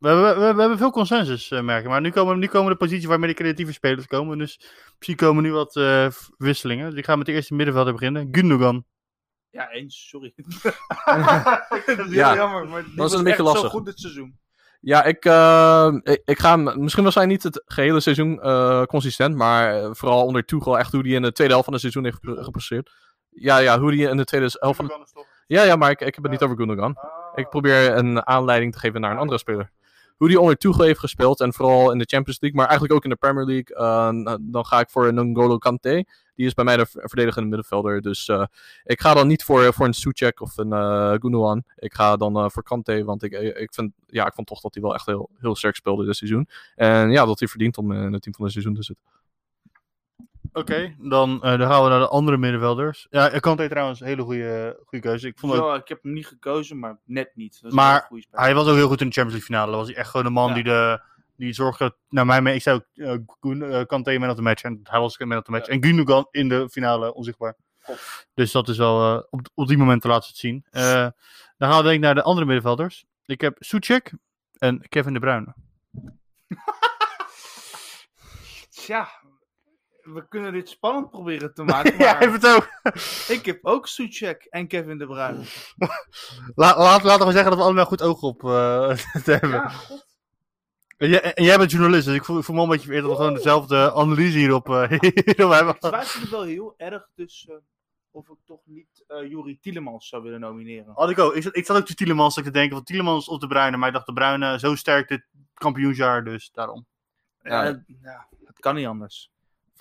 hebben, 0.00 0.38
we, 0.38 0.54
we 0.54 0.60
hebben 0.60 0.78
veel 0.78 0.90
consensus, 0.90 1.50
merken. 1.50 1.90
Maar 1.90 2.00
nu 2.00 2.10
komen, 2.10 2.38
nu 2.38 2.46
komen 2.46 2.70
de 2.70 2.76
posities 2.76 3.04
waarmee 3.04 3.28
de 3.28 3.34
creatieve 3.34 3.72
spelers 3.72 4.06
komen. 4.06 4.38
Dus 4.38 4.60
misschien 4.96 5.16
komen 5.16 5.42
nu 5.42 5.52
wat 5.52 5.74
wisselingen. 6.36 6.90
Dus 6.90 6.98
ik 6.98 7.04
ga 7.04 7.16
met 7.16 7.26
de 7.26 7.32
eerste 7.32 7.54
middenvelder 7.54 7.92
beginnen. 7.92 8.28
Gundogan. 8.30 8.84
Ja, 9.52 9.70
eens, 9.70 10.08
sorry. 10.08 10.34
Ja, 11.06 12.06
ja, 12.10 12.34
jammer, 12.34 12.68
maar 12.68 12.84
die 12.84 12.94
dat 12.96 13.06
is 13.06 13.12
was 13.12 13.12
een 13.12 13.24
beetje 13.24 13.42
lastig. 13.42 13.62
zo 13.62 13.68
goed 13.68 13.84
dit 13.86 13.98
seizoen. 14.00 14.38
Ja, 14.80 15.04
ik, 15.04 15.24
eh, 15.24 15.94
ik, 16.02 16.22
ik 16.24 16.38
ga 16.38 16.58
hem, 16.58 16.80
misschien 16.82 17.04
was 17.04 17.14
hij 17.14 17.26
niet 17.26 17.42
het 17.42 17.62
gehele 17.66 18.00
seizoen 18.00 18.40
eh, 18.42 18.82
consistent, 18.82 19.36
maar 19.36 19.82
eh, 19.82 19.88
vooral 19.92 20.24
onder 20.26 20.44
Tuchel 20.44 20.78
echt 20.78 20.92
hoe 20.92 21.00
hij 21.00 21.10
in 21.10 21.22
de 21.22 21.32
tweede 21.32 21.52
helft 21.52 21.64
van 21.64 21.72
het 21.72 21.82
seizoen 21.82 22.04
heeft 22.04 22.18
gepre- 22.22 22.44
gepresteerd. 22.44 22.90
Ja, 23.30 23.58
ja, 23.58 23.78
hoe 23.78 23.94
hij 23.94 24.10
in 24.10 24.16
de 24.16 24.24
tweede 24.24 24.56
helft 24.58 24.76
van 24.76 24.84
het... 24.86 25.26
Ja, 25.46 25.62
ja, 25.62 25.76
maar 25.76 25.90
ik, 25.90 26.00
ik 26.00 26.14
heb 26.14 26.22
het 26.22 26.32
niet 26.32 26.42
over 26.42 26.56
Gundogan. 26.56 26.96
Ik 27.34 27.48
probeer 27.48 27.96
een 27.96 28.26
aanleiding 28.26 28.72
te 28.72 28.78
geven 28.78 29.00
naar 29.00 29.10
een 29.10 29.18
andere 29.18 29.38
speler. 29.38 29.70
Hoe 30.16 30.28
die 30.28 30.40
onder 30.40 30.56
Tuchel 30.56 30.84
heeft 30.84 31.00
gespeeld 31.00 31.40
en 31.40 31.52
vooral 31.52 31.92
in 31.92 31.98
de 31.98 32.04
Champions 32.04 32.40
League, 32.40 32.58
maar 32.60 32.68
eigenlijk 32.68 32.98
ook 32.98 33.04
in 33.04 33.10
de 33.10 33.16
Premier 33.16 33.44
League, 33.44 34.40
dan 34.40 34.66
ga 34.66 34.80
ik 34.80 34.90
voor 34.90 35.12
N'Golo 35.14 35.58
Kante. 35.58 36.06
Die 36.34 36.46
is 36.46 36.54
bij 36.54 36.64
mij 36.64 36.76
de 36.76 36.86
verdedigende 36.86 37.48
middenvelder, 37.48 38.00
dus 38.00 38.28
eh, 38.28 38.44
ik 38.84 39.00
ga 39.00 39.14
dan 39.14 39.26
niet 39.26 39.44
voor, 39.44 39.74
voor 39.74 39.86
een 39.86 39.94
Suchek 39.94 40.40
of 40.40 40.56
een 40.56 40.72
eh 40.72 41.10
Gundogan. 41.10 41.64
Ik 41.76 41.94
ga 41.94 42.16
dan 42.16 42.36
eh, 42.36 42.48
voor 42.48 42.62
Kante, 42.62 43.04
want 43.04 43.22
ik, 43.22 43.32
ik, 43.32 43.74
vind, 43.74 43.92
ja, 44.06 44.26
ik 44.26 44.34
vond 44.34 44.46
toch 44.46 44.60
dat 44.60 44.74
hij 44.74 44.82
wel 44.82 44.94
echt 44.94 45.06
heel, 45.06 45.30
heel 45.38 45.56
sterk 45.56 45.76
speelde 45.76 46.04
dit 46.04 46.16
seizoen. 46.16 46.48
En 46.74 47.10
ja, 47.10 47.24
dat 47.24 47.38
hij 47.38 47.48
verdient 47.48 47.76
om 47.76 47.92
in 47.92 48.12
het 48.12 48.22
team 48.22 48.34
van 48.34 48.44
het 48.44 48.52
seizoen 48.52 48.74
te 48.74 48.82
zitten. 48.82 49.04
Oké, 50.52 50.94
dan, 50.98 51.42
eh, 51.42 51.58
dan 51.58 51.68
gaan 51.68 51.82
we 51.82 51.88
naar 51.88 51.98
de 51.98 52.08
andere 52.08 52.36
middenvelders. 52.36 53.06
Ja, 53.10 53.28
Kante 53.28 53.68
trouwens 53.68 54.00
een 54.00 54.06
hele 54.06 54.22
goede, 54.22 54.80
goede 54.84 55.04
keuze. 55.04 55.26
Ik 55.26 55.38
vond 55.38 55.52
ook, 55.52 55.76
ik 55.76 55.88
heb 55.88 56.02
hem 56.02 56.12
niet 56.12 56.26
gekozen, 56.26 56.78
maar 56.78 56.98
net 57.04 57.30
niet. 57.34 57.52
Dat 57.52 57.62
is 57.62 57.68
een 57.70 57.74
Maar 57.74 58.10
hij 58.30 58.54
was 58.54 58.66
ook 58.66 58.74
heel 58.74 58.88
goed 58.88 59.00
in 59.00 59.06
de 59.06 59.12
Champions 59.12 59.32
League 59.32 59.40
finale. 59.40 59.70
Dan 59.70 59.78
was 59.80 59.88
hij 59.88 59.96
echt 59.96 60.10
gewoon 60.10 60.26
de 60.26 60.32
man 60.32 60.48
Ja. 60.48 60.54
die, 60.54 60.64
de, 60.64 61.00
die 61.36 61.52
zorgde... 61.52 61.96
Naar 62.08 62.26
mij 62.26 62.42
mee, 62.42 62.54
ik 62.54 62.62
zei 62.62 62.76
ook 62.76 62.84
uh, 62.94 63.14
Gun- 63.40 63.62
eh, 63.62 63.84
Kante 63.86 64.18
man 64.18 64.30
of 64.30 64.36
the 64.36 64.42
match. 64.42 64.62
En 64.62 64.80
hij 64.82 65.00
was 65.00 65.18
man 65.18 65.36
of 65.38 65.44
the 65.44 65.50
match. 65.50 65.66
Ja. 65.66 65.72
En 65.72 65.84
Gundogan 65.84 66.28
in 66.30 66.48
de 66.48 66.68
finale 66.70 67.14
onzichtbaar. 67.14 67.56
Dus 68.34 68.52
dat 68.52 68.68
is 68.68 68.76
wel... 68.78 69.16
eh, 69.16 69.22
op, 69.30 69.48
op 69.54 69.68
die 69.68 69.76
moment 69.76 70.02
te 70.02 70.08
laten 70.08 70.28
het 70.28 70.36
zien. 70.36 70.64
Eh, 70.70 71.06
dan 71.56 71.70
gaan 71.70 71.76
we 71.76 71.82
denk 71.82 71.94
ik 71.94 72.00
naar 72.00 72.14
de 72.14 72.22
andere 72.22 72.46
middenvelders. 72.46 73.04
Ik 73.26 73.40
heb 73.40 73.56
Suchek 73.58 74.12
en 74.58 74.88
Kevin 74.88 75.12
De 75.12 75.18
Bruyne. 75.20 75.54
Tja, 78.70 79.08
we 80.02 80.28
kunnen 80.28 80.52
dit 80.52 80.68
spannend 80.68 81.10
proberen 81.10 81.54
te 81.54 81.62
maken, 81.64 81.98
ja, 81.98 82.12
maar 82.12 82.22
even 82.22 82.32
het 82.32 82.46
ook. 82.56 82.68
ik 83.28 83.44
heb 83.44 83.58
ook 83.62 83.86
Suchek 83.88 84.44
en 84.50 84.66
Kevin 84.68 84.98
De 84.98 85.06
Bruyne. 85.06 85.44
La, 86.54 86.76
laat, 86.78 87.02
laten 87.02 87.26
we 87.26 87.32
zeggen 87.32 87.50
dat 87.50 87.58
we 87.58 87.64
allemaal 87.64 87.84
goed 87.86 88.02
oog 88.02 88.22
op 88.22 88.44
eh, 88.44 88.48
te 89.24 89.30
hebben. 89.32 89.50
Ja, 89.50 89.68
god. 89.68 90.10
En, 91.02 91.08
jij, 91.08 91.34
en 91.34 91.44
jij 91.44 91.58
bent 91.58 91.70
journalist, 91.70 92.06
dus 92.06 92.14
ik 92.14 92.24
voel, 92.24 92.38
ik 92.38 92.44
voel 92.44 92.54
me 92.54 92.60
al 92.60 92.66
een 92.66 92.72
beetje 92.72 92.86
vereerd 92.86 93.04
dat 93.04 93.12
we 93.12 93.18
gewoon 93.22 93.34
dezelfde 93.34 93.92
analyse 93.92 94.38
hierop, 94.38 94.68
eh, 94.68 94.88
hierop 95.36 95.52
hebben. 95.52 95.74
Ik 95.74 95.80
twijfelde 95.80 96.28
wel 96.30 96.42
heel 96.42 96.74
erg 96.76 97.08
dus 97.14 97.46
eh, 97.48 97.56
of 98.10 98.28
ik 98.28 98.36
toch 98.44 98.60
niet 98.64 99.04
eh 99.06 99.28
Juri 99.30 99.58
Tielemans 99.60 100.08
zou 100.08 100.22
willen 100.22 100.40
nomineren. 100.40 100.92
Had 100.94 101.10
ik 101.10 101.18
ook. 101.18 101.34
Ik 101.34 101.42
zat, 101.42 101.56
ik 101.56 101.66
zat 101.66 101.76
ook 101.76 101.86
te 101.86 101.94
Tielemans 101.94 102.34
te 102.34 102.50
denken 102.50 102.76
van 102.76 102.84
Tielemans 102.84 103.28
of 103.28 103.38
De 103.38 103.46
Bruyne. 103.46 103.76
Maar 103.76 103.88
ik 103.88 103.94
dacht 103.94 104.06
De 104.06 104.12
Bruyne 104.12 104.58
zo 104.58 104.74
sterk 104.74 105.08
dit 105.08 105.26
kampioensjaar, 105.54 106.24
dus 106.24 106.50
daarom. 106.52 106.86
Ja, 107.42 107.64
Ja. 107.64 107.82
ja, 108.02 108.28
het 108.44 108.58
kan 108.58 108.74
niet 108.74 108.86
anders. 108.86 109.30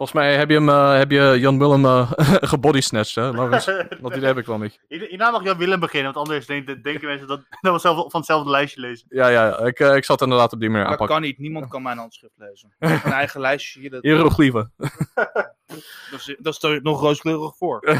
Volgens 0.01 0.21
mij 0.21 0.35
heb 0.35 0.49
je, 0.49 0.55
hem, 0.55 0.69
eh, 0.69 0.97
heb 0.97 1.11
je 1.11 1.35
Jan 1.39 1.57
Willem 1.59 1.85
uh, 1.85 2.11
gebodysnatcht, 2.53 3.15
hè, 3.15 3.31
Laurens? 3.31 3.65
Dat 3.65 4.15
idee 4.15 4.23
heb 4.23 4.37
ik 4.37 4.45
wel 4.45 4.57
beetje. 4.57 4.79
Hierna 4.87 5.31
mag 5.31 5.43
Jan 5.43 5.57
Willem 5.57 5.79
beginnen, 5.79 6.13
want 6.13 6.27
anders 6.27 6.45
denken, 6.45 6.81
denken 6.81 7.07
mensen 7.07 7.27
dat, 7.27 7.41
dat 7.61 7.73
we 7.73 7.79
zelf 7.79 7.95
van 7.97 8.19
hetzelfde 8.19 8.49
lijstje 8.49 8.81
lezen. 8.81 9.05
Ja, 9.09 9.27
ja, 9.27 9.45
ja. 9.45 9.57
Ik, 9.59 9.79
eh, 9.79 9.95
ik 9.95 10.05
zat 10.05 10.21
inderdaad 10.21 10.53
op 10.53 10.59
die 10.59 10.69
manier 10.69 10.83
Dat 10.83 10.91
aanpakken. 10.91 11.17
kan 11.17 11.25
niet, 11.25 11.37
niemand 11.39 11.67
kan 11.67 11.81
mijn 11.81 11.97
handschrift 11.97 12.33
lezen. 12.37 12.75
Ik 12.79 12.87
heb 12.87 13.03
een 13.03 13.11
eigen 13.11 13.41
lijstje 13.41 13.79
hier, 13.79 13.89
dat, 13.89 14.03
Hieroglyphen. 14.03 14.73
dat, 16.11 16.19
is, 16.19 16.35
dat 16.39 16.53
is 16.53 16.63
er 16.63 16.81
nog 16.81 17.01
rooskleurig 17.01 17.57
voor. 17.57 17.97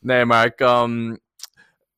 nee, 0.00 0.24
maar 0.24 0.44
ik... 0.44 0.60
ehm, 0.60 1.16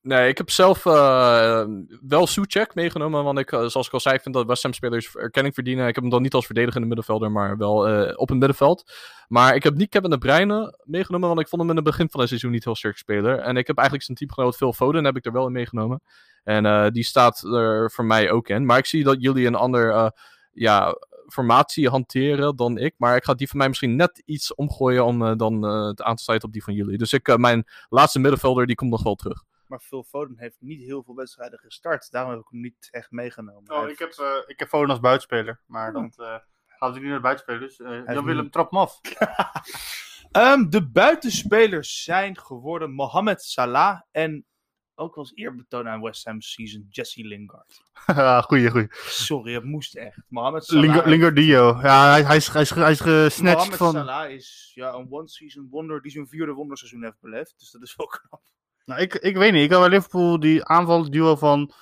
nee, 0.04 0.28
ik 0.28 0.38
heb 0.38 0.50
zelf 0.50 0.86
eh, 0.86 1.64
wel 2.00 2.26
Suchek 2.26 2.74
meegenomen. 2.74 3.24
Want 3.24 3.38
ik, 3.38 3.52
eh, 3.52 3.66
zoals 3.66 3.86
ik 3.86 3.92
al 3.92 4.00
zei, 4.00 4.18
vind 4.18 4.34
dat 4.34 4.46
West 4.46 4.62
Ham 4.62 4.72
spelers 4.72 5.14
erkenning 5.16 5.54
verdienen. 5.54 5.86
Ik 5.88 5.94
heb 5.94 6.02
hem 6.02 6.12
dan 6.12 6.22
niet 6.22 6.34
als 6.34 6.46
verdedigende 6.46 6.86
middenvelder, 6.86 7.30
maar 7.30 7.56
wel 7.56 7.88
eh, 7.88 8.12
op 8.18 8.28
het 8.28 8.38
middenveld. 8.38 8.92
Maar 9.28 9.54
ik 9.54 9.62
heb 9.62 9.74
niet 9.74 9.88
Kevin 9.88 10.10
De 10.10 10.18
Bruyne 10.18 10.78
meegenomen, 10.84 11.28
want 11.28 11.40
ik 11.40 11.48
vond 11.48 11.62
hem 11.62 11.70
in 11.70 11.76
het 11.76 11.84
begin 11.84 12.10
van 12.10 12.20
het 12.20 12.28
seizoen 12.28 12.50
niet 12.50 12.64
heel 12.64 12.74
sterk 12.74 12.96
speler. 12.96 13.38
En 13.38 13.56
ik 13.56 13.66
heb 13.66 13.76
eigenlijk 13.76 14.06
zijn 14.06 14.16
teamgenoot 14.16 14.56
Phil 14.56 14.72
Foden 14.72 15.04
heb 15.04 15.16
ik 15.16 15.24
er 15.24 15.32
wel 15.32 15.46
in 15.46 15.52
meegenomen. 15.52 16.00
En 16.44 16.92
die 16.92 17.04
staat 17.04 17.42
er 17.42 17.90
voor 17.90 18.04
mij 18.04 18.30
ook 18.30 18.48
in. 18.48 18.66
Maar 18.66 18.78
ik 18.78 18.86
zie 18.86 19.04
dat 19.04 19.16
jullie 19.18 19.46
een 19.46 19.54
ander 19.54 20.12
ja, 20.52 20.94
formatie 21.26 21.88
hanteren 21.88 22.56
dan 22.56 22.78
ik. 22.78 22.94
Maar 22.96 23.16
ik 23.16 23.24
ga 23.24 23.34
die 23.34 23.48
van 23.48 23.58
mij 23.58 23.68
misschien 23.68 23.96
net 23.96 24.22
iets 24.24 24.54
omgooien 24.54 25.04
om 25.04 25.36
dan 25.36 25.62
het 25.62 26.02
aan 26.02 26.16
te 26.16 26.22
sluiten 26.22 26.48
op 26.48 26.54
die 26.54 26.64
van 26.64 26.74
jullie. 26.74 26.98
Dus 26.98 27.12
ik, 27.12 27.36
mijn 27.38 27.64
laatste 27.88 28.18
middenvelder 28.18 28.66
die 28.66 28.76
komt 28.76 28.90
nog 28.90 29.02
wel 29.02 29.14
terug. 29.14 29.42
Maar 29.74 29.82
Phil 29.82 30.04
Foden 30.04 30.38
heeft 30.38 30.56
niet 30.60 30.80
heel 30.80 31.02
veel 31.02 31.14
wedstrijden 31.14 31.58
gestart. 31.58 32.10
Daarom 32.10 32.30
heb 32.32 32.40
ik 32.40 32.46
hem 32.50 32.60
niet 32.60 32.88
echt 32.90 33.10
meegenomen. 33.10 33.62
Hij 33.74 33.82
Oh, 33.84 33.90
ik 33.90 33.98
heeft- 33.98 34.16
heb, 34.16 34.26
eh, 34.26 34.42
ik 34.46 34.58
heb 34.58 34.68
Foden 34.68 34.90
als 34.90 35.00
buitenspeler, 35.00 35.60
maar 35.66 35.94
Oh. 35.94 36.02
dat 36.02 36.18
eh, 36.26 36.36
gaat 36.66 36.94
nu 36.94 37.06
naar 37.06 37.16
de 37.16 37.20
buitenspelers. 37.22 37.80
Eh 37.80 37.88
heeft 37.88 38.12
Jan 38.12 38.24
Willem, 38.24 38.50
trap 38.50 38.70
hem 38.70 38.80
af. 38.80 39.00
Ehm, 40.30 40.68
de 40.68 40.88
buitenspelers 40.90 42.02
zijn 42.02 42.38
geworden 42.38 42.92
Mohamed 42.92 43.42
Salah 43.42 44.00
en 44.10 44.46
ook 44.94 45.16
als 45.16 45.32
eerbetoon 45.34 45.88
aan 45.88 46.00
West 46.02 46.24
Ham 46.24 46.40
season 46.40 46.86
Jesse 46.90 47.24
Lingard. 47.26 47.82
Ja, 48.06 48.40
goeie, 48.48 48.70
goeie. 48.70 48.88
Sorry, 48.92 49.54
het 49.54 49.64
moest 49.64 49.96
echt. 49.96 50.18
Mohamed 50.28 50.64
Salah, 50.64 51.06
Lingardio. 51.06 51.78
Ja, 51.82 52.10
hij, 52.10 52.22
hij, 52.24 52.36
is, 52.36 52.48
hij, 52.48 52.62
is, 52.62 52.70
hij 52.70 52.90
is 52.90 53.00
gesnatcht 53.00 53.56
Mohamed 53.56 53.76
van... 53.76 53.92
Salah 53.92 54.30
is 54.30 54.72
ja, 54.74 54.92
een 54.92 55.06
one-season 55.10 55.68
wonder 55.70 56.02
die 56.02 56.10
zijn 56.10 56.28
vierde 56.28 56.52
wonderseizoen 56.52 57.02
heeft 57.04 57.20
beleefd. 57.20 57.54
Dus 57.58 57.70
dat 57.70 57.82
is 57.82 57.96
wel 57.96 58.06
knap. 58.18 58.42
Nou, 58.84 59.00
ik, 59.00 59.14
ik 59.14 59.36
weet 59.36 59.52
niet. 59.52 59.64
Ik 59.64 59.70
had 59.70 59.80
bij 59.80 59.88
Liverpool 59.88 60.40
die 60.40 60.64
aanvalduo 60.64 61.36
van... 61.36 61.72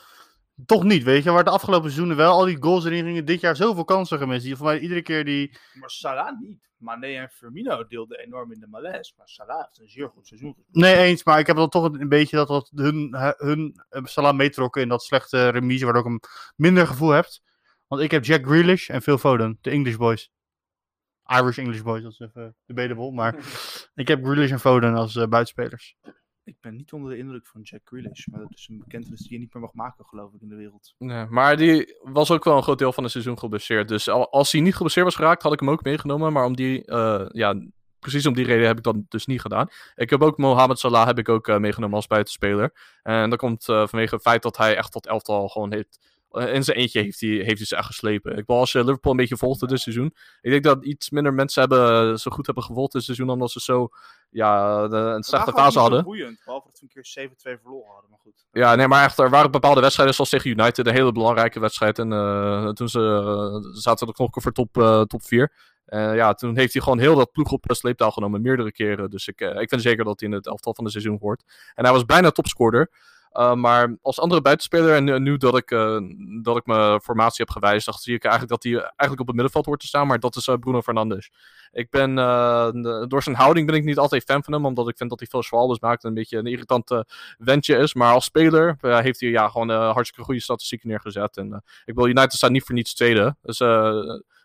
Toch 0.66 0.84
niet, 0.84 1.02
weet 1.02 1.24
je. 1.24 1.30
Waar 1.30 1.44
de 1.44 1.50
afgelopen 1.50 1.90
seizoenen 1.90 2.16
wel 2.16 2.32
al 2.32 2.44
die 2.44 2.62
goals 2.62 2.84
erin 2.84 3.04
gingen. 3.04 3.24
Dit 3.24 3.40
jaar 3.40 3.56
zoveel 3.56 3.84
kansen 3.84 4.18
gemist. 4.18 4.44
Die 4.44 4.56
voor 4.56 4.66
mij 4.66 4.78
iedere 4.78 5.02
keer 5.02 5.24
die... 5.24 5.58
Maar 5.72 5.90
Salah 5.90 6.40
niet. 6.40 6.70
Mane 6.76 7.06
en 7.06 7.28
Firmino 7.28 7.86
deelden 7.86 8.18
enorm 8.18 8.52
in 8.52 8.60
de 8.60 8.66
malaise. 8.66 9.12
Maar 9.16 9.28
Salah 9.28 9.64
heeft 9.64 9.78
een 9.78 9.88
zeer 9.88 10.08
goed 10.08 10.26
seizoen. 10.26 10.56
Nee, 10.70 10.96
eens. 10.96 11.24
Maar 11.24 11.38
ik 11.38 11.46
heb 11.46 11.56
dan 11.56 11.68
toch 11.68 11.92
een 11.92 12.08
beetje 12.08 12.36
dat, 12.36 12.48
dat 12.48 12.70
hun, 12.74 13.16
hun 13.36 13.82
eh, 13.88 14.04
Salah 14.04 14.36
meetrokken 14.36 14.82
in 14.82 14.88
dat 14.88 15.02
slechte 15.02 15.48
remise. 15.48 15.84
Waardoor 15.84 16.02
ik 16.02 16.08
hem 16.08 16.20
minder 16.56 16.86
gevoel 16.86 17.10
heb. 17.10 17.26
Want 17.86 18.02
ik 18.02 18.10
heb 18.10 18.24
Jack 18.24 18.46
Grealish 18.46 18.90
en 18.90 19.02
Phil 19.02 19.18
Foden. 19.18 19.58
De 19.60 19.70
English 19.70 19.96
boys. 19.96 20.30
Irish 21.26 21.58
English 21.58 21.82
boys, 21.82 22.02
dat 22.02 22.12
is 22.12 22.20
even 22.20 22.56
debatable. 22.66 23.12
Maar 23.12 23.36
ik 23.94 24.08
heb 24.08 24.24
Grealish 24.24 24.50
en 24.50 24.60
Foden 24.60 24.94
als 24.94 25.16
eh, 25.16 25.26
buitenspelers. 25.26 25.96
Ik 26.44 26.56
ben 26.60 26.76
niet 26.76 26.92
onder 26.92 27.10
de 27.10 27.18
indruk 27.18 27.46
van 27.46 27.60
Jack 27.62 27.80
Grealish, 27.84 28.26
maar 28.26 28.40
dat 28.40 28.50
is 28.54 28.68
een 28.70 28.78
bekentenis 28.78 29.20
die 29.20 29.32
je 29.32 29.38
niet 29.38 29.54
meer 29.54 29.62
mag 29.62 29.72
maken, 29.72 30.04
geloof 30.04 30.32
ik, 30.34 30.40
in 30.40 30.48
de 30.48 30.54
wereld. 30.56 30.94
Nee, 30.98 31.26
maar 31.26 31.56
die 31.56 31.98
was 32.02 32.30
ook 32.30 32.44
wel 32.44 32.56
een 32.56 32.62
groot 32.62 32.78
deel 32.78 32.92
van 32.92 33.02
het 33.02 33.12
seizoen 33.12 33.38
geblesseerd. 33.38 33.88
Dus 33.88 34.08
al- 34.08 34.30
als 34.30 34.52
hij 34.52 34.60
niet 34.60 34.74
geblesseerd 34.74 35.06
was 35.06 35.14
geraakt, 35.14 35.42
had 35.42 35.52
ik 35.52 35.60
hem 35.60 35.70
ook 35.70 35.82
meegenomen. 35.82 36.32
Maar 36.32 36.44
om 36.44 36.56
die, 36.56 36.84
eh, 36.84 37.24
ja, 37.28 37.54
precies 37.98 38.26
om 38.26 38.34
die 38.34 38.44
reden 38.44 38.66
heb 38.66 38.76
ik 38.78 38.82
dat 38.84 38.96
dus 39.08 39.26
niet 39.26 39.40
gedaan. 39.40 39.68
Ik 39.94 40.10
heb 40.10 40.22
ook 40.22 40.38
Mohamed 40.38 40.78
Salah 40.78 41.06
heb 41.06 41.18
ik 41.18 41.28
ook 41.28 41.48
eh, 41.48 41.58
meegenomen 41.58 41.96
als 41.96 42.06
buitenspeler. 42.06 42.72
En 43.02 43.30
dat 43.30 43.38
komt 43.38 43.68
eh, 43.68 43.86
vanwege 43.86 44.14
het 44.14 44.22
feit 44.24 44.42
dat 44.42 44.56
hij 44.56 44.76
echt 44.76 44.92
dat 44.92 45.06
elftal 45.06 45.48
gewoon 45.48 45.72
heeft. 45.72 46.20
Eh, 46.32 46.54
in 46.54 46.64
zijn 46.64 46.76
eentje 46.76 47.00
heeft 47.00 47.20
hij, 47.20 47.30
heeft 47.30 47.58
hij 47.58 47.66
ze 47.66 47.76
echt 47.76 47.86
geslepen. 47.86 48.36
Ik 48.36 48.46
wil 48.46 48.56
als 48.56 48.72
je 48.72 48.78
Liverpool 48.78 49.12
een 49.12 49.18
beetje 49.18 49.36
volgde 49.36 49.66
dit 49.66 49.80
seizoen. 49.80 50.14
Ik 50.40 50.50
denk 50.50 50.64
dat 50.64 50.84
iets 50.84 51.10
minder 51.10 51.34
mensen 51.34 51.60
hebben, 51.60 52.18
zo 52.18 52.30
goed 52.30 52.46
hebben 52.46 52.64
gevolgd 52.64 52.92
dit 52.92 53.02
seizoen. 53.02 53.30
Omdat 53.30 53.50
ze 53.50 53.60
zo 53.60 53.88
ja, 54.30 54.88
de, 54.88 54.96
een 54.96 55.22
slechte 55.22 55.52
fase 55.52 55.78
hadden. 55.78 56.04
boeiend, 56.04 56.40
behalve 56.44 56.66
dat 56.66 56.80
we 56.80 56.86
een 56.86 57.02
keer 57.02 57.56
7-2 57.56 57.60
verloren 57.60 57.92
hadden, 57.92 58.10
maar 58.10 58.18
goed. 58.22 58.44
Ja, 58.52 58.74
nee, 58.74 58.88
maar 58.88 59.04
echt, 59.04 59.18
er 59.18 59.30
waren 59.30 59.50
bepaalde 59.50 59.80
wedstrijden, 59.80 60.14
zoals 60.14 60.30
tegen 60.30 60.50
United, 60.50 60.86
een 60.86 60.92
hele 60.92 61.12
belangrijke 61.12 61.60
wedstrijd. 61.60 61.98
En 61.98 62.12
eh, 62.12 62.68
toen 62.68 62.88
ze, 62.88 63.00
eh, 63.00 63.80
zaten 63.80 64.06
de 64.06 64.12
knokken 64.12 64.42
voor 64.42 64.52
top, 64.52 64.78
eh, 64.78 65.02
top 65.02 65.22
4. 65.22 65.70
Eh, 65.92 66.14
ja, 66.14 66.34
toen 66.34 66.56
heeft 66.56 66.72
hij 66.72 66.82
gewoon 66.82 66.98
heel 66.98 67.14
dat 67.14 67.32
ploeg 67.32 67.52
op 67.52 67.64
sleeptouw 67.66 68.10
genomen, 68.10 68.42
meerdere 68.42 68.72
keren. 68.72 69.10
Dus 69.10 69.28
ik, 69.28 69.40
eh, 69.40 69.60
ik 69.60 69.68
vind 69.68 69.82
zeker 69.82 70.04
dat 70.04 70.20
hij 70.20 70.28
in 70.28 70.34
het 70.34 70.46
elftal 70.46 70.74
van 70.74 70.84
het 70.84 70.92
seizoen 70.92 71.18
hoort. 71.20 71.42
En 71.74 71.84
hij 71.84 71.92
was 71.92 72.04
bijna 72.04 72.30
topscorer. 72.30 72.90
Eh, 73.32 73.54
maar 73.54 73.96
als 74.02 74.20
andere 74.20 74.40
buitenspeler, 74.40 74.94
en 74.94 75.22
nu 75.22 75.36
dat 75.36 75.56
ik, 75.56 75.70
eh, 75.70 75.98
dat 76.42 76.56
ik 76.56 76.66
mijn 76.66 77.00
formatie 77.00 77.44
heb 77.44 77.50
gewijzigd, 77.50 78.02
zie 78.02 78.14
ik 78.14 78.24
eigenlijk 78.24 78.52
dat 78.52 78.62
hij 78.62 78.80
eigenlijk 78.80 79.20
op 79.20 79.26
het 79.26 79.34
middenveld 79.36 79.66
hoort 79.66 79.80
te 79.80 79.86
staan. 79.86 80.06
Maar 80.06 80.20
dat 80.20 80.36
is 80.36 80.46
eh, 80.46 80.54
Bruno 80.54 80.82
Fernandes. 80.82 81.30
Ik 81.72 81.90
ben, 81.90 82.14
door 83.08 83.22
zijn 83.22 83.36
houding 83.36 83.66
ben 83.66 83.74
ik 83.74 83.84
niet 83.84 83.98
altijd 83.98 84.24
fan 84.24 84.44
van 84.44 84.52
hem, 84.52 84.66
omdat 84.66 84.88
ik 84.88 84.96
vind 84.96 85.10
dat 85.10 85.18
hij 85.18 85.28
veel 85.28 85.42
swallows 85.42 85.80
maakt 85.80 86.02
en 86.02 86.08
een 86.08 86.14
beetje 86.14 86.38
een 86.38 86.46
irritante 86.46 87.06
ventje 87.38 87.76
is. 87.76 87.94
Maar 87.94 88.12
als 88.12 88.24
speler 88.24 88.76
heeft 88.80 89.20
hij 89.20 89.30
ja, 89.30 89.48
gewoon 89.48 89.70
hartstikke 89.70 90.24
goede 90.24 90.40
statistieken 90.40 90.88
neergezet. 90.88 91.36
En 91.36 91.62
ik 91.84 91.94
wil 91.94 92.06
United 92.06 92.32
staat 92.32 92.50
niet 92.50 92.62
voor 92.62 92.74
niets 92.74 92.94
tweede. 92.94 93.36
Dus 93.42 93.58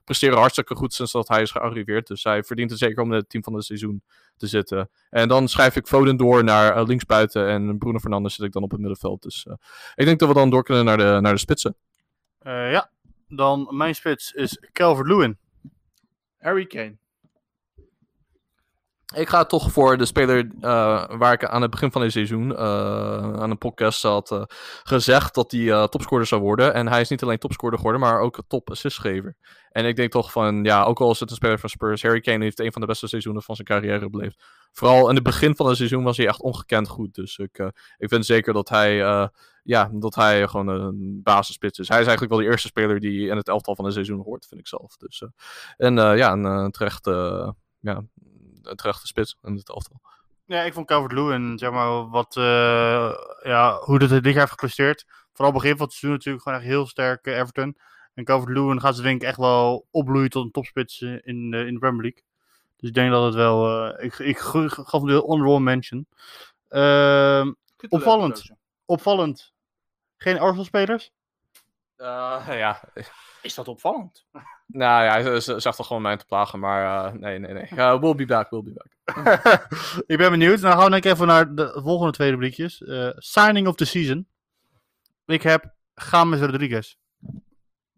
presteren 0.07 0.37
hartstikke 0.37 0.75
goed 0.75 0.93
sinds 0.93 1.11
dat 1.11 1.27
hij 1.27 1.41
is 1.41 1.51
gearriveerd. 1.51 2.07
Dus 2.07 2.23
hij 2.23 2.43
verdient 2.43 2.69
het 2.69 2.79
zeker 2.79 3.03
om 3.03 3.11
in 3.11 3.17
het 3.17 3.29
team 3.29 3.43
van 3.43 3.53
het 3.53 3.63
seizoen 3.63 4.03
te 4.37 4.47
zitten. 4.47 4.89
En 5.09 5.27
dan 5.27 5.47
schrijf 5.47 5.75
ik 5.75 5.87
Foden 5.87 6.17
door 6.17 6.43
naar 6.43 6.75
eh, 6.75 6.85
linksbuiten 6.85 7.47
en 7.47 7.77
Bruno 7.77 7.99
Fernandes 7.99 8.35
zit 8.35 8.45
ik 8.45 8.51
dan 8.51 8.63
op 8.63 8.71
het 8.71 8.79
middenveld. 8.79 9.21
Dus 9.21 9.45
eh, 9.45 9.53
ik 9.95 10.05
denk 10.05 10.19
dat 10.19 10.27
we 10.27 10.33
dan 10.33 10.49
door 10.49 10.63
kunnen 10.63 10.85
naar 10.85 10.97
de, 10.97 11.17
naar 11.21 11.33
de 11.33 11.39
spitsen. 11.39 11.75
Eh, 12.39 12.71
ja, 12.71 12.89
dan 13.27 13.67
mijn 13.71 13.95
spits 13.95 14.31
is 14.31 14.61
Calvert-Lewin. 14.71 15.37
Harry 16.37 16.65
Kane. 16.65 16.97
Ik 19.15 19.29
ga 19.29 19.45
toch 19.45 19.71
voor 19.71 19.97
de 19.97 20.05
speler 20.05 20.49
eh, 20.61 21.05
waar 21.17 21.33
ik 21.33 21.45
aan 21.45 21.61
het 21.61 21.71
begin 21.71 21.91
van 21.91 22.01
het 22.01 22.11
seizoen 22.11 22.55
eh, 22.55 23.33
aan 23.33 23.51
een 23.51 23.57
podcast 23.57 24.03
had 24.03 24.31
eh, 24.31 24.43
gezegd 24.83 25.35
dat 25.35 25.51
hij 25.51 25.87
topscorer 25.87 26.25
zou 26.25 26.41
worden. 26.41 26.73
En 26.73 26.87
hij 26.87 27.01
is 27.01 27.09
niet 27.09 27.23
alleen 27.23 27.37
topscorer 27.37 27.77
geworden, 27.77 28.01
maar 28.01 28.19
ook 28.19 28.43
top 28.47 28.69
assistgever. 28.69 29.35
En 29.71 29.85
ik 29.85 29.95
denk 29.95 30.11
toch 30.11 30.31
van, 30.31 30.63
ja, 30.63 30.83
ook 30.83 30.99
al 30.99 31.11
is 31.11 31.19
het 31.19 31.29
een 31.29 31.35
speler 31.35 31.59
van 31.59 31.69
Spurs, 31.69 32.01
Harry 32.01 32.19
Kane 32.19 32.43
heeft 32.43 32.59
een 32.59 32.71
van 32.71 32.81
de 32.81 32.87
beste 32.87 33.07
seizoenen 33.07 33.41
van 33.41 33.55
zijn 33.55 33.67
carrière 33.67 34.09
beleefd. 34.09 34.43
Vooral 34.71 35.09
in 35.09 35.15
het 35.15 35.23
begin 35.23 35.55
van 35.55 35.67
het 35.67 35.77
seizoen 35.77 36.03
was 36.03 36.17
hij 36.17 36.27
echt 36.27 36.41
ongekend 36.41 36.87
goed. 36.87 37.15
Dus 37.15 37.37
ik, 37.37 37.71
ik 37.97 38.09
vind 38.09 38.25
zeker 38.25 38.53
dat 38.53 38.69
hij, 38.69 38.95
ja, 39.63 39.89
dat 39.93 40.15
hij 40.15 40.47
gewoon 40.47 40.67
een 40.67 41.19
basisspits 41.23 41.79
is. 41.79 41.87
Hij 41.87 41.99
is 41.99 42.07
eigenlijk 42.07 42.35
wel 42.35 42.45
de 42.45 42.51
eerste 42.51 42.67
speler 42.67 42.99
die 42.99 43.29
in 43.29 43.37
het 43.37 43.47
elftal 43.47 43.75
van 43.75 43.85
het 43.85 43.93
seizoen 43.93 44.21
hoort, 44.23 44.45
vind 44.47 44.59
ik 44.59 44.67
zelf. 44.67 44.97
Dus, 44.97 45.23
en 45.77 45.95
ja, 45.95 46.31
een, 46.31 46.71
terecht, 46.71 47.05
ja, 47.79 48.03
terechte 48.75 49.07
spits 49.07 49.37
in 49.43 49.55
het 49.55 49.69
elftal. 49.69 50.01
Ja, 50.45 50.61
ik 50.61 50.73
vond 50.73 50.87
Calvert-Lewin, 50.87 51.57
zeg 51.57 51.71
maar, 51.71 52.09
wat, 52.09 52.37
eh, 52.37 53.13
ja, 53.43 53.77
hoe 53.79 53.99
dat 53.99 54.09
dit 54.09 54.25
jaar 54.25 54.33
heeft 54.33 54.49
gepresteerd. 54.49 55.05
Vooral 55.33 55.53
begin 55.53 55.77
van 55.77 55.85
het 55.85 55.91
seizoen 55.95 56.11
natuurlijk 56.11 56.43
gewoon 56.43 56.59
echt 56.59 56.67
heel 56.67 56.87
sterk 56.87 57.25
eh, 57.25 57.37
Everton. 57.37 57.77
En 58.13 58.23
Calvert-Lewin 58.23 58.81
gaat 58.81 58.95
ze 58.95 59.01
denk 59.01 59.21
ik 59.21 59.27
echt 59.27 59.37
wel 59.37 59.87
opbloeien 59.91 60.29
tot 60.29 60.45
een 60.45 60.51
topspits 60.51 61.01
eh, 61.01 61.17
in, 61.21 61.51
de 61.51 61.65
in 61.65 61.73
de 61.73 61.79
Premier 61.79 62.01
League. 62.01 62.23
Dus 62.77 62.89
ik 62.89 62.95
denk 62.95 63.11
dat 63.11 63.23
het 63.23 63.33
wel, 63.33 63.87
eh, 63.87 64.05
ik, 64.05 64.19
ik 64.19 64.37
gaf 64.39 64.91
hem 64.91 65.05
de 65.05 65.13
honorable 65.13 65.59
mention. 65.59 66.07
Ehm, 66.69 67.53
het 67.77 67.91
Opvallend. 67.91 68.51
opvallend, 68.85 69.53
geen 70.17 70.39
Arsenal-spelers? 70.39 71.11
ja, 71.97 72.83
Is 73.47 73.55
dat 73.55 73.67
opvallend? 73.67 74.25
nou 74.67 75.03
ja, 75.03 75.11
hij 75.21 75.39
z- 75.39 75.43
z- 75.45 75.55
zegt 75.55 75.77
toch 75.77 75.87
gewoon 75.87 76.01
mij 76.01 76.17
te 76.17 76.25
plagen, 76.25 76.59
maar 76.59 77.05
eh, 77.05 77.13
nee, 77.19 77.39
nee, 77.39 77.53
nee. 77.53 77.67
Ja, 77.75 77.99
we'll 77.99 78.15
be 78.15 78.25
back, 78.25 78.49
we'll 78.49 78.63
be 78.63 78.73
back. 78.73 78.91
ik 80.13 80.17
ben 80.17 80.31
benieuwd. 80.31 80.61
Dan 80.61 80.71
gaan 80.71 80.83
we 80.83 80.89
denk 80.89 81.05
even 81.05 81.27
naar 81.27 81.55
de 81.55 81.79
volgende 81.83 82.11
twee 82.11 82.29
rubriekjes. 82.29 82.83
Eh, 82.83 83.09
signing 83.15 83.67
of 83.67 83.75
the 83.75 83.85
season. 83.85 84.27
Ik 85.25 85.41
heb 85.41 85.73
James 86.11 86.39
Rodriguez. 86.39 86.95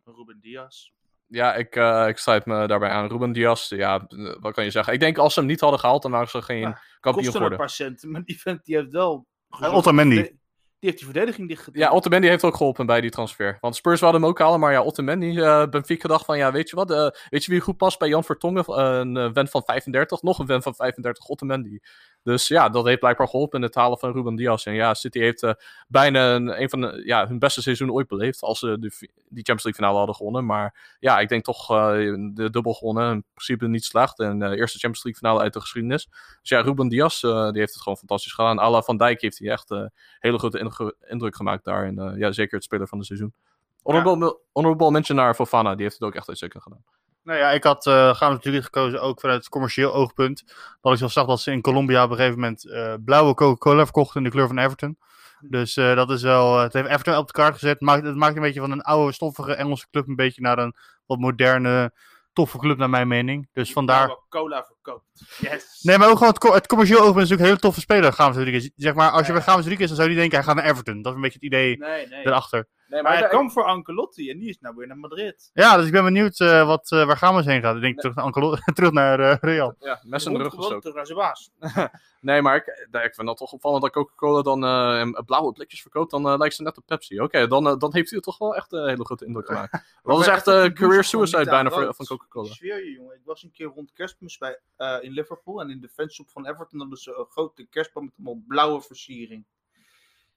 Ruben 0.05 0.39
Diaz. 0.41 0.89
Ja, 1.27 1.55
ik, 1.55 1.75
eh, 1.75 2.07
ik 2.07 2.17
sluit 2.17 2.45
me 2.45 2.67
daarbij 2.67 2.89
aan. 2.89 3.07
Ruben 3.07 3.31
Diaz, 3.31 3.69
ja, 3.69 4.07
wat 4.39 4.53
kan 4.53 4.63
je 4.63 4.71
zeggen? 4.71 4.93
Ik 4.93 4.99
denk 4.99 5.17
als 5.17 5.33
ze 5.33 5.39
hem 5.39 5.49
niet 5.49 5.59
hadden 5.59 5.79
gehaald, 5.79 6.01
dan 6.01 6.12
waren 6.12 6.27
ze 6.29 6.41
geen 6.41 6.59
Ja, 6.59 6.69
kampioen 6.99 7.01
Kostte 7.01 7.27
een 7.27 7.31
geworden. 7.33 7.57
paar 7.57 7.69
centen, 7.69 8.09
maar 8.12 8.23
die 8.23 8.41
vent 8.41 8.65
die 8.65 8.75
heeft 8.75 8.91
wel... 8.91 9.27
Otamendi. 9.49 10.38
Die 10.79 10.89
heeft 10.89 11.03
die 11.03 11.11
verdediging 11.11 11.47
dichtgedaan. 11.47 11.81
Ja, 11.81 11.89
Otamendi 11.89 12.27
heeft 12.27 12.43
ook 12.43 12.55
geholpen 12.55 12.85
bij 12.85 13.01
die 13.01 13.09
transfer. 13.09 13.57
Want 13.61 13.75
Spurs 13.75 13.99
wilden 13.99 14.21
hem 14.21 14.29
ook 14.29 14.39
halen, 14.39 14.59
maar 14.59 14.71
ja, 14.71 14.79
Otamendi, 14.79 15.39
eh 15.39 15.65
Benfica 15.69 16.07
dacht 16.07 16.25
van, 16.25 16.37
ja, 16.37 16.51
weet 16.51 16.69
je 16.69 16.75
wat, 16.75 16.91
eh, 16.91 17.07
weet 17.29 17.45
je 17.45 17.51
wie 17.51 17.59
goed 17.59 17.77
past 17.77 17.99
bij 17.99 18.07
Jan 18.07 18.23
Vertongen? 18.23 18.79
Een 18.79 19.17
eh, 19.17 19.29
vent 19.33 19.49
van 19.49 19.63
35, 19.65 20.21
nog 20.21 20.39
een 20.39 20.45
vent 20.45 20.63
van 20.63 20.75
35, 20.75 21.29
Otamendi. 21.29 21.79
Dus 22.23 22.47
ja, 22.47 22.69
dat 22.69 22.86
heeft 22.86 22.99
blijkbaar 22.99 23.27
geholpen 23.27 23.60
in 23.60 23.65
het 23.65 23.75
halen 23.75 23.99
van 23.99 24.12
Ruben 24.12 24.36
Diaz. 24.36 24.65
En 24.65 24.73
ja, 24.73 24.93
City 24.93 25.19
heeft 25.19 25.43
eh, 25.43 25.53
bijna 25.88 26.34
een, 26.36 26.62
een 26.62 26.69
van 26.69 26.82
de, 26.82 27.01
ja, 27.05 27.27
hun 27.27 27.39
beste 27.39 27.62
seizoen 27.62 27.91
ooit 27.91 28.08
beleefd, 28.08 28.41
als 28.41 28.60
ze 28.60 28.79
de, 28.79 28.89
die 29.29 29.43
Champions 29.43 29.63
League 29.63 29.73
finale 29.73 29.97
hadden 29.97 30.15
gewonnen. 30.15 30.45
Maar 30.45 30.95
ja, 30.99 31.19
ik 31.19 31.29
denk 31.29 31.43
toch 31.43 31.71
eh, 31.71 31.91
de 32.34 32.49
dubbel 32.49 32.73
gewonnen, 32.73 33.12
in 33.12 33.23
principe 33.34 33.67
niet 33.67 33.84
slecht. 33.84 34.19
En 34.19 34.41
eh, 34.41 34.49
eerste 34.49 34.79
Champions 34.79 35.03
League 35.03 35.21
finale 35.21 35.39
uit 35.39 35.53
de 35.53 35.60
geschiedenis. 35.60 36.05
Dus 36.41 36.49
ja, 36.49 36.62
Ruben 36.62 36.88
Diaz, 36.88 37.21
die 37.21 37.32
heeft 37.32 37.73
het 37.73 37.82
gewoon 37.82 37.97
fantastisch 37.97 38.34
gedaan. 38.34 38.60
Ala 38.60 38.82
van 38.82 38.97
Dijk 38.97 39.21
heeft 39.21 39.39
hij 39.39 39.49
echt... 39.49 39.71
eh, 39.71 39.86
hele 40.19 40.38
grote 40.39 40.93
indruk, 41.08 41.36
gemaakt 41.36 41.63
daar. 41.63 41.86
En 41.86 42.17
ja, 42.17 42.32
zeker 42.32 42.55
het 42.55 42.63
speler 42.63 42.88
van 42.88 42.97
het 42.97 43.08
seizoen. 43.08 43.34
Honorable, 43.82 44.39
honorable 44.51 44.91
mention 44.91 45.17
naar 45.17 45.36
Fofana, 45.36 45.73
die 45.73 45.84
heeft 45.84 45.99
het 45.99 46.08
ook 46.08 46.15
echt 46.15 46.27
uitstekend 46.27 46.63
gedaan. 46.63 46.84
Nou 47.23 47.39
ja, 47.39 47.51
ik 47.51 47.63
had 47.63 47.86
uh, 47.86 48.15
gaan 48.15 48.32
natuurlijk 48.32 48.63
gekozen 48.63 49.01
ook 49.01 49.19
vanuit 49.19 49.49
commercieel 49.49 49.93
oogpunt. 49.93 50.43
Dat 50.82 50.93
ik 50.93 50.99
zo 50.99 51.08
zag 51.08 51.27
dat 51.27 51.41
ze 51.41 51.51
in 51.51 51.62
Colombia 51.62 52.03
op 52.03 52.10
een 52.10 52.15
gegeven 52.15 52.39
moment 52.39 52.69
eh, 52.69 52.93
blauwe 53.05 53.34
Coca-Cola 53.34 53.84
verkochten 53.84 54.17
in 54.17 54.23
de 54.23 54.29
kleur 54.29 54.47
van 54.47 54.58
Everton. 54.58 54.97
Dus 55.39 55.77
eh, 55.77 55.95
dat 55.95 56.12
is 56.12 56.21
wel, 56.21 56.55
eh, 56.58 56.63
het 56.63 56.73
heeft 56.73 56.88
Everton 56.88 57.15
op 57.15 57.27
de 57.27 57.34
kaart 57.34 57.53
gezet. 57.53 57.82
Maakt, 57.82 58.05
het 58.05 58.15
maakt 58.15 58.36
een 58.36 58.41
beetje 58.41 58.60
van 58.60 58.71
een 58.71 58.82
oude, 58.82 59.13
stoffige 59.13 59.53
Engelse 59.53 59.88
club 59.91 60.08
een 60.08 60.15
beetje 60.15 60.41
naar 60.41 60.58
een 60.58 60.75
wat 61.05 61.19
moderne, 61.19 61.93
toffe 62.34 62.58
club 62.58 62.77
naar 62.77 62.89
mijn 62.89 63.08
mening. 63.08 63.49
Dus 63.53 63.71
vandaar... 63.73 64.08
Nou, 64.08 64.19
cola 64.29 64.63
verkoopt. 64.65 65.05
Yes. 65.39 65.79
Nee, 65.82 65.97
maar 65.97 66.08
ook 66.08 66.17
gewoon 66.17 66.34
het, 66.34 66.39
co- 66.39 66.53
het 66.53 66.67
commercieel 66.67 66.99
oogpunt 66.99 67.23
is 67.23 67.29
natuurlijk 67.29 67.41
een 67.41 67.45
hele 67.47 67.60
toffe 67.60 67.79
speler, 67.79 68.13
Games 68.13 68.36
Rodriguez. 68.36 68.69
Zeg 68.75 68.93
maar, 68.93 69.12
als 69.12 69.27
je 69.27 69.34
bij 69.34 69.41
Games 69.41 69.62
Rodriguez, 69.62 69.88
dan 69.88 69.97
zou 69.97 70.10
je 70.10 70.15
denken, 70.15 70.38
hij 70.38 70.45
gaat 70.47 70.55
naar 70.55 70.65
Everton. 70.65 71.01
Dat 71.01 71.05
is 71.12 71.15
een 71.15 71.21
beetje 71.21 71.39
het 71.41 71.47
idee 71.47 71.77
Nee, 71.77 72.08
nee. 72.08 72.25
erachter. 72.27 72.67
Nee, 72.89 73.02
Maar 73.02 73.17
hij 73.17 73.28
kwam 73.28 73.52
voor 73.52 73.63
Ancelotti 73.63 74.30
en 74.30 74.38
die 74.38 74.49
is 74.49 74.60
nou 74.60 74.75
weer 74.75 74.88
naar 74.88 74.97
Madrid. 74.97 75.49
Ja, 75.54 75.78
dus 75.78 75.86
ik 75.86 75.91
ben 75.91 76.04
benieuwd 76.04 76.39
eh, 76.39 76.65
wat, 76.65 76.91
eh, 76.91 77.06
waar 77.06 77.17
Games 77.17 77.45
heen 77.45 77.62
gaat. 77.62 77.75
Ik 77.75 77.82
denk 77.82 77.99
terug 77.99 78.15
naar, 78.15 78.25
Ancelo- 78.25 78.56
terug 78.73 78.91
naar 78.91 79.19
eh, 79.19 79.38
Real. 79.41 79.75
Ja, 79.80 79.99
mes 80.04 80.23
de 80.23 80.38
rug 80.38 80.54
gestoken. 80.54 80.80
terug 80.80 80.95
naar 80.95 81.06
zijn 81.06 81.17
baas. 81.17 81.49
Nee, 82.21 82.41
maar 82.41 82.56
ik, 82.56 82.88
nee, 82.91 83.04
ik 83.04 83.15
vind 83.15 83.28
dat 83.28 83.38
toch 83.38 83.52
opvallend 83.52 83.82
dat 83.82 83.91
Coca-Cola 83.91 84.41
dan 84.41 84.63
eh, 84.63 85.23
blauwe 85.25 85.52
blikjes 85.52 85.82
verkoopt. 85.82 86.12
Dan 86.12 86.38
lijkt 86.38 86.56
ze 86.56 86.63
net 86.63 86.78
op 86.78 86.86
Pepsi. 86.86 87.21
Oké, 87.21 87.47
dan, 87.47 87.80
dan 87.80 87.93
heeft 87.93 88.10
hij 88.12 88.19
toch 88.19 88.38
wel 88.38 88.56
echt 88.56 88.71
een 88.73 88.88
hele 88.88 89.06
grote 89.06 89.25
indruk 89.25 89.45
gemaakt. 89.45 89.71
dat 90.04 90.19
is 90.19 90.28
echt 90.28 90.47
eh, 90.47 90.62
doet 90.62 90.73
career 90.73 91.04
suicide 91.04 91.45
bijna 91.45 91.69
voor, 91.69 91.93
van 91.95 92.06
Coca-Cola. 92.06 92.47
Ik 92.47 92.54
zweer 92.54 92.86
je, 92.86 92.91
jongen. 92.91 93.15
Ik 93.15 93.21
was 93.25 93.43
een 93.43 93.52
keer 93.52 93.67
rond 93.67 93.93
kerstmis 93.93 94.38
bij, 94.38 94.60
eh, 94.75 94.97
in 95.02 95.12
Liverpool. 95.12 95.62
En 95.62 95.69
in 95.69 95.80
de 95.82 95.89
fanshop 95.89 96.30
van 96.30 96.47
Everton 96.47 96.80
hadden 96.80 96.97
ze 96.97 97.15
een 97.17 97.25
grote 97.30 97.65
kerstboom 97.69 98.04
met 98.04 98.13
allemaal 98.17 98.43
blauwe 98.47 98.82
versiering. 98.82 99.45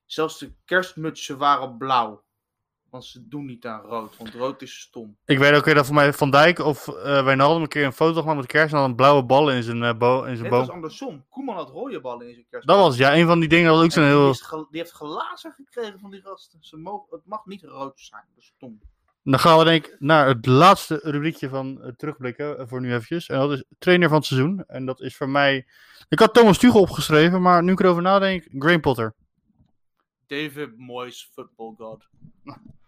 Zelfs 0.06 0.38
de 0.38 0.52
kerstmutsen 0.64 1.38
waren 1.38 1.76
blauw. 1.76 2.22
Want 2.92 3.04
ze 3.04 3.28
doen 3.28 3.44
niet 3.44 3.66
aan 3.66 3.80
rood, 3.80 4.16
want 4.16 4.34
rood 4.34 4.62
is 4.62 4.80
stom. 4.80 5.16
Ik 5.24 5.38
weet 5.38 5.54
ook 5.54 5.64
weer 5.64 5.74
dat 5.74 5.86
voor 5.86 5.94
mij 5.94 6.12
Van 6.12 6.30
Dijk 6.30 6.58
of 6.58 6.88
eh 6.88 7.24
Wijnaldum 7.24 7.62
een 7.62 7.68
keer 7.68 7.84
een 7.84 7.92
foto 7.92 8.20
gemaakt 8.20 8.38
met 8.38 8.46
kerst 8.46 8.72
en 8.72 8.78
dan 8.80 8.90
een 8.90 8.96
blauwe 8.96 9.24
bal 9.24 9.50
in 9.50 9.62
zijn, 9.62 9.82
eh, 9.82 9.94
bo- 9.98 10.24
in 10.24 10.36
zijn 10.36 10.50
boom. 10.50 10.60
als 10.60 10.70
andersom. 10.70 11.24
Koeman 11.30 11.54
had 11.54 11.70
rode 11.70 12.00
ballen 12.00 12.26
in 12.28 12.32
zijn 12.34 12.46
kerstboom. 12.50 12.76
Dat 12.76 12.86
was 12.86 12.96
ja, 12.96 13.16
een 13.16 13.26
van 13.26 13.40
die 13.40 13.48
dingen 13.48 13.66
dat 13.66 13.74
was 13.76 13.84
ook 13.84 13.92
zo'n 13.92 14.04
heel... 14.04 14.66
die 14.70 14.80
heeft 14.80 14.90
glazen 14.92 15.52
gekregen 15.56 15.98
van 15.98 16.10
die 16.10 16.20
gasten. 16.20 16.58
Ze 16.62 16.76
mogen, 16.76 17.06
het 17.10 17.26
mag 17.26 17.46
niet 17.46 17.62
rood 17.62 18.00
zijn, 18.00 18.22
dat 18.34 18.42
is 18.42 18.52
stom. 18.56 18.80
Dan 19.22 19.38
gaan 19.40 19.58
we 19.58 19.64
denk 19.64 19.86
ik 19.86 19.96
naar 19.98 20.26
het 20.26 20.46
laatste 20.46 21.00
rubriekje 21.02 21.48
van 21.48 21.82
eh, 21.82 21.92
terugblikken 21.96 22.68
voor 22.68 22.80
nu 22.80 22.88
eventjes. 22.92 23.28
En 23.28 23.38
dat 23.38 23.50
is 23.52 23.64
trainer 23.78 24.08
van 24.08 24.18
het 24.18 24.26
seizoen. 24.26 24.64
En 24.66 24.86
dat 24.86 25.00
is 25.00 25.16
voor 25.16 25.28
mij... 25.28 25.66
Ik 26.08 26.18
had 26.18 26.34
Thomas 26.34 26.58
Tuchel 26.58 26.80
opgeschreven, 26.80 27.42
maar 27.42 27.62
nu 27.62 27.72
ik 27.72 27.80
erover 27.80 28.02
nadenk, 28.02 28.46
Graham 28.58 28.80
Potter. 28.80 29.14
David 30.26 30.78
Moyes, 30.78 31.30
football 31.34 31.74
god. 31.76 32.08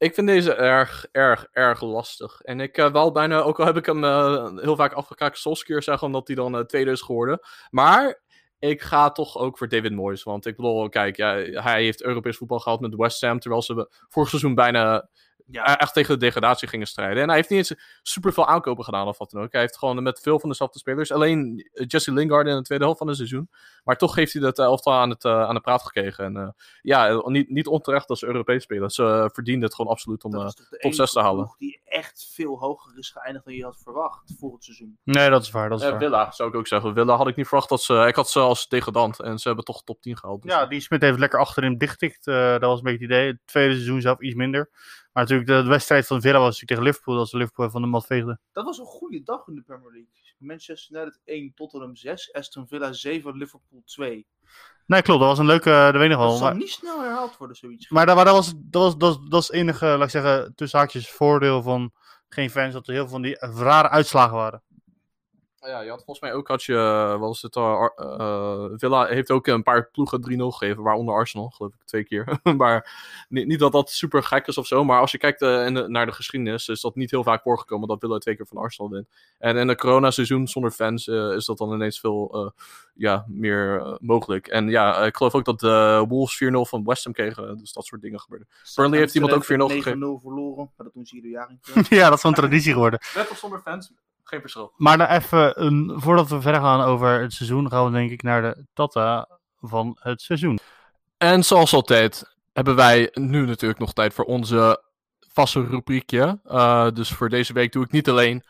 Ik 0.00 0.14
vind 0.14 0.26
deze 0.26 0.54
erg, 0.54 1.06
erg, 1.12 1.46
erg 1.52 1.80
lastig. 1.82 2.40
En 2.40 2.60
ik 2.60 2.78
uh, 2.78 2.92
wel 2.92 3.12
bijna, 3.12 3.40
ook 3.40 3.60
al 3.60 3.66
heb 3.66 3.76
ik 3.76 3.86
hem 3.86 4.04
uh, 4.04 4.56
heel 4.56 4.76
vaak 4.76 4.92
afgekaakt, 4.92 5.38
Solskjaer 5.38 5.82
zeggen, 5.82 6.06
omdat 6.06 6.26
hij 6.26 6.36
dan 6.36 6.56
uh, 6.56 6.60
tweede 6.60 6.90
is 6.90 7.00
geworden. 7.00 7.40
Maar 7.70 8.22
ik 8.58 8.82
ga 8.82 9.10
toch 9.10 9.38
ook 9.38 9.58
voor 9.58 9.68
David 9.68 9.92
Moyes. 9.92 10.22
Want 10.22 10.46
ik 10.46 10.56
bedoel, 10.56 10.88
kijk, 10.88 11.16
ja, 11.16 11.34
hij 11.62 11.82
heeft 11.82 12.02
Europees 12.02 12.36
voetbal 12.36 12.58
gehad 12.58 12.80
met 12.80 12.94
West 12.94 13.20
Ham, 13.20 13.38
terwijl 13.38 13.62
ze 13.62 13.88
vorig 14.08 14.28
seizoen 14.28 14.54
bijna 14.54 15.08
ja. 15.50 15.78
echt 15.78 15.94
tegen 15.94 16.14
de 16.14 16.24
degradatie 16.24 16.68
gingen 16.68 16.86
strijden. 16.86 17.22
En 17.22 17.28
hij 17.28 17.36
heeft 17.36 17.50
niet 17.50 17.58
eens 17.58 17.74
super 18.02 18.32
veel 18.32 18.46
aankopen 18.46 18.84
gedaan 18.84 19.06
of 19.06 19.18
wat 19.18 19.30
dan 19.30 19.42
ook. 19.42 19.52
Hij 19.52 19.60
heeft 19.60 19.78
gewoon 19.78 20.02
met 20.02 20.20
veel 20.20 20.40
van 20.40 20.48
dezelfde 20.48 20.78
spelers. 20.78 21.12
Alleen 21.12 21.70
Jesse 21.72 22.12
Lingard 22.12 22.46
in 22.46 22.56
de 22.56 22.62
tweede 22.62 22.84
helft 22.84 22.98
van 22.98 23.08
het 23.08 23.16
seizoen. 23.16 23.50
Maar 23.84 23.96
toch 23.96 24.14
heeft 24.14 24.32
hij 24.32 24.42
dat 24.42 24.58
elftal 24.58 24.92
aan, 24.92 25.10
het, 25.10 25.24
uh, 25.24 25.42
aan 25.42 25.54
de 25.54 25.60
praat 25.60 25.82
gekregen. 25.82 26.24
En 26.24 26.36
uh, 26.36 26.48
ja, 26.82 27.22
niet, 27.24 27.50
niet 27.50 27.66
onterecht 27.66 28.08
als 28.08 28.22
Europees 28.22 28.62
spelers. 28.62 28.94
Ze 28.94 29.02
uh, 29.02 29.24
verdienden 29.32 29.64
het 29.64 29.74
gewoon 29.74 29.90
absoluut 29.90 30.24
om 30.24 30.30
top 30.30 30.92
6 30.94 31.12
te 31.12 31.20
halen. 31.20 31.54
die 31.58 31.80
echt 31.84 32.30
veel 32.34 32.58
hoger 32.58 32.98
is 32.98 33.10
geëindigd 33.10 33.44
dan 33.44 33.54
je 33.54 33.64
had 33.64 33.80
verwacht 33.82 34.34
voor 34.38 34.52
het 34.52 34.64
seizoen. 34.64 34.98
Nee, 35.04 35.30
dat 35.30 35.42
is 35.42 35.50
waar. 35.50 35.68
Dat 35.68 35.82
is 35.82 35.90
waar. 35.90 35.98
Villa 35.98 36.30
zou 36.30 36.48
ik 36.48 36.54
ook 36.54 36.66
zeggen. 36.66 36.94
Villa 36.94 37.16
had 37.16 37.28
ik 37.28 37.36
niet 37.36 37.48
verwacht 37.48 37.68
dat 37.68 37.82
ze... 37.82 38.04
Ik 38.06 38.14
had 38.14 38.30
ze 38.30 38.40
als 38.40 38.68
degradant 38.68 39.20
en 39.20 39.38
ze 39.38 39.46
hebben 39.46 39.64
toch 39.64 39.84
top 39.84 40.02
10 40.02 40.16
gehaald. 40.16 40.42
Dus 40.42 40.52
ja, 40.52 40.66
die 40.66 40.80
Smit 40.80 41.02
heeft 41.02 41.18
lekker 41.18 41.38
achterin 41.38 41.78
dichttikt. 41.78 42.24
dat 42.24 42.60
was 42.60 42.78
een 42.78 42.84
beetje 42.84 43.04
het 43.04 43.10
idee. 43.10 43.26
Het 43.26 43.40
tweede 43.44 43.74
seizoen 43.74 44.00
zelf 44.00 44.20
iets 44.20 44.34
minder. 44.34 44.70
Maar 45.12 45.22
natuurlijk, 45.22 45.48
de, 45.48 45.68
wedstrijd 45.68 46.06
van 46.06 46.20
Villa 46.20 46.38
was 46.38 46.44
natuurlijk 46.44 46.68
tegen 46.70 46.84
Liverpool, 46.84 47.18
als 47.18 47.32
Liverpool 47.32 47.70
van 47.70 47.82
de 47.82 47.88
mat 47.88 48.06
veegde. 48.06 48.38
Dat 48.52 48.64
was 48.64 48.78
een 48.78 48.84
goede 48.84 49.22
dag 49.22 49.46
in 49.46 49.54
de 49.54 49.62
Premier 49.62 49.90
League. 49.90 50.08
Manchester 50.38 50.96
United 50.96 51.20
1, 51.24 51.52
Tottenham 51.54 51.96
6, 51.96 52.32
Aston 52.32 52.68
Villa 52.68 52.92
7, 52.92 53.36
Liverpool 53.36 53.82
2. 53.84 54.26
Nee, 54.86 55.02
klopt. 55.02 55.20
Dat 55.20 55.28
was 55.28 55.38
een 55.38 55.46
leuke, 55.46 55.70
dat 55.70 55.92
weet 55.92 56.02
ik 56.02 56.08
nog 56.08 56.18
wel. 56.18 56.28
Dat 56.28 56.38
zal 56.38 56.48
Maar, 56.48 56.56
niet 56.56 56.70
snel 56.70 57.00
herhaald 57.00 57.36
worden, 57.36 57.56
zoiets. 57.56 57.88
maar, 57.88 58.06
dat, 58.06 58.16
maar 58.16 58.24
dat, 58.24 58.34
was, 58.34 58.52
dat, 58.56 58.82
was, 58.82 58.96
dat, 58.96 59.18
was, 59.28 59.28
dat 59.28 59.52
enige, 59.52 59.86
laat 59.86 60.02
ik 60.02 60.10
zeggen, 60.10 60.54
tussen 60.54 60.78
haakjes 60.78 61.10
voordeel 61.10 61.62
van 61.62 61.92
geen 62.28 62.50
fans, 62.50 62.72
dat 62.72 62.86
er 62.86 62.92
heel 62.92 63.02
veel 63.02 63.10
van 63.10 63.22
die 63.22 63.36
rare 63.38 63.88
uitslagen 63.88 64.36
waren. 64.36 64.62
Ja, 65.60 65.80
je 65.80 65.90
had 65.90 66.04
volgens 66.04 66.20
mij 66.20 66.32
ook, 66.32 66.48
had 66.48 66.62
je, 66.62 66.74
wat 67.10 67.28
was 67.28 67.42
het, 67.42 67.56
uh, 67.56 67.88
uh, 67.96 68.64
Villa 68.76 69.06
heeft 69.06 69.30
ook 69.30 69.46
een 69.46 69.62
paar 69.62 69.90
ploegen 69.90 70.20
3-0 70.30 70.36
gegeven, 70.36 70.82
waaronder 70.82 71.14
Arsenal, 71.14 71.50
geloof 71.50 71.72
ik, 71.72 71.84
twee 71.84 72.04
keer. 72.04 72.38
maar 72.56 72.90
niet, 73.28 73.46
niet, 73.46 73.58
dat 73.58 73.72
dat 73.72 73.90
super 73.90 74.22
gek 74.22 74.46
is 74.46 74.58
of 74.58 74.66
zo, 74.66 74.84
maar 74.84 75.00
als 75.00 75.10
je 75.10 75.18
kijkt 75.18 75.40
in 75.40 75.74
de, 75.74 75.88
naar 75.88 76.06
de 76.06 76.12
geschiedenis, 76.12 76.68
is 76.68 76.80
dat 76.80 76.94
niet 76.94 77.10
heel 77.10 77.22
vaak 77.22 77.42
voorgekomen 77.42 77.88
dat 77.88 77.98
Villa 78.00 78.18
twee 78.18 78.36
keer 78.36 78.46
van 78.46 78.56
Arsenal 78.56 78.90
wint. 78.90 79.08
En 79.38 79.56
in 79.56 79.68
een 79.68 79.76
coronaseizoen 79.76 80.48
zonder 80.48 80.70
fans 80.70 81.06
is 81.08 81.44
dat 81.44 81.58
dan 81.58 81.72
ineens 81.72 82.00
veel 82.00 82.52
ja, 82.94 83.24
meer 83.28 83.96
mogelijk. 84.00 84.46
En 84.46 84.68
ja, 84.68 85.04
ik 85.04 85.16
geloof 85.16 85.34
ook 85.34 85.44
dat 85.44 85.60
de 85.60 86.04
Wolves 86.08 86.44
4-0 86.44 86.48
van 86.50 86.84
West 86.84 87.04
Ham 87.04 87.12
kregen, 87.12 87.58
dus 87.58 87.72
dat 87.72 87.84
soort 87.84 88.02
dingen 88.02 88.20
gebeurden. 88.20 88.48
Burnley 88.74 88.98
heeft 88.98 89.14
iemand 89.14 89.32
ook 89.32 89.44
4-0 89.44 89.46
gegeven. 89.46 90.18
9-0 90.18 90.22
verloren, 90.22 90.70
maar 90.76 90.86
dat 90.86 90.94
doen 90.94 91.06
ze 91.06 91.14
ieder 91.14 91.30
jaar 91.30 91.56
ja, 91.88 92.08
dat 92.08 92.18
is 92.18 92.24
een 92.24 92.34
traditie 92.42 92.72
geworden. 92.72 93.00
Met 93.14 93.30
of 93.30 93.38
zonder 93.38 93.60
fans, 93.60 93.92
geen 94.30 94.40
verschil. 94.40 94.72
Maar 94.76 94.98
dan 94.98 95.06
even, 95.06 95.64
een, 95.64 95.92
voordat 95.94 96.28
we 96.28 96.40
verder 96.40 96.60
gaan 96.60 96.80
over 96.80 97.20
het 97.20 97.32
seizoen, 97.32 97.70
gaan 97.70 97.84
we 97.84 97.90
denk 97.90 98.10
ik 98.10 98.22
naar 98.22 98.42
de 98.42 98.64
Tata 98.72 99.28
van 99.60 99.96
het 100.00 100.20
seizoen. 100.20 100.58
En 101.16 101.44
zoals 101.44 101.72
altijd 101.72 102.36
hebben 102.52 102.76
wij 102.76 103.08
nu 103.12 103.46
natuurlijk 103.46 103.80
nog 103.80 103.92
tijd 103.92 104.14
voor 104.14 104.24
onze 104.24 104.82
vaste 105.18 105.64
rubriekje. 105.64 106.40
Uh, 106.46 106.90
dus 106.90 107.10
voor 107.10 107.28
deze 107.28 107.52
week 107.52 107.72
doe 107.72 107.84
ik 107.84 107.90
niet 107.90 108.08
alleen 108.08 108.42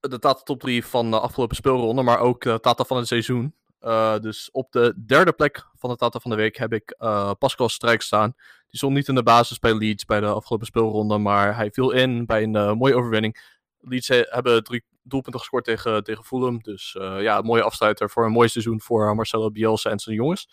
de 0.00 0.18
Tata 0.18 0.42
top 0.42 0.60
3 0.60 0.84
van 0.84 1.10
de 1.10 1.20
afgelopen 1.20 1.56
speelronde, 1.56 2.02
maar 2.02 2.18
ook 2.18 2.42
de 2.42 2.60
Tata 2.60 2.84
van 2.84 2.96
het 2.96 3.06
seizoen. 3.06 3.54
Uh, 3.80 4.18
dus 4.18 4.50
op 4.52 4.72
de 4.72 5.04
derde 5.06 5.32
plek 5.32 5.66
van 5.74 5.90
de 5.90 5.96
Tata 5.96 6.18
van 6.18 6.30
de 6.30 6.36
week 6.36 6.56
heb 6.56 6.72
ik 6.72 6.94
uh, 6.98 7.30
Pascal 7.38 7.68
Strijk 7.68 8.02
staan. 8.02 8.34
Die 8.68 8.78
stond 8.78 8.94
niet 8.94 9.08
in 9.08 9.14
de 9.14 9.22
basis 9.22 9.58
bij 9.58 9.74
Leeds 9.74 10.04
bij 10.04 10.20
de 10.20 10.26
afgelopen 10.26 10.66
speelronde, 10.66 11.18
maar 11.18 11.56
hij 11.56 11.70
viel 11.70 11.90
in 11.90 12.26
bij 12.26 12.42
een 12.42 12.76
mooie 12.76 12.94
overwinning. 12.94 13.58
Leeds 13.80 14.08
hebben 14.08 14.64
drie 14.64 14.84
doelpunten 15.04 15.40
gescoord 15.40 15.64
tegen, 15.64 16.04
tegen 16.04 16.24
Fulham. 16.24 16.62
Dus 16.62 16.96
uh, 16.98 17.22
ja, 17.22 17.38
een 17.38 17.44
mooie 17.44 17.62
afsluiter 17.62 18.10
voor 18.10 18.24
een 18.24 18.32
mooi 18.32 18.48
seizoen 18.48 18.80
voor 18.80 19.14
Marcelo 19.14 19.50
Bielsa 19.50 19.90
en 19.90 19.98
zijn 19.98 20.16
jongens. 20.16 20.48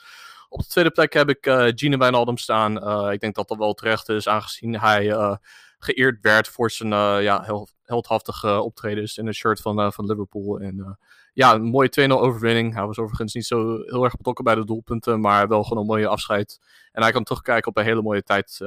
Op 0.50 0.60
de 0.60 0.68
tweede 0.68 0.92
plek 0.92 1.14
heb 1.14 1.30
ik 1.30 1.46
uh, 1.46 1.68
Gene 1.76 1.98
Wijnaldum 1.98 2.38
staan. 2.38 2.76
Ik 3.12 3.20
denk 3.20 3.36
dat 3.36 3.48
dat 3.48 3.58
wel 3.58 3.74
terecht 3.74 4.10
is, 4.10 4.28
aangezien 4.28 4.80
hij 4.80 5.38
geëerd 5.78 6.22
werd 6.22 6.48
voor 6.48 6.72
zijn 6.72 6.90
ja, 7.24 7.46
heldhaftige 7.84 8.62
optredens 8.62 9.18
in 9.18 9.28
een 9.28 9.34
shirt 9.34 9.62
van, 9.62 9.94
van 9.94 10.06
Liverpool. 10.06 10.60
En 10.60 10.98
ja, 11.34 11.54
een 11.54 11.64
mooie 11.64 12.10
2-0 12.10 12.12
overwinning. 12.12 12.74
Hij 12.74 12.86
was 12.86 12.98
overigens 12.98 13.34
niet 13.34 13.46
zo 13.46 13.82
heel 13.82 14.04
erg 14.04 14.16
betrokken 14.16 14.44
bij 14.44 14.56
de 14.56 14.66
doelpunten, 14.66 15.20
maar 15.20 15.48
wel 15.48 15.64
gewoon 15.64 15.80
een 15.80 15.90
mooie 15.90 16.08
afscheid. 16.08 16.60
En 16.92 17.02
hij 17.02 17.12
kan 17.12 17.24
terugkijken 17.24 17.70
op 17.70 17.78
een 17.78 17.84
hele 17.84 18.02
mooie 18.02 18.24
tijd 18.24 18.62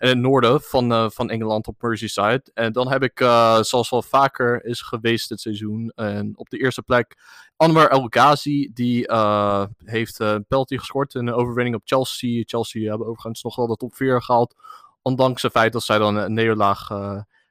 in 0.00 0.08
het 0.08 0.18
noorden 0.18 0.60
van, 0.60 0.92
uh, 0.92 1.10
van 1.10 1.30
Engeland 1.30 1.66
op 1.66 1.82
Merseyside. 1.82 2.42
En 2.54 2.72
dan 2.72 2.90
heb 2.90 3.02
ik, 3.02 3.20
uh, 3.20 3.60
zoals 3.60 3.90
wel 3.90 4.02
vaker 4.02 4.64
is 4.64 4.80
geweest 4.82 5.28
dit 5.28 5.40
seizoen, 5.40 5.92
en 5.94 6.32
op 6.36 6.50
de 6.50 6.58
eerste 6.58 6.82
plek 6.82 7.18
Anwar 7.56 7.88
El 7.88 8.06
Ghazi. 8.08 8.70
Die 8.74 9.08
uh, 9.08 9.64
heeft 9.84 10.18
een 10.18 10.44
penalty 10.46 10.76
gescoord 10.78 11.14
in 11.14 11.26
een 11.26 11.34
overwinning 11.34 11.76
op 11.76 11.82
Chelsea. 11.84 12.42
Chelsea 12.46 12.88
hebben 12.88 13.06
overigens 13.06 13.42
nog 13.42 13.56
wel 13.56 13.66
de 13.66 13.76
top 13.76 13.94
4 13.94 14.22
gehaald. 14.22 14.54
Ondanks 15.02 15.42
het 15.42 15.52
feit 15.52 15.72
dat 15.72 15.82
zij 15.82 15.98
dan 15.98 16.16
een 16.16 16.32
nederlaag 16.32 16.88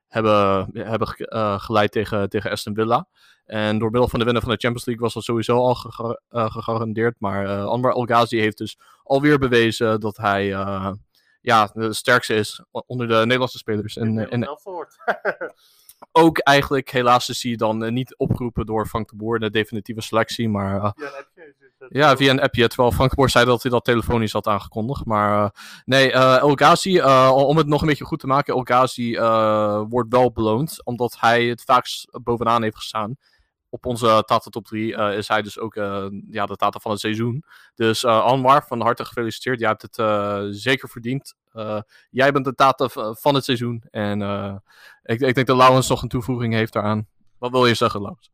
hebben, 0.08 0.70
hebben 0.74 1.08
geleid 1.62 1.92
tegen, 1.92 2.30
tegen 2.30 2.52
Aston 2.52 2.76
Villa. 2.76 3.08
En 3.46 3.80
door 3.80 3.92
middel 3.92 4.10
van 4.10 4.20
de 4.20 4.26
winnen 4.26 4.44
van 4.44 4.52
de 4.52 4.58
Champions 4.58 4.86
League 4.86 5.04
was 5.04 5.14
dat 5.14 5.24
sowieso 5.24 5.58
al 5.58 5.76
ge 5.76 6.22
gegarandeerd. 6.30 7.16
Maar 7.20 7.48
Anwar 7.66 7.94
El 7.94 8.06
Ghazi 8.06 8.40
heeft 8.40 8.58
dus 8.58 8.78
alweer 9.04 9.40
bewezen 9.40 10.00
dat 10.00 10.18
hij 10.18 10.54
ja, 11.42 11.70
de 11.74 11.94
sterkste 11.94 12.34
is 12.34 12.64
onder 12.72 13.08
de 13.08 13.14
Nederlandse 13.14 13.58
spelers. 13.58 13.98
En, 13.98 14.30
en 14.30 14.48
ook 16.12 16.38
eigenlijk, 16.38 16.92
helaas 16.92 17.30
is 17.30 17.44
hij 17.44 17.56
dan 17.56 17.84
uh, 17.84 17.92
niet 17.92 18.18
opgeroepen 18.18 18.66
door 18.66 18.88
Frank 18.88 19.10
de 19.10 19.16
Boer, 19.16 19.40
de 19.40 19.50
definitieve 19.50 20.02
selectie. 20.02 20.50
Maar 20.50 20.76
uh, 20.76 20.92
ja, 20.96 21.26
ja, 21.90 22.18
via 22.18 22.32
een 22.32 22.42
appje. 22.42 22.68
Terwijl 22.68 22.92
Frank 22.92 23.10
de 23.10 23.16
Boer 23.16 23.30
zei 23.30 23.46
dat 23.46 23.62
hij 23.62 23.72
dat 23.72 23.84
telefonisch 23.84 24.34
had 24.34 24.48
aangekondigd. 24.48 25.06
Maar 25.06 25.44
uh, 25.44 25.50
nee, 25.86 26.12
El 26.12 26.56
Ghazi, 26.56 27.02
om 27.32 27.58
het 27.58 27.68
nog 27.68 27.82
een 27.82 27.88
beetje 27.88 28.06
goed 28.06 28.20
te 28.20 28.28
maken, 28.28 28.54
El 28.54 28.64
Ghazi 28.64 29.20
wordt 29.90 30.10
wel 30.10 30.32
beloond. 30.32 30.86
Omdat 30.86 31.20
hij 31.20 31.46
het 31.46 31.64
vaakst 31.64 32.20
bovenaan 32.24 32.64
heeft 32.64 32.76
gestaan 32.76 33.18
op 33.70 33.86
onze 33.86 34.06
Tata 34.06 34.50
Top 34.50 34.66
3 34.66 34.94
uh, 34.94 35.18
is 35.18 35.28
hij 35.28 35.42
dus 35.42 35.60
ook 35.60 35.76
uh, 35.76 36.08
ja, 36.30 36.46
de 36.46 36.56
Tata 36.56 36.80
van 36.80 36.92
het 36.92 37.00
seizoen. 37.00 37.44
Dus 37.76 38.04
uh, 38.04 38.22
Anwar, 38.22 38.66
van 38.68 38.82
harte 38.82 39.06
gefeliciteerd. 39.06 39.60
Je 39.60 39.66
hebt 39.66 39.82
het 39.82 39.96
zeker 40.56 40.90
verdiend. 40.90 41.36
jij 42.10 42.32
bent 42.32 42.46
de 42.46 42.56
Tata 42.56 42.90
van 43.14 43.36
het 43.36 43.44
seizoen. 43.44 43.84
En 43.92 44.22
ik, 45.04 45.22
ik 45.22 45.36
denk 45.36 45.48
dat 45.48 45.58
Laurens 45.58 45.90
nog 45.90 46.02
een 46.02 46.10
toevoeging 46.10 46.54
heeft 46.54 46.74
daaraan. 46.74 47.08
Wat 47.38 47.52
wil 47.52 47.66
je 47.66 47.74
zeggen, 47.74 48.02
Laurens? 48.02 48.32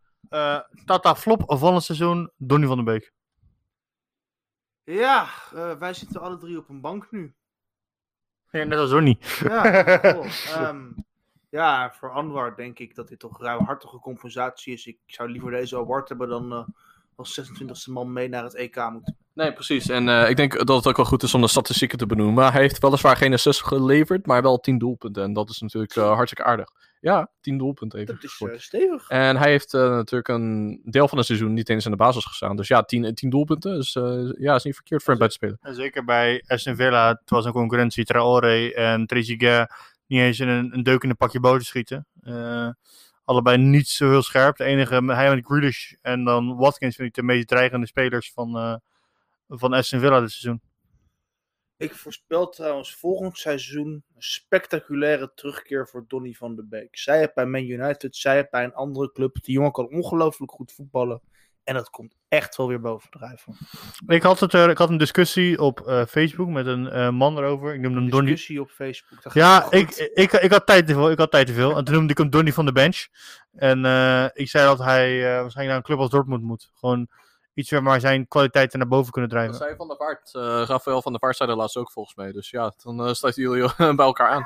tata 0.85 1.15
Flop 1.15 1.43
van 1.47 1.73
het 1.73 1.83
seizoen, 1.83 2.31
Donny 2.37 2.67
van 2.67 2.75
den 2.75 2.85
Beek. 2.85 3.13
Ja, 4.83 5.27
wij 5.79 5.93
zitten 5.93 6.21
alle 6.21 6.37
drie 6.37 6.57
op 6.57 6.69
een 6.69 6.81
bank 6.81 7.11
nu. 7.11 7.35
Ja, 8.51 8.63
net 8.63 8.79
als 8.79 8.89
Donny. 8.89 9.17
Ja, 9.39 9.83
cool. 9.99 10.25
um, 10.57 11.05
ja, 11.55 11.91
voor 11.91 12.11
Anwar 12.11 12.55
denk 12.55 12.79
ik 12.79 12.95
dat 12.95 13.07
dit 13.07 13.19
toch 13.19 13.41
ruimhartige 13.41 13.99
compensatie 13.99 14.73
is. 14.73 14.85
Ik 14.85 14.97
zou 15.05 15.29
liever 15.29 15.51
deze 15.51 15.77
award 15.77 16.09
hebben 16.09 16.29
dan 16.29 16.53
uh, 16.53 16.67
als 17.15 17.41
26e 17.41 17.91
man 17.91 18.13
mee 18.13 18.29
naar 18.29 18.43
het 18.43 18.55
EK 18.55 18.89
moeten. 18.91 19.17
Nee, 19.33 19.53
precies. 19.53 19.89
En 19.89 20.07
uh, 20.07 20.29
ik 20.29 20.35
denk 20.35 20.65
dat 20.65 20.77
het 20.77 20.87
ook 20.87 20.97
wel 20.97 21.05
goed 21.05 21.23
is 21.23 21.33
om 21.33 21.41
de 21.41 21.47
statistieken 21.47 21.97
te 21.97 22.05
benoemen. 22.05 22.51
Hij 22.51 22.61
heeft 22.61 22.79
weliswaar 22.79 23.17
geen 23.17 23.33
assist 23.33 23.63
geleverd, 23.63 24.25
maar 24.25 24.41
wel 24.41 24.59
10 24.59 24.77
doelpunten. 24.77 25.23
En 25.23 25.33
dat 25.33 25.49
is 25.49 25.61
natuurlijk 25.61 25.95
uh, 25.95 26.13
hartstikke 26.13 26.43
aardig. 26.43 26.69
Ja, 26.99 27.31
10 27.41 27.57
doelpunten 27.57 27.99
heeft 27.99 28.11
Dat 28.11 28.23
is 28.23 28.39
uh, 28.39 28.57
stevig. 28.57 29.09
En 29.09 29.37
hij 29.37 29.49
heeft 29.49 29.73
natuurlijk 29.73 30.27
een 30.27 30.81
deel 30.83 31.07
van 31.07 31.17
het 31.17 31.27
seizoen 31.27 31.53
niet 31.53 31.69
eens 31.69 31.85
in 31.85 31.91
de 31.91 31.97
basis 31.97 32.25
gestaan. 32.25 32.55
Dus 32.55 32.67
ja, 32.67 32.83
10, 32.83 33.15
10 33.15 33.29
doelpunten. 33.29 33.75
Dus 33.75 33.93
ja, 34.37 34.55
is 34.55 34.63
niet 34.63 34.75
verkeerd 34.75 35.03
voor 35.03 35.09
hem 35.09 35.19
bij 35.19 35.27
te 35.27 35.33
spelen. 35.33 35.57
En 35.61 35.75
zeker 35.75 36.05
bij 36.05 36.43
Aston 36.47 36.75
Villa. 36.75 37.09
Het 37.09 37.29
was 37.29 37.45
een 37.45 37.51
concurrentie. 37.51 38.05
Traoré 38.05 38.67
en 38.67 39.05
Trezeguet 39.05 39.71
niet 40.07 40.19
eens 40.19 40.39
in 40.39 40.47
een, 40.47 40.73
een 40.73 40.83
deuk 40.83 41.03
in 41.03 41.09
een 41.09 41.17
pakje 41.17 41.39
boter 41.39 41.65
schieten. 41.65 42.07
Uh, 42.21 42.69
allebei 43.23 43.57
niet 43.57 43.87
zo 43.87 44.09
heel 44.09 44.21
scherp. 44.21 44.57
De 44.57 44.63
enige, 44.63 45.05
hij 45.05 45.31
en 45.31 45.45
Grealish 45.45 45.93
en 46.01 46.23
dan 46.23 46.55
Watkins 46.55 46.95
vind 46.95 47.07
ik 47.07 47.13
de 47.13 47.23
meest 47.23 47.47
dreigende 47.47 47.87
spelers 47.87 48.31
van, 48.31 48.57
uh, 48.57 48.75
van 49.47 49.73
Aston 49.73 49.99
Villa 49.99 50.19
dit 50.19 50.31
seizoen. 50.31 50.61
Ik 51.77 51.95
voorspel 51.95 52.49
trouwens 52.49 52.95
volgend 52.95 53.37
seizoen 53.37 53.87
een 53.87 54.21
spectaculaire 54.21 55.31
terugkeer 55.33 55.87
voor 55.87 56.05
Donny 56.07 56.33
van 56.33 56.55
der 56.55 56.67
Beek. 56.67 56.97
Zij 56.97 57.21
het 57.21 57.33
bij 57.33 57.45
Man 57.45 57.63
United, 57.63 58.15
zij 58.15 58.37
het 58.37 58.49
bij 58.49 58.63
een 58.63 58.73
andere 58.73 59.11
club. 59.11 59.37
Die 59.41 59.53
jongen 59.53 59.71
kan 59.71 59.89
ongelooflijk 59.89 60.51
goed 60.51 60.71
voetballen. 60.71 61.21
En 61.65 61.73
dat 61.73 61.89
komt 61.89 62.15
echt 62.28 62.56
wel 62.56 62.67
weer 62.67 62.80
bovendrijven. 62.80 63.58
Ik 64.08 64.23
had, 64.23 64.39
het 64.39 64.54
er, 64.54 64.69
ik 64.69 64.78
had 64.78 64.89
een 64.89 64.97
discussie 64.97 65.62
op 65.62 65.84
uh, 65.88 66.06
Facebook 66.06 66.47
met 66.47 66.65
een 66.65 66.86
uh, 66.86 67.10
man 67.10 67.38
erover. 67.38 67.73
Ik 67.73 67.80
noemde 67.80 67.99
hem 67.99 68.10
Donny. 68.10 68.30
discussie 68.30 68.62
op 68.62 68.69
Facebook. 68.69 69.34
Ja, 69.34 69.71
ik, 69.71 69.89
ik, 70.13 70.32
ik, 70.32 70.51
had 70.51 70.65
tijd 70.65 70.88
te 70.88 70.93
veel. 70.93 71.12
Ik 71.12 71.17
had 71.17 71.32
tijd 71.32 71.47
te 71.47 71.54
veel. 71.54 71.78
En 71.78 71.84
toen 71.84 71.93
noemde 71.93 72.12
ik 72.12 72.17
hem 72.17 72.30
Donny 72.30 72.54
van 72.54 72.65
de 72.65 72.71
bench. 72.71 73.08
En 73.54 73.86
uh, 73.86 74.25
ik 74.34 74.49
zei 74.49 74.65
dat 74.65 74.78
hij 74.78 75.21
waarschijnlijk 75.21 75.67
naar 75.67 75.75
een 75.75 75.82
club 75.82 75.99
als 75.99 76.10
Dortmund 76.10 76.43
moet. 76.43 76.71
Gewoon 76.73 77.08
iets 77.55 77.71
waar 77.71 77.99
zijn 77.99 78.27
kwaliteiten 78.27 78.79
naar 78.79 78.87
boven 78.87 79.11
kunnen 79.11 79.29
Dat 79.29 79.39
drijven. 79.39 79.59
zei 79.65 79.75
Van 79.75 79.87
der 79.87 79.97
Vaart. 79.97 80.33
eh 80.33 80.63
Rafael 80.67 81.01
van 81.01 81.11
der 81.11 81.21
Vaart 81.21 81.35
zei 81.35 81.49
dat 81.49 81.57
laatst 81.57 81.77
ook 81.77 81.91
volgens 81.91 82.15
mij. 82.15 82.31
Dus 82.31 82.49
ja, 82.49 82.73
dan 82.83 83.05
eh 83.05 83.13
sluiten 83.13 83.43
jullie 83.43 83.69
bij 83.95 84.05
elkaar 84.05 84.29
aan. 84.29 84.45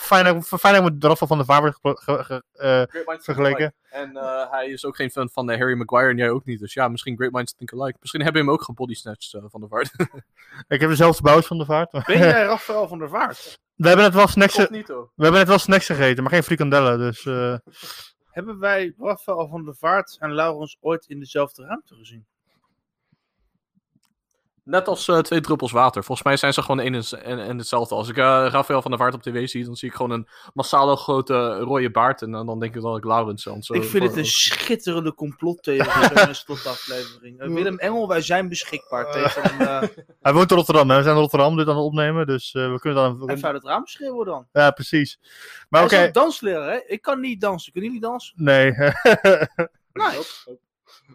Fijn 0.00 0.24
dat 0.24 0.48
dat 0.60 0.82
met 0.82 1.04
Rafa 1.04 1.26
van 1.26 1.36
der 1.36 1.46
Vaart 1.46 1.78
wordt 1.82 2.00
gepro- 2.00 2.22
ge- 2.22 2.42
ge- 2.52 2.88
eh, 2.92 3.18
vergeleken. 3.20 3.74
En 3.90 4.16
eh, 4.16 4.50
hij 4.50 4.66
is 4.68 4.84
ook 4.84 4.96
geen 4.96 5.10
fan 5.10 5.30
van 5.30 5.48
Harry 5.50 5.74
Maguire 5.76 6.10
en 6.10 6.16
jij 6.16 6.30
ook 6.30 6.44
niet. 6.44 6.58
Dus 6.58 6.72
ja, 6.74 6.88
misschien 6.88 7.16
Great 7.16 7.32
Minds 7.32 7.54
Think 7.54 7.72
Alike. 7.72 7.96
Misschien 8.00 8.22
hebben 8.22 8.40
we 8.42 8.46
hem 8.48 8.56
ook 8.56 8.64
gebodysnatched 8.64 9.32
uh, 9.42 9.48
van 9.48 9.60
der 9.60 9.68
Vaart. 9.68 9.90
Ik 10.68 10.80
heb 10.80 10.90
dezelfde 10.90 11.22
bouwers 11.22 11.46
van 11.46 11.56
der 11.56 11.66
Vaart. 11.66 11.90
Ben 11.90 12.18
jij 12.18 12.42
Rafael 12.44 12.88
van 12.88 12.98
der 12.98 13.08
Vaart? 13.08 13.58
We 13.74 13.86
hebben 13.88 14.04
net 14.06 14.14
wel 14.14 14.26
snacks, 14.28 14.68
niet 14.68 14.88
we 14.88 15.06
hebben 15.16 15.40
net 15.40 15.48
wel 15.48 15.58
snacks 15.58 15.86
gegeten, 15.86 16.22
maar 16.22 16.32
geen 16.32 16.42
frikandellen. 16.42 16.98
Dus 16.98 17.26
eh, 17.26 17.56
Hebben 18.30 18.58
wij 18.58 18.94
Rafael 18.98 19.48
van 19.48 19.64
der 19.64 19.74
Vaart 19.76 20.16
en 20.20 20.32
Laurens 20.32 20.76
ooit 20.80 21.06
in 21.06 21.18
dezelfde 21.20 21.62
ruimte 21.64 21.94
gezien? 21.94 22.26
Net 24.66 24.88
als 24.88 25.08
eh, 25.08 25.18
twee 25.18 25.40
druppels 25.40 25.72
water. 25.72 26.04
Volgens 26.04 26.26
mij 26.26 26.36
zijn 26.36 26.52
ze 26.52 26.62
gewoon 26.62 26.80
één 26.80 26.94
en, 26.94 27.24
en, 27.24 27.38
en 27.38 27.58
hetzelfde. 27.58 27.94
Als 27.94 28.08
ik 28.08 28.16
eh 28.16 28.46
Rafael 28.50 28.82
van 28.82 28.90
der 28.90 29.00
Vaart 29.00 29.14
op 29.14 29.22
tv 29.22 29.48
zie, 29.48 29.64
dan 29.64 29.76
zie 29.76 29.88
ik 29.88 29.94
gewoon 29.94 30.10
een 30.10 30.28
massale 30.54 30.96
grote 30.96 31.58
rode 31.58 31.90
baard. 31.90 32.22
En 32.22 32.30
dan, 32.30 32.46
dan 32.46 32.58
denk 32.58 32.74
ik 32.74 32.82
dat 32.82 32.96
ik 32.96 33.04
Laurens. 33.04 33.42
Zo, 33.42 33.74
ik 33.74 33.84
vind 33.84 34.04
het 34.04 34.16
een 34.16 34.26
schitterende 34.26 35.14
complottheorie, 35.14 36.18
zo'n 36.24 36.34
slotaflevering. 36.34 37.40
Eh, 37.40 37.48
Willem 37.48 37.78
Engel, 37.78 38.08
wij 38.08 38.20
zijn 38.20 38.48
beschikbaar 38.48 39.12
tegen 39.12 39.44
een... 39.44 39.66
eh 39.66 39.82
hij 40.22 40.32
woont 40.32 40.50
in 40.50 40.56
Rotterdam. 40.56 40.90
Hè? 40.90 40.96
We 40.96 41.02
zijn 41.02 41.14
in 41.14 41.20
Rotterdam 41.20 41.56
dit 41.56 41.68
aan 41.68 41.76
het 41.76 41.84
opnemen, 41.84 42.26
dus 42.26 42.54
eh, 42.54 42.72
we 42.72 42.78
kunnen 42.78 43.02
dan... 43.18 43.30
even 43.30 43.44
uit 43.44 43.54
het 43.56 43.64
raam 43.64 43.86
schreeuwen 43.86 44.26
dan. 44.26 44.46
Ja, 44.52 44.70
precies. 44.70 45.18
Maar 45.68 45.80
Hij 45.80 45.90
oké, 45.90 46.00
is 46.00 46.06
ook 46.06 46.14
dansleraar, 46.14 46.70
hè? 46.70 46.78
Ik 46.86 47.02
kan 47.02 47.20
niet 47.20 47.40
dansen. 47.40 47.72
Kunnen 47.72 47.90
jullie 47.90 48.06
dansen? 48.06 48.34
nee. 48.36 48.72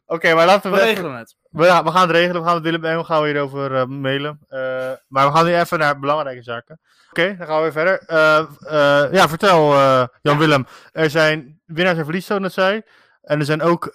Oké, 0.05 0.33
maar 0.33 0.45
laten 0.45 0.71
we 0.71 0.77
we... 0.77 0.83
regelen 0.83 1.17
het. 1.17 1.35
We, 1.49 1.65
ja, 1.65 1.83
we 1.83 1.91
gaan 1.91 2.01
het 2.01 2.11
regelen. 2.11 2.41
We 2.41 2.47
gaan 2.47 2.61
met 2.61 2.81
Willem 2.81 3.03
gaan 3.03 3.21
we 3.21 3.27
hierover 3.27 3.75
eh, 3.75 3.85
mailen. 3.85 4.39
Eh, 4.47 4.59
maar 5.07 5.27
we 5.27 5.33
gaan 5.33 5.45
nu 5.45 5.55
even 5.55 5.79
naar 5.79 5.99
belangrijke 5.99 6.43
zaken. 6.43 6.79
Oké, 7.09 7.35
dan 7.37 7.47
gaan 7.47 7.55
we 7.55 7.61
weer 7.61 7.71
verder. 7.71 7.99
Eh, 7.99 9.13
ja, 9.13 9.29
vertel 9.29 9.73
Jan-Willem. 10.21 10.65
Er 10.91 11.09
zijn 11.09 11.61
winnaars 11.65 11.97
en 11.97 12.03
verliezers, 12.03 12.37
zoals 12.37 12.53
zei. 12.53 12.81
En 13.21 13.39
er 13.39 13.45
zijn 13.45 13.61
ook 13.61 13.89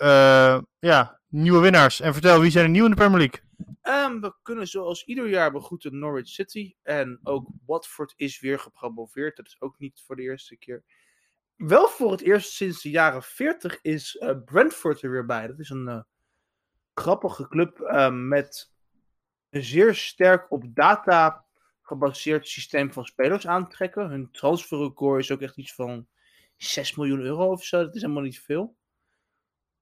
ja, 0.79 1.21
nieuwe 1.29 1.61
winnaars. 1.61 2.01
En 2.01 2.13
vertel, 2.13 2.41
wie 2.41 2.51
zijn 2.51 2.65
er 2.65 2.71
nieuw 2.71 2.85
in 2.85 2.91
de 2.91 2.97
Premier 2.97 3.19
League? 3.19 3.41
Ehm, 3.83 4.21
we 4.21 4.35
kunnen 4.43 4.67
zoals 4.67 5.05
ieder 5.05 5.29
jaar 5.29 5.53
begroeten 5.53 5.99
Norwich 5.99 6.29
City. 6.29 6.75
En 6.83 7.21
ook 7.23 7.49
Watford 7.67 8.13
is 8.17 8.41
weer 8.41 8.59
gepromoveerd. 8.59 9.37
Dat 9.37 9.47
is 9.47 9.57
ook 9.59 9.79
niet 9.79 10.03
voor 10.07 10.17
de 10.17 10.23
eerste 10.23 10.57
keer. 10.57 10.85
Wel 11.57 11.89
voor 11.89 12.11
het 12.11 12.21
eerst 12.21 12.53
sinds 12.53 12.83
de 12.83 12.91
jaren 12.91 13.23
40 13.23 13.79
is 13.83 14.17
eh, 14.17 14.35
Brentford 14.45 15.03
er 15.03 15.11
weer 15.11 15.27
bij. 15.27 15.47
Dat 15.47 15.59
is 15.59 15.71
een 15.71 15.89
eh, 15.89 16.01
grappige 16.95 17.49
club 17.49 17.81
eh, 17.81 18.11
met 18.11 18.73
een 19.51 19.63
zeer 19.63 19.95
sterk 19.95 20.51
op 20.53 20.65
data 20.67 21.45
gebaseerd 21.83 22.49
systeem 22.49 22.93
van 22.93 23.05
spelers 23.05 23.47
aantrekken. 23.47 24.09
Hun 24.09 24.31
transferrecord 24.31 25.23
is 25.23 25.31
ook 25.31 25.41
echt 25.41 25.57
iets 25.57 25.75
van 25.75 26.07
6 26.57 26.97
miljoen 26.97 27.21
euro 27.21 27.51
of 27.51 27.65
zo. 27.65 27.85
Dat 27.85 27.95
is 27.95 28.01
helemaal 28.01 28.23
niet 28.23 28.41
veel. 28.41 28.77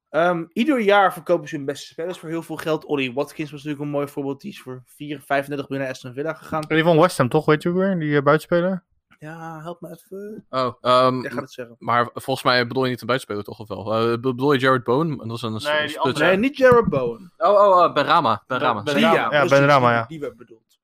Ehm, 0.08 0.44
ieder 0.52 0.80
jaar 0.80 1.12
verkopen 1.12 1.48
ze 1.48 1.56
hun 1.56 1.64
beste 1.64 1.86
spelers 1.86 2.18
voor 2.18 2.28
heel 2.28 2.42
veel 2.42 2.56
geld. 2.56 2.84
Ollie 2.84 3.12
Watkins 3.12 3.50
was 3.50 3.62
natuurlijk 3.62 3.90
een 3.90 3.96
mooi 3.98 4.08
voorbeeld. 4.08 4.40
Die 4.40 4.50
is 4.50 4.60
voor 4.60 4.82
4, 4.86 5.20
35 5.20 5.68
miljoen 5.68 5.86
naar 5.86 5.94
Aston 5.94 6.14
Villa 6.14 6.34
gegaan. 6.34 6.60
Die 6.60 6.82
van 6.82 7.00
West 7.00 7.18
Ham, 7.18 7.28
toch? 7.28 7.44
Weet 7.44 7.62
je 7.62 7.72
weer? 7.72 7.98
Die 7.98 8.22
buitenspeler? 8.22 8.84
Ja, 9.24 9.60
help 9.62 9.80
me 9.80 9.90
even. 9.90 10.46
Oh, 10.50 10.74
ehm, 10.80 11.20
Jij 11.20 11.30
gaat 11.30 11.40
het 11.40 11.52
zeggen. 11.52 11.76
maar 11.78 12.10
volgens 12.14 12.42
mij 12.46 12.66
bedoel 12.66 12.84
je 12.84 12.90
niet 12.90 13.00
een 13.00 13.06
buitenspeler 13.06 13.44
toch 13.44 13.58
of 13.58 13.68
wel? 13.68 13.94
Eh, 13.94 14.20
bedoel 14.20 14.52
je 14.52 14.58
Jared 14.58 14.84
Bowen? 14.84 15.16
Dat 15.16 15.36
is 15.36 15.42
een 15.42 15.52
Nee, 15.52 15.86
die 15.86 16.00
andere. 16.00 16.24
Nee, 16.26 16.36
niet 16.36 16.56
Jared 16.56 16.88
Bowen. 16.88 17.32
Oh, 17.36 17.48
oh, 17.50 17.84
uh, 17.86 17.92
Benrama. 17.92 18.44
Benrama. 18.46 18.82
Ben- 18.82 18.98
ja, 18.98 19.12
Ja, 19.14 19.44
die- 19.46 19.80
ja. 19.80 20.04
Die 20.06 20.20
werd 20.20 20.36
bedoeld. 20.36 20.78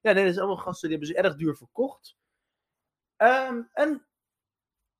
Ja, 0.00 0.12
nee, 0.12 0.24
dat 0.24 0.34
zijn 0.34 0.46
allemaal 0.46 0.64
gasten 0.64 0.88
die 0.88 0.98
hebben 0.98 1.16
ze 1.16 1.22
erg 1.22 1.36
duur 1.36 1.56
verkocht. 1.56 2.16
Ehm, 3.16 3.60
en 3.72 4.06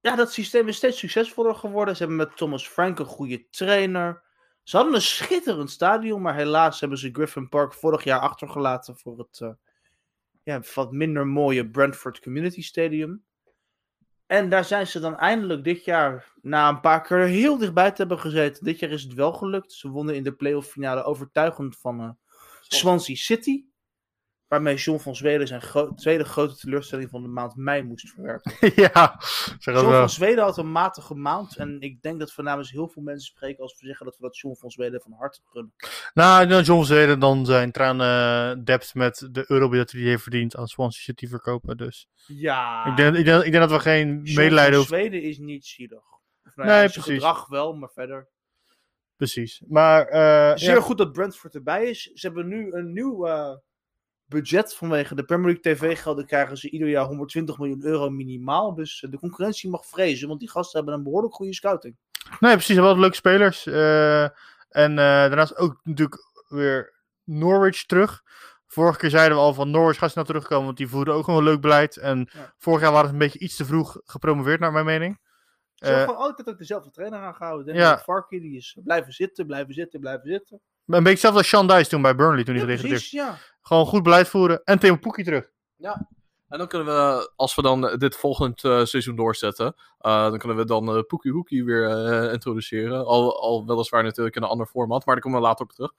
ja, 0.00 0.16
dat 0.16 0.32
systeem 0.32 0.68
is 0.68 0.76
steeds 0.76 0.98
succesvoller 0.98 1.54
geworden. 1.54 1.96
Ze 1.96 2.02
hebben 2.02 2.26
met 2.26 2.36
Thomas 2.36 2.68
Frank 2.68 2.98
een 2.98 3.04
goede 3.06 3.48
trainer. 3.50 4.22
Ze 4.62 4.76
hadden 4.76 4.94
een 4.94 5.00
schitterend 5.00 5.70
stadion, 5.70 6.22
maar 6.22 6.34
helaas 6.34 6.80
hebben 6.80 6.98
ze 6.98 7.10
Griffin 7.12 7.48
Park 7.48 7.74
vorig 7.74 8.04
jaar 8.04 8.20
achtergelaten 8.20 8.96
voor 8.96 9.18
het 9.18 9.40
eh, 9.40 9.48
ja, 10.46 10.62
wat 10.74 10.92
minder 10.92 11.26
mooie 11.26 11.70
Brentford 11.70 12.20
Community 12.20 12.62
Stadium. 12.62 13.24
En 14.26 14.50
daar 14.50 14.64
zijn 14.64 14.86
ze 14.86 15.00
dan 15.00 15.16
eindelijk 15.16 15.64
dit 15.64 15.84
jaar, 15.84 16.32
na 16.42 16.68
een 16.68 16.80
paar 16.80 17.02
keer 17.02 17.16
er 17.16 17.26
heel 17.26 17.58
dichtbij 17.58 17.90
te 17.90 17.96
hebben 17.96 18.18
gezeten, 18.18 18.64
dit 18.64 18.78
jaar 18.78 18.90
is 18.90 19.02
het 19.02 19.14
wel 19.14 19.32
gelukt. 19.32 19.72
Ze 19.72 19.88
wonnen 19.88 20.14
in 20.14 20.22
de 20.22 20.32
playoff 20.32 20.70
finale 20.70 21.02
overtuigend 21.02 21.76
van 21.76 22.00
eh, 22.00 22.10
Swansea 22.60 23.14
City. 23.14 23.64
Waarmee 24.48 24.76
John 24.76 24.98
van 25.00 25.16
Zweden 25.16 25.46
zijn 25.46 25.62
gro- 25.62 25.94
tweede 25.94 26.24
grote 26.24 26.56
teleurstelling 26.56 27.10
van 27.10 27.22
de 27.22 27.28
maand 27.28 27.56
mei 27.56 27.82
moest 27.82 28.10
verwerken. 28.10 28.52
ja, 28.82 29.14
zeg 29.58 29.74
John 29.74 29.86
wel. 29.88 29.98
van 29.98 30.10
Zweden 30.10 30.44
had 30.44 30.58
een 30.58 30.72
matige 30.72 31.14
maand. 31.14 31.56
En 31.56 31.80
ik 31.80 32.02
denk 32.02 32.18
dat 32.20 32.34
we 32.34 32.42
namens 32.42 32.70
heel 32.70 32.88
veel 32.88 33.02
mensen 33.02 33.26
spreken 33.26 33.62
als 33.62 33.80
we 33.80 33.86
zeggen 33.86 34.06
dat 34.06 34.16
we 34.16 34.22
dat 34.22 34.38
John 34.38 34.54
van 34.56 34.70
Zweden 34.70 35.00
van 35.00 35.12
harte 35.12 35.40
gunnen. 35.44 35.74
Nou, 36.14 36.46
dan 36.46 36.62
John 36.62 36.84
Zeden 36.84 37.18
dan 37.20 37.46
zijn 37.46 37.72
traan 37.72 38.00
eh 38.00 38.64
depth 38.64 38.94
met 38.94 39.28
de 39.32 39.44
eurobudget 39.46 39.90
die 39.90 40.00
hij 40.00 40.10
heeft 40.10 40.22
verdiend 40.22 40.56
aan 40.56 40.66
Swansea 40.66 41.02
City 41.02 41.26
verkopen. 41.26 41.76
Dus 41.76 42.08
Ja, 42.26 42.86
ik, 42.86 42.96
denk, 42.96 43.16
ik, 43.16 43.24
denk, 43.24 43.42
ik 43.44 43.52
denk 43.52 43.68
dat 43.68 43.72
we 43.72 43.80
geen 43.80 44.08
John 44.22 44.38
medelijden 44.40 44.72
van 44.72 44.74
hoeven. 44.74 44.96
Zweden 44.98 45.22
is 45.22 45.38
niet 45.38 45.66
zielig. 45.66 46.02
Nou 46.54 46.68
Nee, 46.68 46.88
precies. 46.88 47.02
gedrag 47.14 47.46
wel, 47.48 47.74
maar 47.74 47.90
verder. 47.94 48.28
Precies. 49.16 49.62
Maar 49.68 50.06
eh, 50.06 50.56
Zeer 50.56 50.74
ja, 50.74 50.80
goed 50.80 50.98
dat 50.98 51.12
Brentford 51.12 51.54
erbij 51.54 51.88
is. 51.88 52.02
Ze 52.02 52.26
hebben 52.26 52.48
nu 52.48 52.72
een 52.72 52.92
nieuw 52.92 53.26
eh, 53.26 53.56
budget 54.28 54.74
vanwege 54.74 55.14
de 55.14 55.24
Premier 55.24 55.46
League 55.54 55.74
TV-gelden. 55.74 56.26
Krijgen 56.26 56.56
ze 56.56 56.70
ieder 56.70 56.88
jaar 56.88 57.04
120 57.04 57.58
miljoen 57.58 57.84
euro 57.84 58.10
minimaal. 58.10 58.74
Dus 58.74 59.02
eh, 59.02 59.10
de 59.10 59.18
concurrentie 59.18 59.70
mag 59.70 59.86
vrezen, 59.86 60.28
want 60.28 60.40
die 60.40 60.50
gasten 60.50 60.78
hebben 60.78 60.98
een 60.98 61.04
behoorlijk 61.04 61.34
goede 61.34 61.54
scouting. 61.54 61.96
nee, 62.40 62.52
precies. 62.52 62.76
Wel 62.76 62.98
leuke 62.98 63.16
spelers. 63.16 63.66
eh, 63.66 64.22
en 64.68 64.90
eh, 64.90 64.96
daarnaast 64.96 65.56
ook 65.56 65.80
natuurlijk 65.82 66.20
weer 66.48 66.94
Norwich 67.24 67.84
terug. 67.86 68.22
Vorige 68.66 68.98
keer 68.98 69.10
zeiden 69.10 69.36
we 69.36 69.42
al 69.42 69.54
van 69.54 69.70
Norwich 69.70 69.98
gaat 69.98 70.10
snel 70.10 70.24
terugkomen, 70.24 70.64
want 70.64 70.76
die 70.76 70.88
voerden 70.88 71.14
ook 71.14 71.24
gewoon 71.24 71.38
een 71.40 71.46
leuk 71.46 71.60
beleid. 71.60 71.96
En 71.96 72.28
Ja. 72.32 72.54
vorig 72.58 72.80
jaar 72.80 72.92
waren 72.92 73.06
ze 73.06 73.12
een 73.12 73.18
beetje 73.18 73.38
iets 73.38 73.56
te 73.56 73.64
vroeg 73.64 74.00
gepromoveerd, 74.04 74.60
naar 74.60 74.72
mijn 74.72 74.84
mening. 74.84 75.18
Ze 75.74 75.84
hebben 75.86 76.04
gewoon 76.04 76.20
altijd 76.20 76.48
ook 76.48 76.58
dezelfde 76.58 76.90
trainer 76.90 77.18
aangehouden. 77.18 77.74
ja. 77.74 77.98
Farky, 77.98 78.40
die 78.40 78.56
is 78.56 78.76
blijven 78.84 79.12
zitten, 79.12 79.46
blijven 79.46 79.74
zitten, 79.74 80.00
blijven 80.00 80.28
zitten. 80.28 80.60
Een 80.86 81.02
beetje 81.02 81.10
hetzelfde 81.10 81.38
als 81.38 81.48
Sean 81.48 81.66
Dice 81.66 81.88
toen 81.88 82.02
bij 82.02 82.14
Burnley, 82.14 82.44
toen 82.44 82.54
hij 82.54 82.64
Ja, 82.64 82.68
gedegradeerd 82.70 83.00
precies, 83.00 83.10
ja. 83.10 83.38
Gewoon 83.60 83.86
goed 83.86 84.02
beleid 84.02 84.28
voeren. 84.28 84.60
En 84.64 84.78
Theo 84.78 84.96
Poekie 84.96 85.24
terug. 85.24 85.50
En 86.48 86.58
dan 86.58 86.66
kunnen 86.68 86.86
we, 86.86 87.32
als 87.36 87.54
we 87.54 87.62
dan 87.62 87.88
eh, 87.88 87.98
dit 87.98 88.16
volgend 88.16 88.64
eh, 88.64 88.84
seizoen 88.84 89.16
doorzetten, 89.16 89.74
eh, 89.98 90.28
dan 90.28 90.38
kunnen 90.38 90.56
we 90.56 90.64
dan 90.64 90.96
eh 90.96 91.02
Poekie 91.06 91.32
Hoekie 91.32 91.64
weer 91.64 92.32
introduceren. 92.32 93.06
Al, 93.06 93.40
al 93.40 93.66
weliswaar 93.66 94.02
natuurlijk 94.02 94.36
in 94.36 94.42
een 94.42 94.48
ander 94.48 94.66
format, 94.66 95.06
maar 95.06 95.14
daar 95.14 95.24
komen 95.24 95.40
we 95.40 95.46
later 95.46 95.64
op 95.64 95.72
terug. 95.72 95.92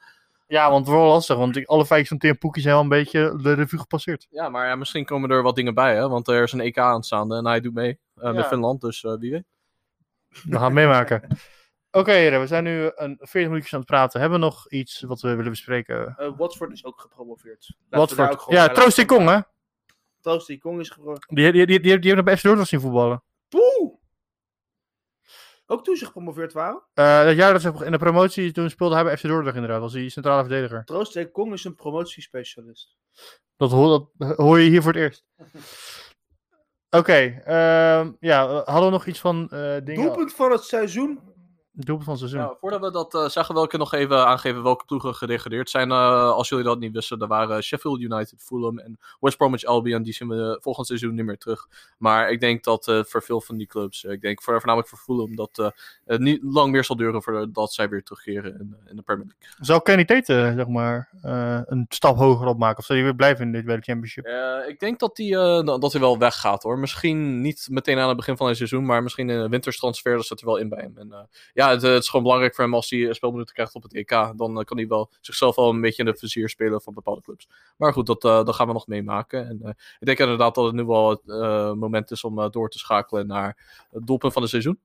Ja, 0.48 0.70
want 0.70 0.86
het 0.86 0.88
wordt 0.88 1.04
wel 1.04 1.14
lastig, 1.14 1.38
want 1.38 1.68
alle 1.68 1.86
feitjes 1.86 2.10
van 2.10 2.18
Theo 2.18 2.34
Poekie 2.34 2.62
zijn 2.62 2.74
wel 2.74 2.84
een 2.84 2.90
beetje 2.90 3.40
de 3.42 3.54
revue 3.54 3.80
gepasseerd. 3.80 4.28
Ja, 4.30 4.50
maar 4.50 4.68
ja, 4.68 4.76
misschien 4.76 5.06
komen 5.06 5.30
er 5.30 5.42
wat 5.42 5.56
dingen 5.56 5.74
bij, 5.74 5.96
hè? 5.96 6.10
want 6.10 6.28
er 6.28 6.44
is 6.44 6.52
een 6.52 6.60
EK 6.60 6.78
aanstaande 6.78 7.36
en 7.36 7.46
hij 7.46 7.62
doet 7.62 7.74
mee 7.74 8.00
met 8.14 8.36
Ja. 8.36 8.44
Finland, 8.44 8.82
dus 8.82 9.02
wie 9.02 9.32
weet. 9.32 9.46
We 10.30 10.56
gaan 10.56 10.64
het 10.64 10.74
meemaken. 10.74 11.28
Oké, 11.98 12.40
we 12.40 12.48
zijn 12.48 12.64
nu 12.64 12.92
een 12.96 13.18
40 13.20 13.50
minuutjes 13.50 13.74
aan 13.74 13.80
het 13.80 13.88
praten. 13.90 14.20
Hebben 14.20 14.40
we 14.40 14.46
nog 14.46 14.72
iets 14.72 15.02
wat 15.02 15.22
we 15.22 15.36
willen 15.36 15.52
bespreken? 15.52 16.16
Eh, 16.18 16.38
Watford 16.38 16.72
is 16.72 16.86
ook 16.86 17.00
gepromoveerd. 17.02 17.76
Ook 17.90 18.00
Watford. 18.00 18.46
Ja, 18.48 18.68
Troost. 18.68 19.06
Kong, 19.06 19.30
hè? 19.30 19.40
Troost 20.22 20.58
Kong 20.60 20.80
is 20.80 20.90
gepromoveerd. 20.90 21.30
Die, 21.30 21.52
die, 21.52 21.66
die, 21.66 21.80
die, 21.80 22.00
die 22.00 22.08
hebben 22.08 22.26
bij 22.26 22.38
FC 22.38 22.44
Dordrecht 22.44 22.70
zien 22.70 22.80
voetballen. 22.80 23.24
Poeh! 23.50 23.94
Ook 25.66 25.84
toen 25.84 25.96
ze 25.96 26.06
gepromoveerd 26.06 26.54
waren. 26.54 26.84
Eh 26.94 27.24
dat 27.24 27.36
jaar 27.36 27.54
dat 27.54 27.62
ze 27.62 27.86
in 27.86 27.92
de 27.92 27.98
promotie 27.98 28.52
toen 28.52 28.70
speelde 28.70 28.96
hij 28.96 29.04
bij 29.04 29.18
FC 29.18 29.24
Dordrecht 29.24 29.56
inderdaad. 29.56 29.82
Was 29.82 29.94
hij 29.94 30.10
centrale 30.10 30.42
verdediger. 30.42 30.84
Troost 30.84 31.32
Kong 31.32 31.54
is 31.54 31.64
een 31.64 31.76
promotiespecialist. 31.76 32.98
Dat 33.56 33.72
hoor, 33.72 34.10
dat 34.14 34.38
hoor 34.38 34.60
je 34.60 34.70
hier 34.70 34.82
voor 34.82 34.94
het 34.94 35.02
eerst. 35.02 35.26
Oké, 36.90 37.42
ehm, 37.46 38.12
ja, 38.20 38.48
hadden 38.48 38.86
we 38.86 38.90
nog 38.90 39.06
iets 39.06 39.20
van 39.20 39.50
eh 39.50 39.76
dingen? 39.84 40.06
Doelpunt 40.06 40.34
van 40.34 40.52
het 40.52 40.64
seizoen. 40.64 41.36
Doelpunt 41.80 42.04
van 42.04 42.14
het 42.14 42.22
seizoen. 42.22 42.40
Nou, 42.42 42.58
voordat 42.60 42.82
we 42.82 42.92
dat 42.92 43.14
eh, 43.14 43.30
zeggen, 43.30 43.56
wil 43.56 43.64
ik 43.64 43.78
nog 43.78 43.94
even 43.94 44.26
aangeven 44.26 44.64
welke 44.64 44.86
ploegen 44.86 45.16
gedegradeerd 45.16 45.70
zijn. 45.70 45.92
Eh, 45.92 46.32
als 46.32 46.50
jullie 46.50 46.64
dat 46.64 46.80
niet 46.80 46.94
wisten, 46.94 47.20
er 47.20 47.28
waren 47.28 47.64
Sheffield 47.64 48.02
United, 48.02 48.44
Fulham 48.44 48.80
en 48.80 49.00
West 49.20 49.38
Bromwich 49.38 49.64
Albion. 49.64 50.04
Die 50.04 50.14
zien 50.14 50.28
we 50.28 50.58
volgend 50.62 50.88
seizoen 50.88 51.16
niet 51.16 51.26
meer 51.26 51.38
terug. 51.38 51.68
Maar 51.98 52.30
ik 52.30 52.40
denk 52.40 52.64
dat 52.64 52.88
eh, 52.88 53.04
voor 53.04 53.24
veel 53.24 53.42
van 53.42 53.58
die 53.58 53.68
clubs, 53.68 54.04
ik 54.04 54.22
denk 54.22 54.42
voor, 54.42 54.54
voornamelijk 54.54 54.90
voor 54.90 54.98
Fulham, 54.98 55.36
dat 55.36 55.74
het 56.06 56.22
niet 56.22 56.44
lang 56.44 56.72
meer 56.72 56.84
zal 56.84 56.96
duren 56.96 57.24
voordat 57.24 57.74
zij 57.74 57.90
weer 57.90 58.04
terugkeren 58.04 58.60
in, 58.60 58.76
in 58.86 58.96
de 58.96 59.02
Premier 59.02 59.26
League. 59.26 59.66
Zou 59.66 59.82
Kenny 59.82 60.06
Tate, 60.06 60.54
zeg 60.56 60.68
maar, 60.68 61.10
een 61.66 61.86
stap 61.90 62.18
hoger 62.18 62.48
opmaken? 62.48 62.78
Of 62.78 62.86
zou 62.86 63.00
hij 63.00 63.08
weer 63.08 63.18
blijven 63.18 63.46
in 63.46 63.52
dit 63.52 63.66
bij 63.66 63.76
de 63.76 63.82
championship? 63.82 64.26
Ik 64.68 64.80
denk 64.80 65.00
dat 65.00 65.18
hij 65.18 65.28
eh, 65.28 65.80
dat 65.80 65.92
hij 65.92 66.02
wel 66.02 66.18
weggaat 66.18 66.64
hoor. 66.64 66.80
Misschien 66.80 67.42
niet 67.42 67.68
meteen 67.72 68.00
aan 68.00 68.08
het 68.08 68.18
begin 68.18 68.38
van 68.38 68.48
het 68.48 68.58
seizoen, 68.58 68.86
maar 68.86 69.04
misschien 69.04 69.30
in 69.30 69.38
een 69.38 69.50
winterstransfer, 69.50 70.16
dat 70.16 70.26
zit 70.26 70.40
er 70.40 70.46
wel 70.46 70.58
in 70.58 70.70
bij 70.70 70.82
hem. 70.82 70.98
En, 70.98 71.28
ja, 71.54 71.67
ja, 71.68 71.74
het, 71.74 71.82
het 71.82 72.02
is 72.04 72.10
gewoon 72.10 72.24
belangrijk 72.26 72.56
voor 72.56 72.64
hem 72.64 72.74
als 72.74 72.90
hij 72.90 73.14
speelminuten 73.14 73.54
krijgt 73.54 73.76
op 73.76 73.84
het 73.84 73.94
EK. 73.94 74.10
Dan 74.10 74.60
eh, 74.60 74.64
kan 74.66 74.78
hij 74.78 74.88
wel 74.88 75.12
zichzelf 75.22 75.56
wel 75.56 75.70
een 75.70 75.82
beetje 75.82 76.04
in 76.04 76.12
de 76.12 76.18
vizier 76.18 76.50
spelen 76.50 76.82
van 76.82 76.94
bepaalde 76.94 77.22
clubs. 77.22 77.50
Maar 77.78 77.94
goed, 77.94 78.06
dat, 78.06 78.24
eh, 78.24 78.44
dat 78.44 78.56
gaan 78.56 78.68
we 78.68 78.74
nog 78.74 78.88
meemaken. 78.88 79.48
En, 79.48 79.60
eh, 79.64 79.70
ik 80.00 80.06
denk 80.06 80.20
inderdaad 80.20 80.56
dat 80.56 80.66
het 80.66 80.74
nu 80.76 80.86
wel 80.86 81.10
het 81.10 81.22
eh, 81.30 81.74
moment 81.74 82.12
is 82.12 82.24
om 82.24 82.40
eh, 82.40 82.50
door 82.50 82.70
te 82.70 82.78
schakelen 82.80 83.28
naar 83.28 83.86
het 83.92 84.08
doelpunt 84.08 84.34
van 84.34 84.42
het 84.42 84.52
seizoen. 84.52 84.80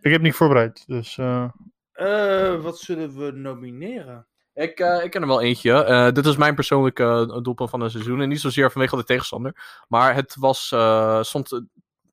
Ik 0.00 0.12
heb 0.12 0.20
niet 0.22 0.34
voorbereid, 0.34 0.84
dus... 0.86 1.18
eh, 1.18 1.48
Eh, 1.92 2.60
wat 2.60 2.78
zullen 2.78 3.16
we 3.18 3.30
nomineren? 3.30 4.26
Ik, 4.54 4.80
eh, 4.80 5.04
ik 5.04 5.10
ken 5.10 5.20
er 5.22 5.26
wel 5.28 5.40
eentje. 5.42 5.84
Eh, 5.84 6.12
dit 6.12 6.26
is 6.26 6.36
mijn 6.36 6.54
persoonlijke 6.54 7.04
eh, 7.04 7.42
doelpunt 7.42 7.70
van 7.70 7.80
het 7.80 7.90
seizoen. 7.92 8.20
En 8.20 8.28
niet 8.28 8.40
zozeer 8.40 8.70
vanwege 8.70 8.96
de 8.96 9.04
tegenstander. 9.04 9.82
Maar 9.88 10.14
het 10.14 10.36
was, 10.38 10.72
eh, 10.72 11.22
stond 11.22 11.52
eh, 11.52 11.58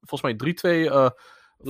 volgens 0.01 0.21
mij 0.21 0.35
3-2 0.35 0.89
eh, 0.91 1.09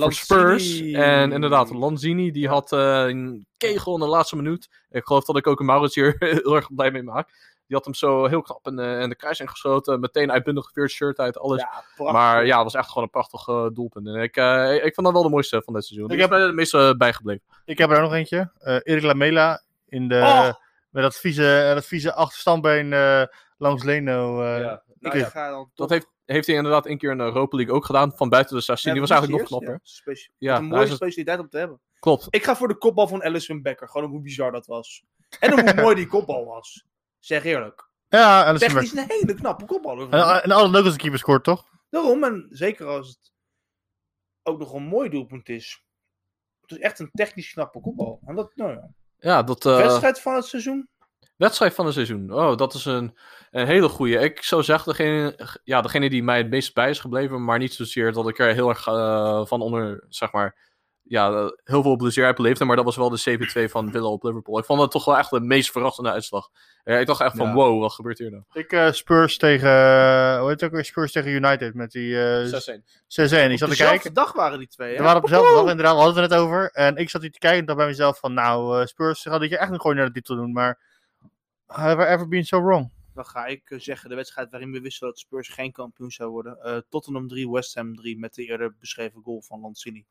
voor. 0.02 0.12
Spurs. 0.12 0.80
En 0.92 1.32
inderdaad, 1.32 1.70
Lanzini 1.70 2.30
die 2.30 2.48
had 2.48 2.72
eh, 2.72 3.04
een 3.06 3.46
kegel 3.56 3.94
in 3.94 4.00
de 4.00 4.06
laatste 4.06 4.36
minuut. 4.36 4.68
Ik 4.90 5.04
geloof 5.06 5.24
dat 5.24 5.36
ik 5.36 5.46
ook 5.46 5.60
een 5.60 5.66
Maurits 5.66 5.94
hier 5.94 6.16
heel 6.42 6.54
erg 6.54 6.74
blij 6.74 6.90
mee 6.90 7.02
maak. 7.02 7.54
Die 7.66 7.76
had 7.76 7.84
hem 7.84 7.94
zo 7.94 8.26
heel 8.26 8.42
knap 8.42 8.66
in, 8.66 8.76
de- 8.76 8.98
in 9.02 9.08
de 9.08 9.14
kruis 9.16 9.40
ingeschoten. 9.40 10.00
Meteen 10.00 10.32
uitbundig 10.32 10.64
geveerd 10.66 10.90
shirt 10.90 11.18
uit, 11.18 11.38
alles. 11.38 11.64
Ja, 11.96 12.12
maar 12.12 12.46
ja, 12.46 12.54
het 12.54 12.64
was 12.64 12.74
echt 12.74 12.88
gewoon 12.88 13.02
een 13.04 13.10
prachtig 13.10 13.48
eh, 13.48 13.66
doelpunt. 13.72 14.06
En 14.06 14.14
ik, 14.14 14.36
eh, 14.36 14.74
ik 14.84 14.94
vond 14.94 15.06
dat 15.06 15.12
wel 15.12 15.22
de 15.22 15.28
mooiste 15.28 15.62
van 15.64 15.74
dit 15.74 15.84
seizoen. 15.84 16.10
Ik 16.10 16.18
heb 16.18 16.32
er 16.32 16.40
het 16.40 16.54
meeste 16.54 16.94
bijgebleven. 16.98 17.42
ik 17.64 17.78
heb 17.78 17.90
er 17.90 17.96
ook 17.96 18.02
nog 18.02 18.12
eentje. 18.12 18.50
Eh 18.58 18.78
Erik 18.82 19.02
Lamela 19.02 19.62
in 19.88 20.08
de... 20.08 20.20
Oh! 20.20 20.52
Met 20.90 21.02
dat 21.04 21.16
vieze, 21.16 21.72
dat 21.74 21.84
vieze 21.86 22.14
achterstandbeen 22.14 22.92
eh, 22.92 23.22
langs 23.58 23.82
Leno. 23.84 24.42
eh, 24.42 24.60
Ja. 24.60 24.82
Nou, 25.00 25.18
ik- 25.18 25.26
ik 25.26 25.30
ga 25.32 25.50
dan 25.50 25.70
Dat 25.74 25.90
heeft, 25.90 26.06
heeft 26.26 26.46
hij 26.46 26.56
inderdaad 26.56 26.86
een 26.86 26.98
keer 26.98 27.10
in 27.10 27.18
de 27.18 27.24
Europa 27.24 27.56
League 27.56 27.74
ook 27.74 27.84
gedaan. 27.84 28.12
Van 28.16 28.28
buiten 28.28 28.56
de 28.56 28.62
16. 28.62 28.92
die 28.92 29.00
was 29.00 29.10
eigenlijk 29.10 29.40
nog 29.40 29.48
knapper. 29.50 29.80
Ja, 30.04 30.52
Ja, 30.52 30.56
een 30.56 30.64
mooie 30.64 30.84
is- 30.86 30.94
specialiteit 30.94 31.38
om 31.38 31.48
te 31.48 31.58
hebben. 31.58 31.80
Klopt. 31.98 32.26
Ik 32.30 32.44
ga 32.44 32.56
voor 32.56 32.68
de 32.68 32.76
kopbal 32.78 33.08
van 33.08 33.22
Alison 33.22 33.62
Becker. 33.62 33.88
Gewoon 33.88 34.06
om 34.06 34.12
hoe 34.12 34.22
bizar 34.22 34.52
dat 34.52 34.66
was. 34.66 35.04
En 35.40 35.52
om 35.52 35.60
hoe 35.60 35.74
mooi 35.74 35.94
die 35.94 36.06
kopbal 36.06 36.44
was. 36.44 36.84
Zeg 37.18 37.44
eerlijk. 37.44 37.88
Ja, 38.08 38.44
Alisson 38.44 38.68
Technisch 38.68 38.92
een 38.92 39.04
hele 39.08 39.34
knappe 39.34 39.64
kopbal. 39.64 40.00
En, 40.00 40.10
en 40.42 40.50
altijd 40.50 40.70
leuk 40.72 40.84
als 40.84 40.92
een 40.92 40.98
keeper 40.98 41.18
scoort, 41.18 41.44
toch? 41.44 41.64
Daarom, 41.90 42.24
en 42.24 42.46
zeker 42.50 42.86
als 42.86 43.08
het 43.08 43.32
ook 44.42 44.58
nog 44.58 44.72
een 44.72 44.82
mooi 44.82 45.08
doelpunt 45.08 45.48
is. 45.48 45.84
Het 46.60 46.70
is 46.70 46.78
echt 46.78 46.98
een 46.98 47.10
technisch 47.12 47.52
knappe 47.52 47.80
kopbal. 47.80 48.20
En 48.24 48.34
dat, 48.34 48.56
nou 48.56 48.72
ja. 48.72 48.88
Ja, 49.18 49.42
dat... 49.42 49.66
eh, 49.66 49.76
Wedstrijd 49.76 50.20
van 50.20 50.34
het 50.34 50.44
seizoen? 50.44 50.88
Wedstrijd 51.36 51.74
van 51.74 51.84
het 51.84 51.94
seizoen. 51.94 52.32
Oh, 52.32 52.56
dat 52.56 52.74
is 52.74 52.84
een, 52.84 53.16
een 53.50 53.66
hele 53.66 53.88
goeie. 53.88 54.18
Ik 54.18 54.42
zou 54.42 54.62
zeggen, 54.62 54.88
degene, 54.92 55.38
ja, 55.64 55.80
degene 55.80 56.10
die 56.10 56.22
mij 56.22 56.38
het 56.38 56.50
meest 56.50 56.74
bij 56.74 56.90
is 56.90 57.00
gebleven, 57.00 57.44
maar 57.44 57.58
niet 57.58 57.74
zozeer 57.74 58.12
dat 58.12 58.28
ik 58.28 58.38
er 58.38 58.54
heel 58.54 58.68
erg 58.68 58.86
eh, 58.86 59.46
van 59.46 59.60
onder, 59.60 60.04
zeg 60.08 60.32
maar, 60.32 60.64
ja, 61.08 61.52
heel 61.64 61.82
veel 61.82 61.96
plezier 61.96 62.24
heb 62.26 62.36
beleefd. 62.36 62.64
Maar 62.64 62.76
dat 62.76 62.84
was 62.84 62.96
wel 62.96 63.10
de 63.10 63.38
7-2 63.66 63.70
van 63.70 63.90
Villa 63.90 64.06
op 64.06 64.22
Liverpool. 64.22 64.58
Ik 64.58 64.64
vond 64.64 64.80
dat 64.80 64.90
toch 64.90 65.04
wel 65.04 65.16
echt 65.18 65.30
de 65.30 65.40
meest 65.40 65.70
verrassende 65.70 66.10
uitslag. 66.10 66.48
Ja, 66.84 66.96
ik 66.96 67.06
dacht 67.06 67.20
echt 67.20 67.36
van, 67.36 67.46
Ja. 67.46 67.52
wow, 67.54 67.80
wat 67.80 67.92
gebeurt 67.92 68.18
hier 68.18 68.30
nou? 68.30 68.42
Ik 68.52 68.72
eh, 68.72 68.92
Spurs 68.92 69.36
tegen, 69.36 69.68
eh, 69.70 70.38
hoe 70.38 70.48
heet 70.48 70.60
het 70.60 70.64
ook 70.64 70.70
weer? 70.74 70.84
Spurs 70.84 71.12
tegen 71.12 71.30
United 71.30 71.74
met 71.74 71.90
die 71.90 72.18
eh 72.20 72.44
6-1. 72.44 72.84
6-1. 73.06 73.50
Ik 73.50 73.58
zat 73.58 73.68
te 73.68 73.74
Dezelfde 73.74 73.76
kijken. 73.76 74.12
dag 74.14 74.32
waren 74.32 74.58
die 74.58 74.68
twee. 74.68 74.90
We 74.90 74.96
Hè? 74.96 75.02
waren 75.02 75.22
op 75.22 75.28
dezelfde 75.28 75.54
dag 75.54 75.70
inderdaad, 75.70 75.94
we 75.96 76.00
hadden 76.02 76.22
het 76.22 76.32
er 76.32 76.36
net 76.38 76.46
over. 76.46 76.70
En 76.72 76.96
ik 76.96 77.10
zat 77.10 77.20
hier 77.22 77.30
te 77.32 77.38
kijken 77.38 77.58
en 77.60 77.64
dacht 77.66 77.78
bij 77.78 77.86
mezelf 77.88 78.18
van, 78.18 78.34
nou, 78.34 78.80
eh, 78.80 78.86
Spurs 78.86 79.22
gaat 79.22 79.40
dit 79.40 79.50
jaar 79.50 79.60
echt 79.60 79.70
nog 79.70 79.80
gewoon 79.80 79.96
naar 79.96 80.06
de 80.06 80.12
titel 80.12 80.36
doen. 80.36 80.52
Maar 80.52 80.94
have 81.66 82.02
I 82.02 82.06
ever 82.06 82.28
been 82.28 82.44
so 82.44 82.62
wrong? 82.62 82.90
Dan 83.14 83.26
ga 83.26 83.46
ik 83.46 83.70
eh, 83.70 83.78
zeggen 83.78 84.08
de 84.08 84.14
wedstrijd 84.14 84.50
waarin 84.50 84.72
we 84.72 84.80
wisten 84.80 85.06
dat 85.06 85.18
Spurs 85.18 85.48
geen 85.48 85.72
kampioen 85.72 86.10
zou 86.10 86.30
worden. 86.30 86.60
Eh, 86.60 86.78
Tottenham 86.88 87.28
3, 87.28 87.50
West 87.50 87.74
Ham 87.74 87.96
3 87.96 88.18
met 88.18 88.34
de 88.34 88.44
eerder 88.44 88.76
beschreven 88.80 89.22
goal 89.22 89.42
van 89.42 89.60
Lanzini. 89.60 90.06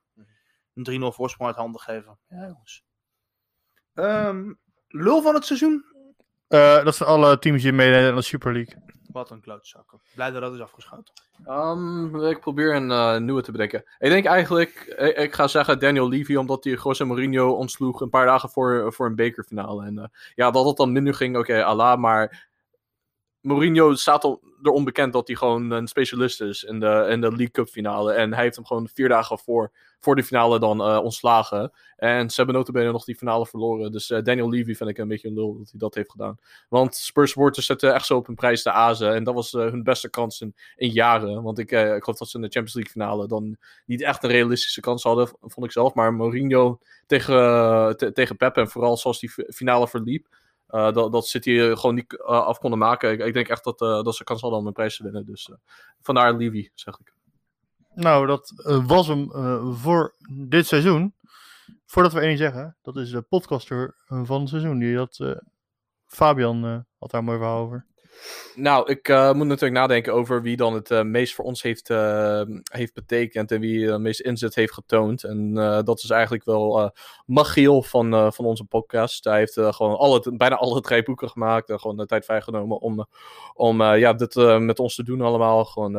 Een 0.74 1.02
3-0 1.12 1.16
voorsprong 1.16 1.50
uit 1.50 1.60
handen 1.60 1.82
geven. 1.82 2.18
Ja, 2.30 2.48
jongens. 2.48 2.84
Ehm, 3.94 4.54
lul 4.88 5.22
van 5.22 5.34
het 5.34 5.46
seizoen? 5.46 5.86
Eh, 6.48 6.84
dat 6.84 6.96
zijn 6.96 7.10
alle 7.10 7.40
teams 7.40 7.62
die 7.62 7.72
meededen 7.72 8.10
aan 8.10 8.16
de 8.16 8.22
Super 8.22 8.54
League. 8.54 8.95
Wat 9.16 9.30
een 9.30 9.42
klootzakken. 9.42 10.00
Blij 10.16 10.32
dat 10.32 10.42
dat 10.42 10.54
is 10.54 10.60
afgeschoten. 10.60 11.14
Um, 11.48 12.26
ik 12.26 12.40
probeer 12.40 12.76
een 12.76 12.92
eh, 12.92 13.18
nieuwe 13.18 13.42
te 13.42 13.52
bedenken. 13.52 13.84
Ik 14.00 14.10
denk 14.10 14.26
eigenlijk, 14.26 14.86
ik, 15.18 15.34
ga 15.34 15.48
zeggen 15.48 15.80
Daniel 15.80 16.10
Levy, 16.10 16.36
omdat 16.36 16.64
hij 16.64 16.74
José 16.84 17.06
Mourinho 17.06 17.52
ontsloeg 17.52 18.02
een 18.02 18.10
paar 18.10 18.26
dagen 18.26 18.50
voor, 18.50 18.94
voor 18.94 19.06
een 19.06 19.16
bekerfinale. 19.16 19.86
En 19.86 19.98
eh, 19.98 20.06
ja, 20.36 20.52
dat 20.52 20.66
het 20.66 20.78
dan 20.78 20.92
minder 20.92 21.14
ging, 21.14 21.38
oké, 21.38 21.64
Allah, 21.64 22.00
maar 22.00 22.48
Mourinho 23.46 23.96
staat 23.96 24.24
al, 24.24 24.42
er 24.64 24.72
onbekend 24.72 25.14
dat 25.14 25.28
hij 25.28 25.36
gewoon 25.36 25.72
een 25.72 25.88
specialist 25.88 26.42
is 26.42 26.64
in 26.64 26.80
de, 26.80 27.08
in 27.10 27.22
de 27.22 27.28
League 27.28 27.52
Cup 27.52 27.68
finale. 27.68 28.14
En 28.14 28.34
hij 28.34 28.44
heeft 28.44 28.56
hem 28.56 28.66
gewoon 28.66 28.90
vier 28.94 29.10
dagen 29.10 29.40
voor, 29.40 29.72
voor 30.00 30.16
de 30.16 30.24
finale 30.24 30.60
dan 30.60 30.82
eh, 30.82 31.00
ontslagen. 31.04 31.72
En 31.96 32.30
ze 32.30 32.36
hebben 32.36 32.56
notabene 32.56 32.92
nog 32.92 33.04
die 33.06 33.16
finale 33.16 33.46
verloren. 33.46 33.92
Dus 33.92 34.10
eh, 34.10 34.24
Daniel 34.24 34.50
Levy 34.50 34.74
vind 34.74 34.90
ik 34.90 34.98
een 34.98 35.08
beetje 35.08 35.28
een 35.28 35.34
lul 35.34 35.58
dat 35.58 35.70
hij 35.72 35.80
dat 35.80 35.96
heeft 35.96 36.12
gedaan. 36.12 36.38
Want 36.70 36.96
Spurs 36.96 37.32
supporters 37.32 37.66
zetten 37.66 37.94
echt 37.94 38.06
zo 38.06 38.16
op 38.18 38.28
een 38.28 38.36
prijs 38.36 38.64
de 38.64 38.72
azen. 38.72 39.14
En 39.14 39.24
dat 39.24 39.34
was 39.34 39.54
eh, 39.54 39.62
hun 39.62 39.84
beste 39.84 40.10
kans 40.10 40.42
in, 40.42 40.54
jaren. 40.76 41.44
Want 41.44 41.60
ik, 41.60 41.72
ik 41.72 42.04
geloof 42.04 42.18
dat 42.18 42.30
ze 42.30 42.36
in 42.38 42.44
de 42.44 42.50
Champions 42.50 42.74
League 42.74 42.92
finale 42.92 43.28
dan 43.28 43.58
niet 43.86 44.02
echt 44.02 44.24
een 44.24 44.30
realistische 44.30 44.82
kans 44.82 45.04
hadden, 45.04 45.28
vond 45.42 45.66
ik 45.66 45.72
zelf. 45.72 45.94
Maar 45.94 46.14
Mourinho 46.14 46.80
tegen, 47.06 47.36
te- 47.98 48.12
tegen 48.12 48.38
Pep 48.38 48.58
en 48.58 48.68
vooral 48.70 48.98
zoals 48.98 49.20
die 49.20 49.30
fi- 49.30 49.46
finale 49.50 49.88
verliep. 49.88 50.28
Eh, 50.68 50.94
dat, 50.94 51.12
dat 51.12 51.28
City 51.28 51.58
gewoon 51.58 51.96
niet 51.96 52.20
eh, 52.20 52.26
af 52.26 52.60
konden 52.60 52.80
maken. 52.80 53.26
Ik, 53.26 53.34
denk 53.34 53.48
echt 53.48 53.64
dat, 53.64 53.82
eh, 53.82 54.04
dat 54.04 54.16
ze 54.16 54.24
kans 54.24 54.42
hadden 54.42 54.60
om 54.60 54.68
een 54.68 54.74
prijs 54.74 54.98
te 54.98 55.04
winnen. 55.04 55.26
Dus 55.26 55.50
vandaar 56.02 56.34
Levy, 56.34 56.70
zeg 56.74 57.00
ik. 57.00 57.14
Nou, 57.94 58.28
dat 58.28 58.54
was 58.86 59.08
hem 59.08 59.32
voor 59.76 60.16
dit 60.28 60.68
seizoen. 60.68 61.16
Voordat 61.86 62.14
we 62.14 62.20
één 62.20 62.38
zeggen, 62.38 62.78
dat 62.82 62.96
is 62.96 63.10
de 63.10 63.22
podcaster 63.22 63.96
van 64.06 64.40
het 64.40 64.50
seizoen. 64.50 64.80
Die 64.80 64.98
eh, 64.98 65.36
Fabian 66.06 66.86
had 66.98 67.12
daar 67.12 67.24
mooi 67.24 67.38
verhaal 67.38 67.64
over. 67.64 67.86
Nou, 68.56 68.92
ik 68.92 69.08
eh, 69.08 69.34
moet 69.34 69.48
natuurlijk 69.48 69.80
nadenken 69.80 70.14
over 70.14 70.42
wie 70.42 70.56
dan 70.56 70.74
het 70.74 70.92
eh, 70.92 71.02
meest 71.02 71.34
voor 71.34 71.46
ons 71.46 71.62
heeft, 71.62 71.90
eh, 71.90 72.42
heeft 72.72 72.94
betekend 72.94 73.52
en 73.52 73.60
wie 73.60 73.92
het 73.92 74.02
meest 74.02 74.20
inzet 74.20 74.56
heeft 74.56 74.74
getoond. 74.74 75.24
En 75.24 75.54
dat 75.86 76.04
is 76.04 76.10
eigenlijk 76.10 76.44
wel 76.44 76.92
Magiel 77.26 77.84
van, 77.84 78.34
van 78.34 78.46
onze 78.46 78.64
podcast. 78.64 79.24
Hij 79.24 79.38
heeft 79.38 79.54
gewoon 79.54 79.98
alle, 79.98 80.34
bijna 80.38 80.56
alle 80.56 80.82
drie 80.82 81.04
boeken 81.04 81.30
gemaakt 81.30 81.70
en 81.70 81.80
gewoon 81.80 81.98
de 81.98 82.06
tijd 82.06 82.26
vrijgenomen 82.26 82.80
om, 82.80 83.08
om 83.54 83.82
ja, 83.82 84.14
dit 84.14 84.36
met 84.60 84.80
ons 84.80 84.96
te 84.96 85.04
doen 85.04 85.22
allemaal. 85.22 85.66
Gewoon, 85.66 85.96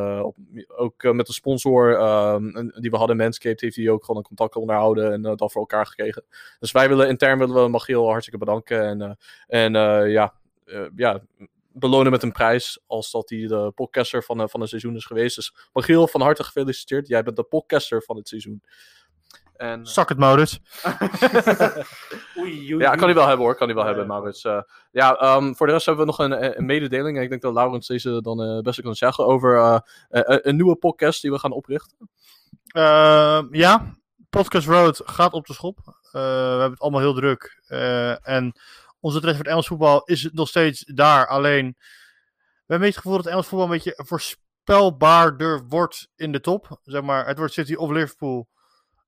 ook 0.76 1.02
met 1.12 1.26
de 1.26 1.32
sponsor 1.32 1.98
eh, 1.98 2.36
die 2.80 2.90
we 2.90 2.96
hadden, 2.96 3.16
Manscaped, 3.16 3.60
heeft 3.60 3.76
hij 3.76 3.90
ook 3.90 4.04
gewoon 4.04 4.16
een 4.16 4.28
contact 4.28 4.56
onderhouden 4.56 5.12
en 5.12 5.22
dat 5.22 5.52
voor 5.52 5.60
elkaar 5.60 5.86
gekregen. 5.86 6.24
Dus 6.58 6.72
wij 6.72 6.88
willen 6.88 7.08
intern 7.08 7.38
willen 7.38 7.62
we 7.62 7.68
Magiel 7.68 8.08
hartstikke 8.08 8.38
bedanken. 8.38 8.82
En, 8.82 9.18
en 9.46 9.72
ja, 10.10 10.34
ja, 10.96 11.22
belonen 11.78 12.12
met 12.12 12.22
een 12.22 12.32
prijs 12.32 12.80
als 12.86 13.10
dat 13.10 13.30
hij 13.30 13.46
de 13.46 13.72
podcaster 13.74 14.22
van, 14.22 14.40
eh, 14.40 14.48
van 14.48 14.60
het 14.60 14.68
seizoen 14.68 14.96
is 14.96 15.04
geweest. 15.04 15.36
Dus 15.36 15.54
Magiel, 15.72 16.08
van 16.08 16.20
harte 16.20 16.44
gefeliciteerd. 16.44 17.08
Jij 17.08 17.22
bent 17.22 17.36
de 17.36 17.42
podcaster 17.42 18.02
van 18.02 18.16
het 18.16 18.28
seizoen. 18.28 18.62
En, 19.56 19.86
Zak 19.86 20.08
het, 20.08 20.18
Maurits. 20.18 20.58
Oei, 22.38 22.74
oei, 22.74 22.84
ja, 22.84 22.94
kan 22.94 23.04
hij 23.04 23.14
wel 23.14 23.26
hebben 23.26 23.46
hoor, 23.46 23.54
kan 23.54 23.66
hij 23.66 23.76
wel 23.76 23.84
Ja, 23.84 23.90
hebben. 23.90 24.08
Maurits. 24.08 24.44
Eh, 24.44 24.60
ja, 24.90 25.16
ehm, 25.16 25.52
voor 25.52 25.66
de 25.66 25.72
rest 25.72 25.86
hebben 25.86 26.04
we 26.06 26.10
nog 26.10 26.20
een, 26.20 26.58
een 26.58 26.66
mededeling. 26.66 27.16
En 27.16 27.22
ik 27.22 27.28
denk 27.28 27.42
dat 27.42 27.54
Laurens 27.54 27.86
deze 27.86 28.20
dan 28.20 28.42
eh 28.42 28.60
best 28.60 28.80
kan 28.80 28.94
zeggen 28.94 29.26
over 29.26 29.56
eh, 29.56 29.78
eh, 30.08 30.38
een 30.42 30.56
nieuwe 30.56 30.76
podcast 30.76 31.22
die 31.22 31.30
we 31.30 31.38
gaan 31.38 31.52
oprichten. 31.52 32.08
Eh, 32.76 33.42
ja, 33.50 33.96
Podcast 34.30 34.66
Road 34.66 35.02
gaat 35.04 35.32
op 35.32 35.46
de 35.46 35.52
schop. 35.52 35.78
Eh, 35.86 36.22
we 36.22 36.48
hebben 36.48 36.70
het 36.70 36.80
allemaal 36.80 37.00
heel 37.00 37.14
druk. 37.14 37.62
Eh, 37.66 38.28
en 38.28 38.52
onze 39.00 39.16
interesse 39.16 39.42
voor 39.42 39.44
het 39.44 39.46
Engels 39.46 39.66
voetbal 39.66 40.04
is 40.04 40.28
nog 40.32 40.48
steeds 40.48 40.84
daar. 40.84 41.26
Alleen, 41.26 41.74
we 42.66 42.72
hebben 42.72 42.88
het 42.88 42.96
gevoel 42.96 43.12
dat 43.12 43.24
het 43.24 43.32
Engels 43.32 43.46
voetbal 43.46 43.66
een 43.66 43.74
beetje 43.74 44.02
voorspelbaarder 44.04 45.66
wordt 45.68 46.08
in 46.16 46.32
de 46.32 46.40
top. 46.40 46.80
Zeg 46.82 47.02
maar, 47.02 47.26
het 47.26 47.38
wordt 47.38 47.52
City 47.52 47.74
of 47.74 47.90
Liverpool. 47.90 48.48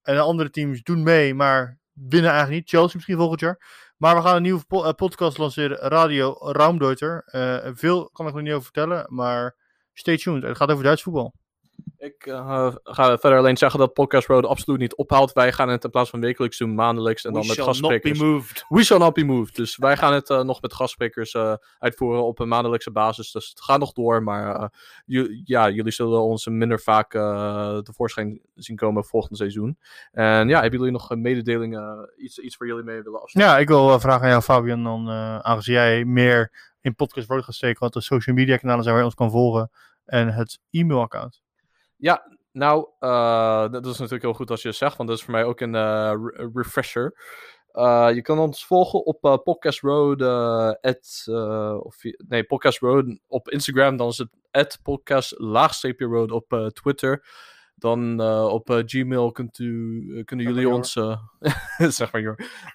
En 0.02 0.14
de 0.14 0.20
andere 0.20 0.50
teams 0.50 0.82
doen 0.82 1.02
mee, 1.02 1.34
maar 1.34 1.78
winnen 1.92 2.30
eigenlijk 2.30 2.60
niet. 2.60 2.70
Chelsea 2.70 2.94
misschien 2.94 3.16
volgend 3.16 3.40
jaar. 3.40 3.86
Maar 3.96 4.16
we 4.16 4.22
gaan 4.22 4.36
een 4.36 4.42
nieuwe 4.42 4.64
eh, 4.68 4.92
podcast 4.92 5.38
lanceren, 5.38 5.76
Radio 5.76 6.36
Raumdeuter. 6.52 7.22
Eh 7.26 7.70
veel 7.74 8.10
kan 8.10 8.26
ik 8.26 8.34
nog 8.34 8.42
niet 8.42 8.52
over 8.52 8.64
vertellen, 8.64 9.06
maar 9.14 9.56
stay 9.92 10.16
tuned. 10.16 10.42
Het 10.42 10.56
gaat 10.56 10.70
over 10.70 10.84
Duits 10.84 11.02
voetbal. 11.02 11.34
Ik 11.98 12.26
eh, 12.26 12.74
ga 12.82 13.18
verder 13.18 13.38
alleen 13.38 13.56
zeggen 13.56 13.80
dat 13.80 13.92
Podcast 13.92 14.26
Road 14.26 14.44
absoluut 14.46 14.80
niet 14.80 14.96
ophoudt. 14.96 15.32
Wij 15.32 15.52
gaan 15.52 15.68
het 15.68 15.84
in 15.84 15.90
plaats 15.90 16.10
van 16.10 16.20
wekelijks 16.20 16.58
doen, 16.58 16.74
maandelijks 16.74 17.24
en 17.24 17.32
We 17.32 17.38
dan 17.38 17.46
met 17.46 17.56
shall 17.56 17.66
not 17.66 17.76
be 17.78 17.82
gastsprekers. 17.82 18.20
moved. 18.20 18.64
We 18.68 18.84
shall 18.84 18.98
not 18.98 19.14
be 19.14 19.24
moved. 19.24 19.54
Dus 19.56 19.76
wij 19.76 19.96
gaan 19.96 20.12
het 20.12 20.30
eh, 20.30 20.42
nog 20.42 20.60
met 20.62 20.74
gastsprekers 20.74 21.34
eh, 21.34 21.54
uitvoeren 21.78 22.24
op 22.24 22.38
een 22.38 22.48
maandelijkse 22.48 22.90
basis. 22.90 23.32
Dus 23.32 23.48
het 23.48 23.60
gaat 23.60 23.78
nog 23.78 23.92
door, 23.92 24.22
maar 24.22 24.70
eh, 25.06 25.24
ja, 25.44 25.70
jullie 25.70 25.92
zullen 25.92 26.20
ons 26.22 26.46
minder 26.46 26.80
vaak 26.80 27.14
eh, 27.14 27.78
tevoorschijn 27.78 28.40
zien 28.54 28.76
komen 28.76 29.04
volgend 29.04 29.36
seizoen. 29.36 29.78
En 30.12 30.48
ja, 30.48 30.60
hebben 30.60 30.78
jullie 30.78 30.94
nog 30.94 31.10
een 31.10 31.20
mededeling, 31.20 31.76
eh, 31.76 31.92
iets, 32.16 32.38
iets 32.38 32.56
voor 32.56 32.66
jullie 32.66 32.84
mee 32.84 33.02
willen 33.02 33.22
afsluiten? 33.22 33.54
Ja, 33.56 33.60
ik 33.62 33.68
wil 33.68 34.00
vragen 34.00 34.22
aan 34.22 34.28
jou, 34.30 34.42
Fabian, 34.42 34.82
dan, 34.84 35.08
eh, 35.08 35.38
aangezien 35.38 35.74
jij 35.74 36.04
meer 36.04 36.52
in 36.80 36.94
podcast 36.94 37.26
wordt 37.26 37.44
gaat 37.44 37.54
steken, 37.54 37.80
wat 37.80 37.92
de 37.92 38.00
social 38.00 38.36
media 38.36 38.56
kanalen 38.56 38.82
zijn 38.82 38.94
waar 38.94 39.04
je 39.04 39.10
ons 39.10 39.18
kan 39.18 39.30
volgen 39.30 39.70
en 40.04 40.28
het 40.28 40.60
e-mailaccount. 40.70 41.42
Ja, 41.98 42.36
Nou, 42.52 42.86
eh, 42.98 43.68
dat 43.70 43.86
is 43.86 43.92
natuurlijk 43.92 44.22
heel 44.22 44.34
goed 44.34 44.50
als 44.50 44.62
je 44.62 44.68
het 44.68 44.76
zegt, 44.76 44.96
want 44.96 45.08
dat 45.08 45.18
is 45.18 45.24
voor 45.24 45.32
mij 45.34 45.44
ook 45.44 45.60
een 45.60 45.74
eh, 45.74 46.12
re- 46.22 46.50
refresher. 46.54 47.14
Eh, 47.72 48.08
je 48.14 48.22
kan 48.22 48.38
ons 48.38 48.66
volgen 48.66 49.04
op 49.06 49.40
Podcast 49.44 49.80
Road, 49.80 50.22
at, 50.80 51.24
of, 51.82 51.94
via- 51.96 52.18
nee, 52.28 52.44
Podcast 52.44 52.78
Road 52.78 53.18
op 53.26 53.48
Instagram. 53.48 53.96
Dan 53.96 54.08
is 54.08 54.18
het 54.18 54.28
at 54.50 54.78
podcast 54.82 55.34
laagstreepje 55.38 56.06
road 56.06 56.30
op 56.30 56.70
Twitter. 56.72 57.26
Dan 57.74 58.20
op 58.50 58.82
Gmail 58.86 59.32
kunt 59.32 59.58
u, 59.58 60.22
kunnen 60.24 60.46
Zeg 60.46 60.54
jullie 60.54 60.68
ons, 60.68 60.92
zeg 61.98 62.12
maar 62.12 62.34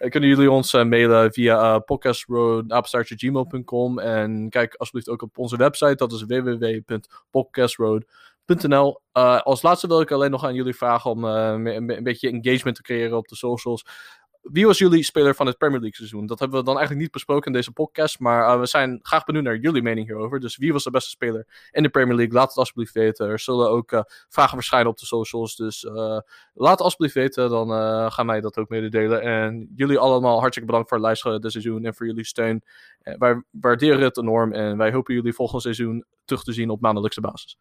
kunnen 0.10 0.30
jullie 0.30 0.52
ons 0.52 0.74
mailen 0.74 1.32
via 1.34 1.80
podcastroad@gmail.com 1.80 4.00
en 4.00 4.50
kijk 4.50 4.76
alsjeblieft 4.76 5.10
ook 5.10 5.22
op 5.22 5.38
onze 5.38 5.58
website. 5.58 5.96
Dat 5.96 6.12
is 6.12 6.24
www.podcastroad.nl. 6.24 8.08
Eh, 8.46 9.42
als 9.42 9.62
laatste 9.62 9.88
wil 9.88 10.02
ik 10.02 10.12
alleen 10.12 10.32
nog 10.32 10.44
aan 10.44 10.54
jullie 10.56 10.76
vragen 10.76 11.12
om 11.12 11.26
eh, 11.26 11.32
een, 11.32 11.66
een- 11.66 11.98
een 11.98 12.04
beetje 12.04 12.30
engagement 12.30 12.76
te 12.76 12.82
creëren 12.82 13.18
op 13.18 13.28
de 13.28 13.36
socials. 13.36 13.86
Wie 14.44 14.66
was 14.66 14.78
jullie 14.78 15.04
speler 15.04 15.36
van 15.36 15.46
het 15.48 15.58
Premier 15.58 15.80
League 15.80 15.96
seizoen? 15.96 16.26
Dat 16.26 16.40
hebben 16.40 16.58
we 16.60 16.64
dan 16.66 16.74
eigenlijk 16.74 17.04
niet 17.06 17.14
besproken 17.14 17.46
in 17.48 17.54
deze 17.54 17.72
podcast. 17.72 18.20
Maar 18.20 18.54
eh, 18.54 18.60
we 18.60 18.66
zijn 18.66 19.00
graag 19.02 19.24
benieuwd 19.24 19.44
naar 19.44 19.56
jullie 19.58 19.82
mening 19.82 20.08
hierover. 20.08 20.40
Dus 20.40 20.58
wie 20.58 20.74
was 20.74 20.84
de 20.84 20.90
beste 20.92 21.10
speler 21.10 21.48
in 21.72 21.84
de 21.84 21.90
Premier 21.90 22.16
League? 22.16 22.34
Laat 22.34 22.48
het 22.48 22.58
alsjeblieft 22.58 22.94
weten. 22.94 23.28
Er 23.30 23.40
zullen 23.40 23.70
ook 23.70 23.92
eh, 23.92 24.02
vragen 24.30 24.56
verschijnen 24.58 24.90
op 24.90 24.98
de 24.98 25.06
socials. 25.06 25.56
Dus 25.56 25.84
eh, 25.84 25.94
laat 26.54 26.72
het 26.72 26.82
alsjeblieft 26.82 27.14
weten. 27.14 27.50
Dan 27.50 27.72
eh, 27.72 28.12
gaan 28.12 28.28
wij 28.28 28.42
dat 28.42 28.58
ook 28.58 28.70
mededelen. 28.70 29.22
En 29.22 29.72
jullie 29.76 29.98
allemaal 30.00 30.40
hartstikke 30.40 30.68
bedankt 30.68 30.88
voor 30.90 30.98
het 30.98 31.06
luisteren 31.08 31.42
dit 31.42 31.52
seizoen. 31.52 31.86
En 31.86 31.96
voor 31.96 32.06
jullie 32.06 32.26
steun. 32.26 32.62
Eh, 33.02 33.16
wij 33.18 33.44
waarderen 33.52 34.02
het 34.02 34.18
enorm. 34.18 34.52
En 34.54 34.78
wij 34.78 34.92
hopen 34.92 35.14
jullie 35.14 35.34
volgend 35.34 35.62
seizoen 35.62 36.06
terug 36.26 36.44
te 36.44 36.54
zien 36.54 36.70
op 36.70 36.82
maandelijkse 36.82 37.22
basis. 37.22 37.58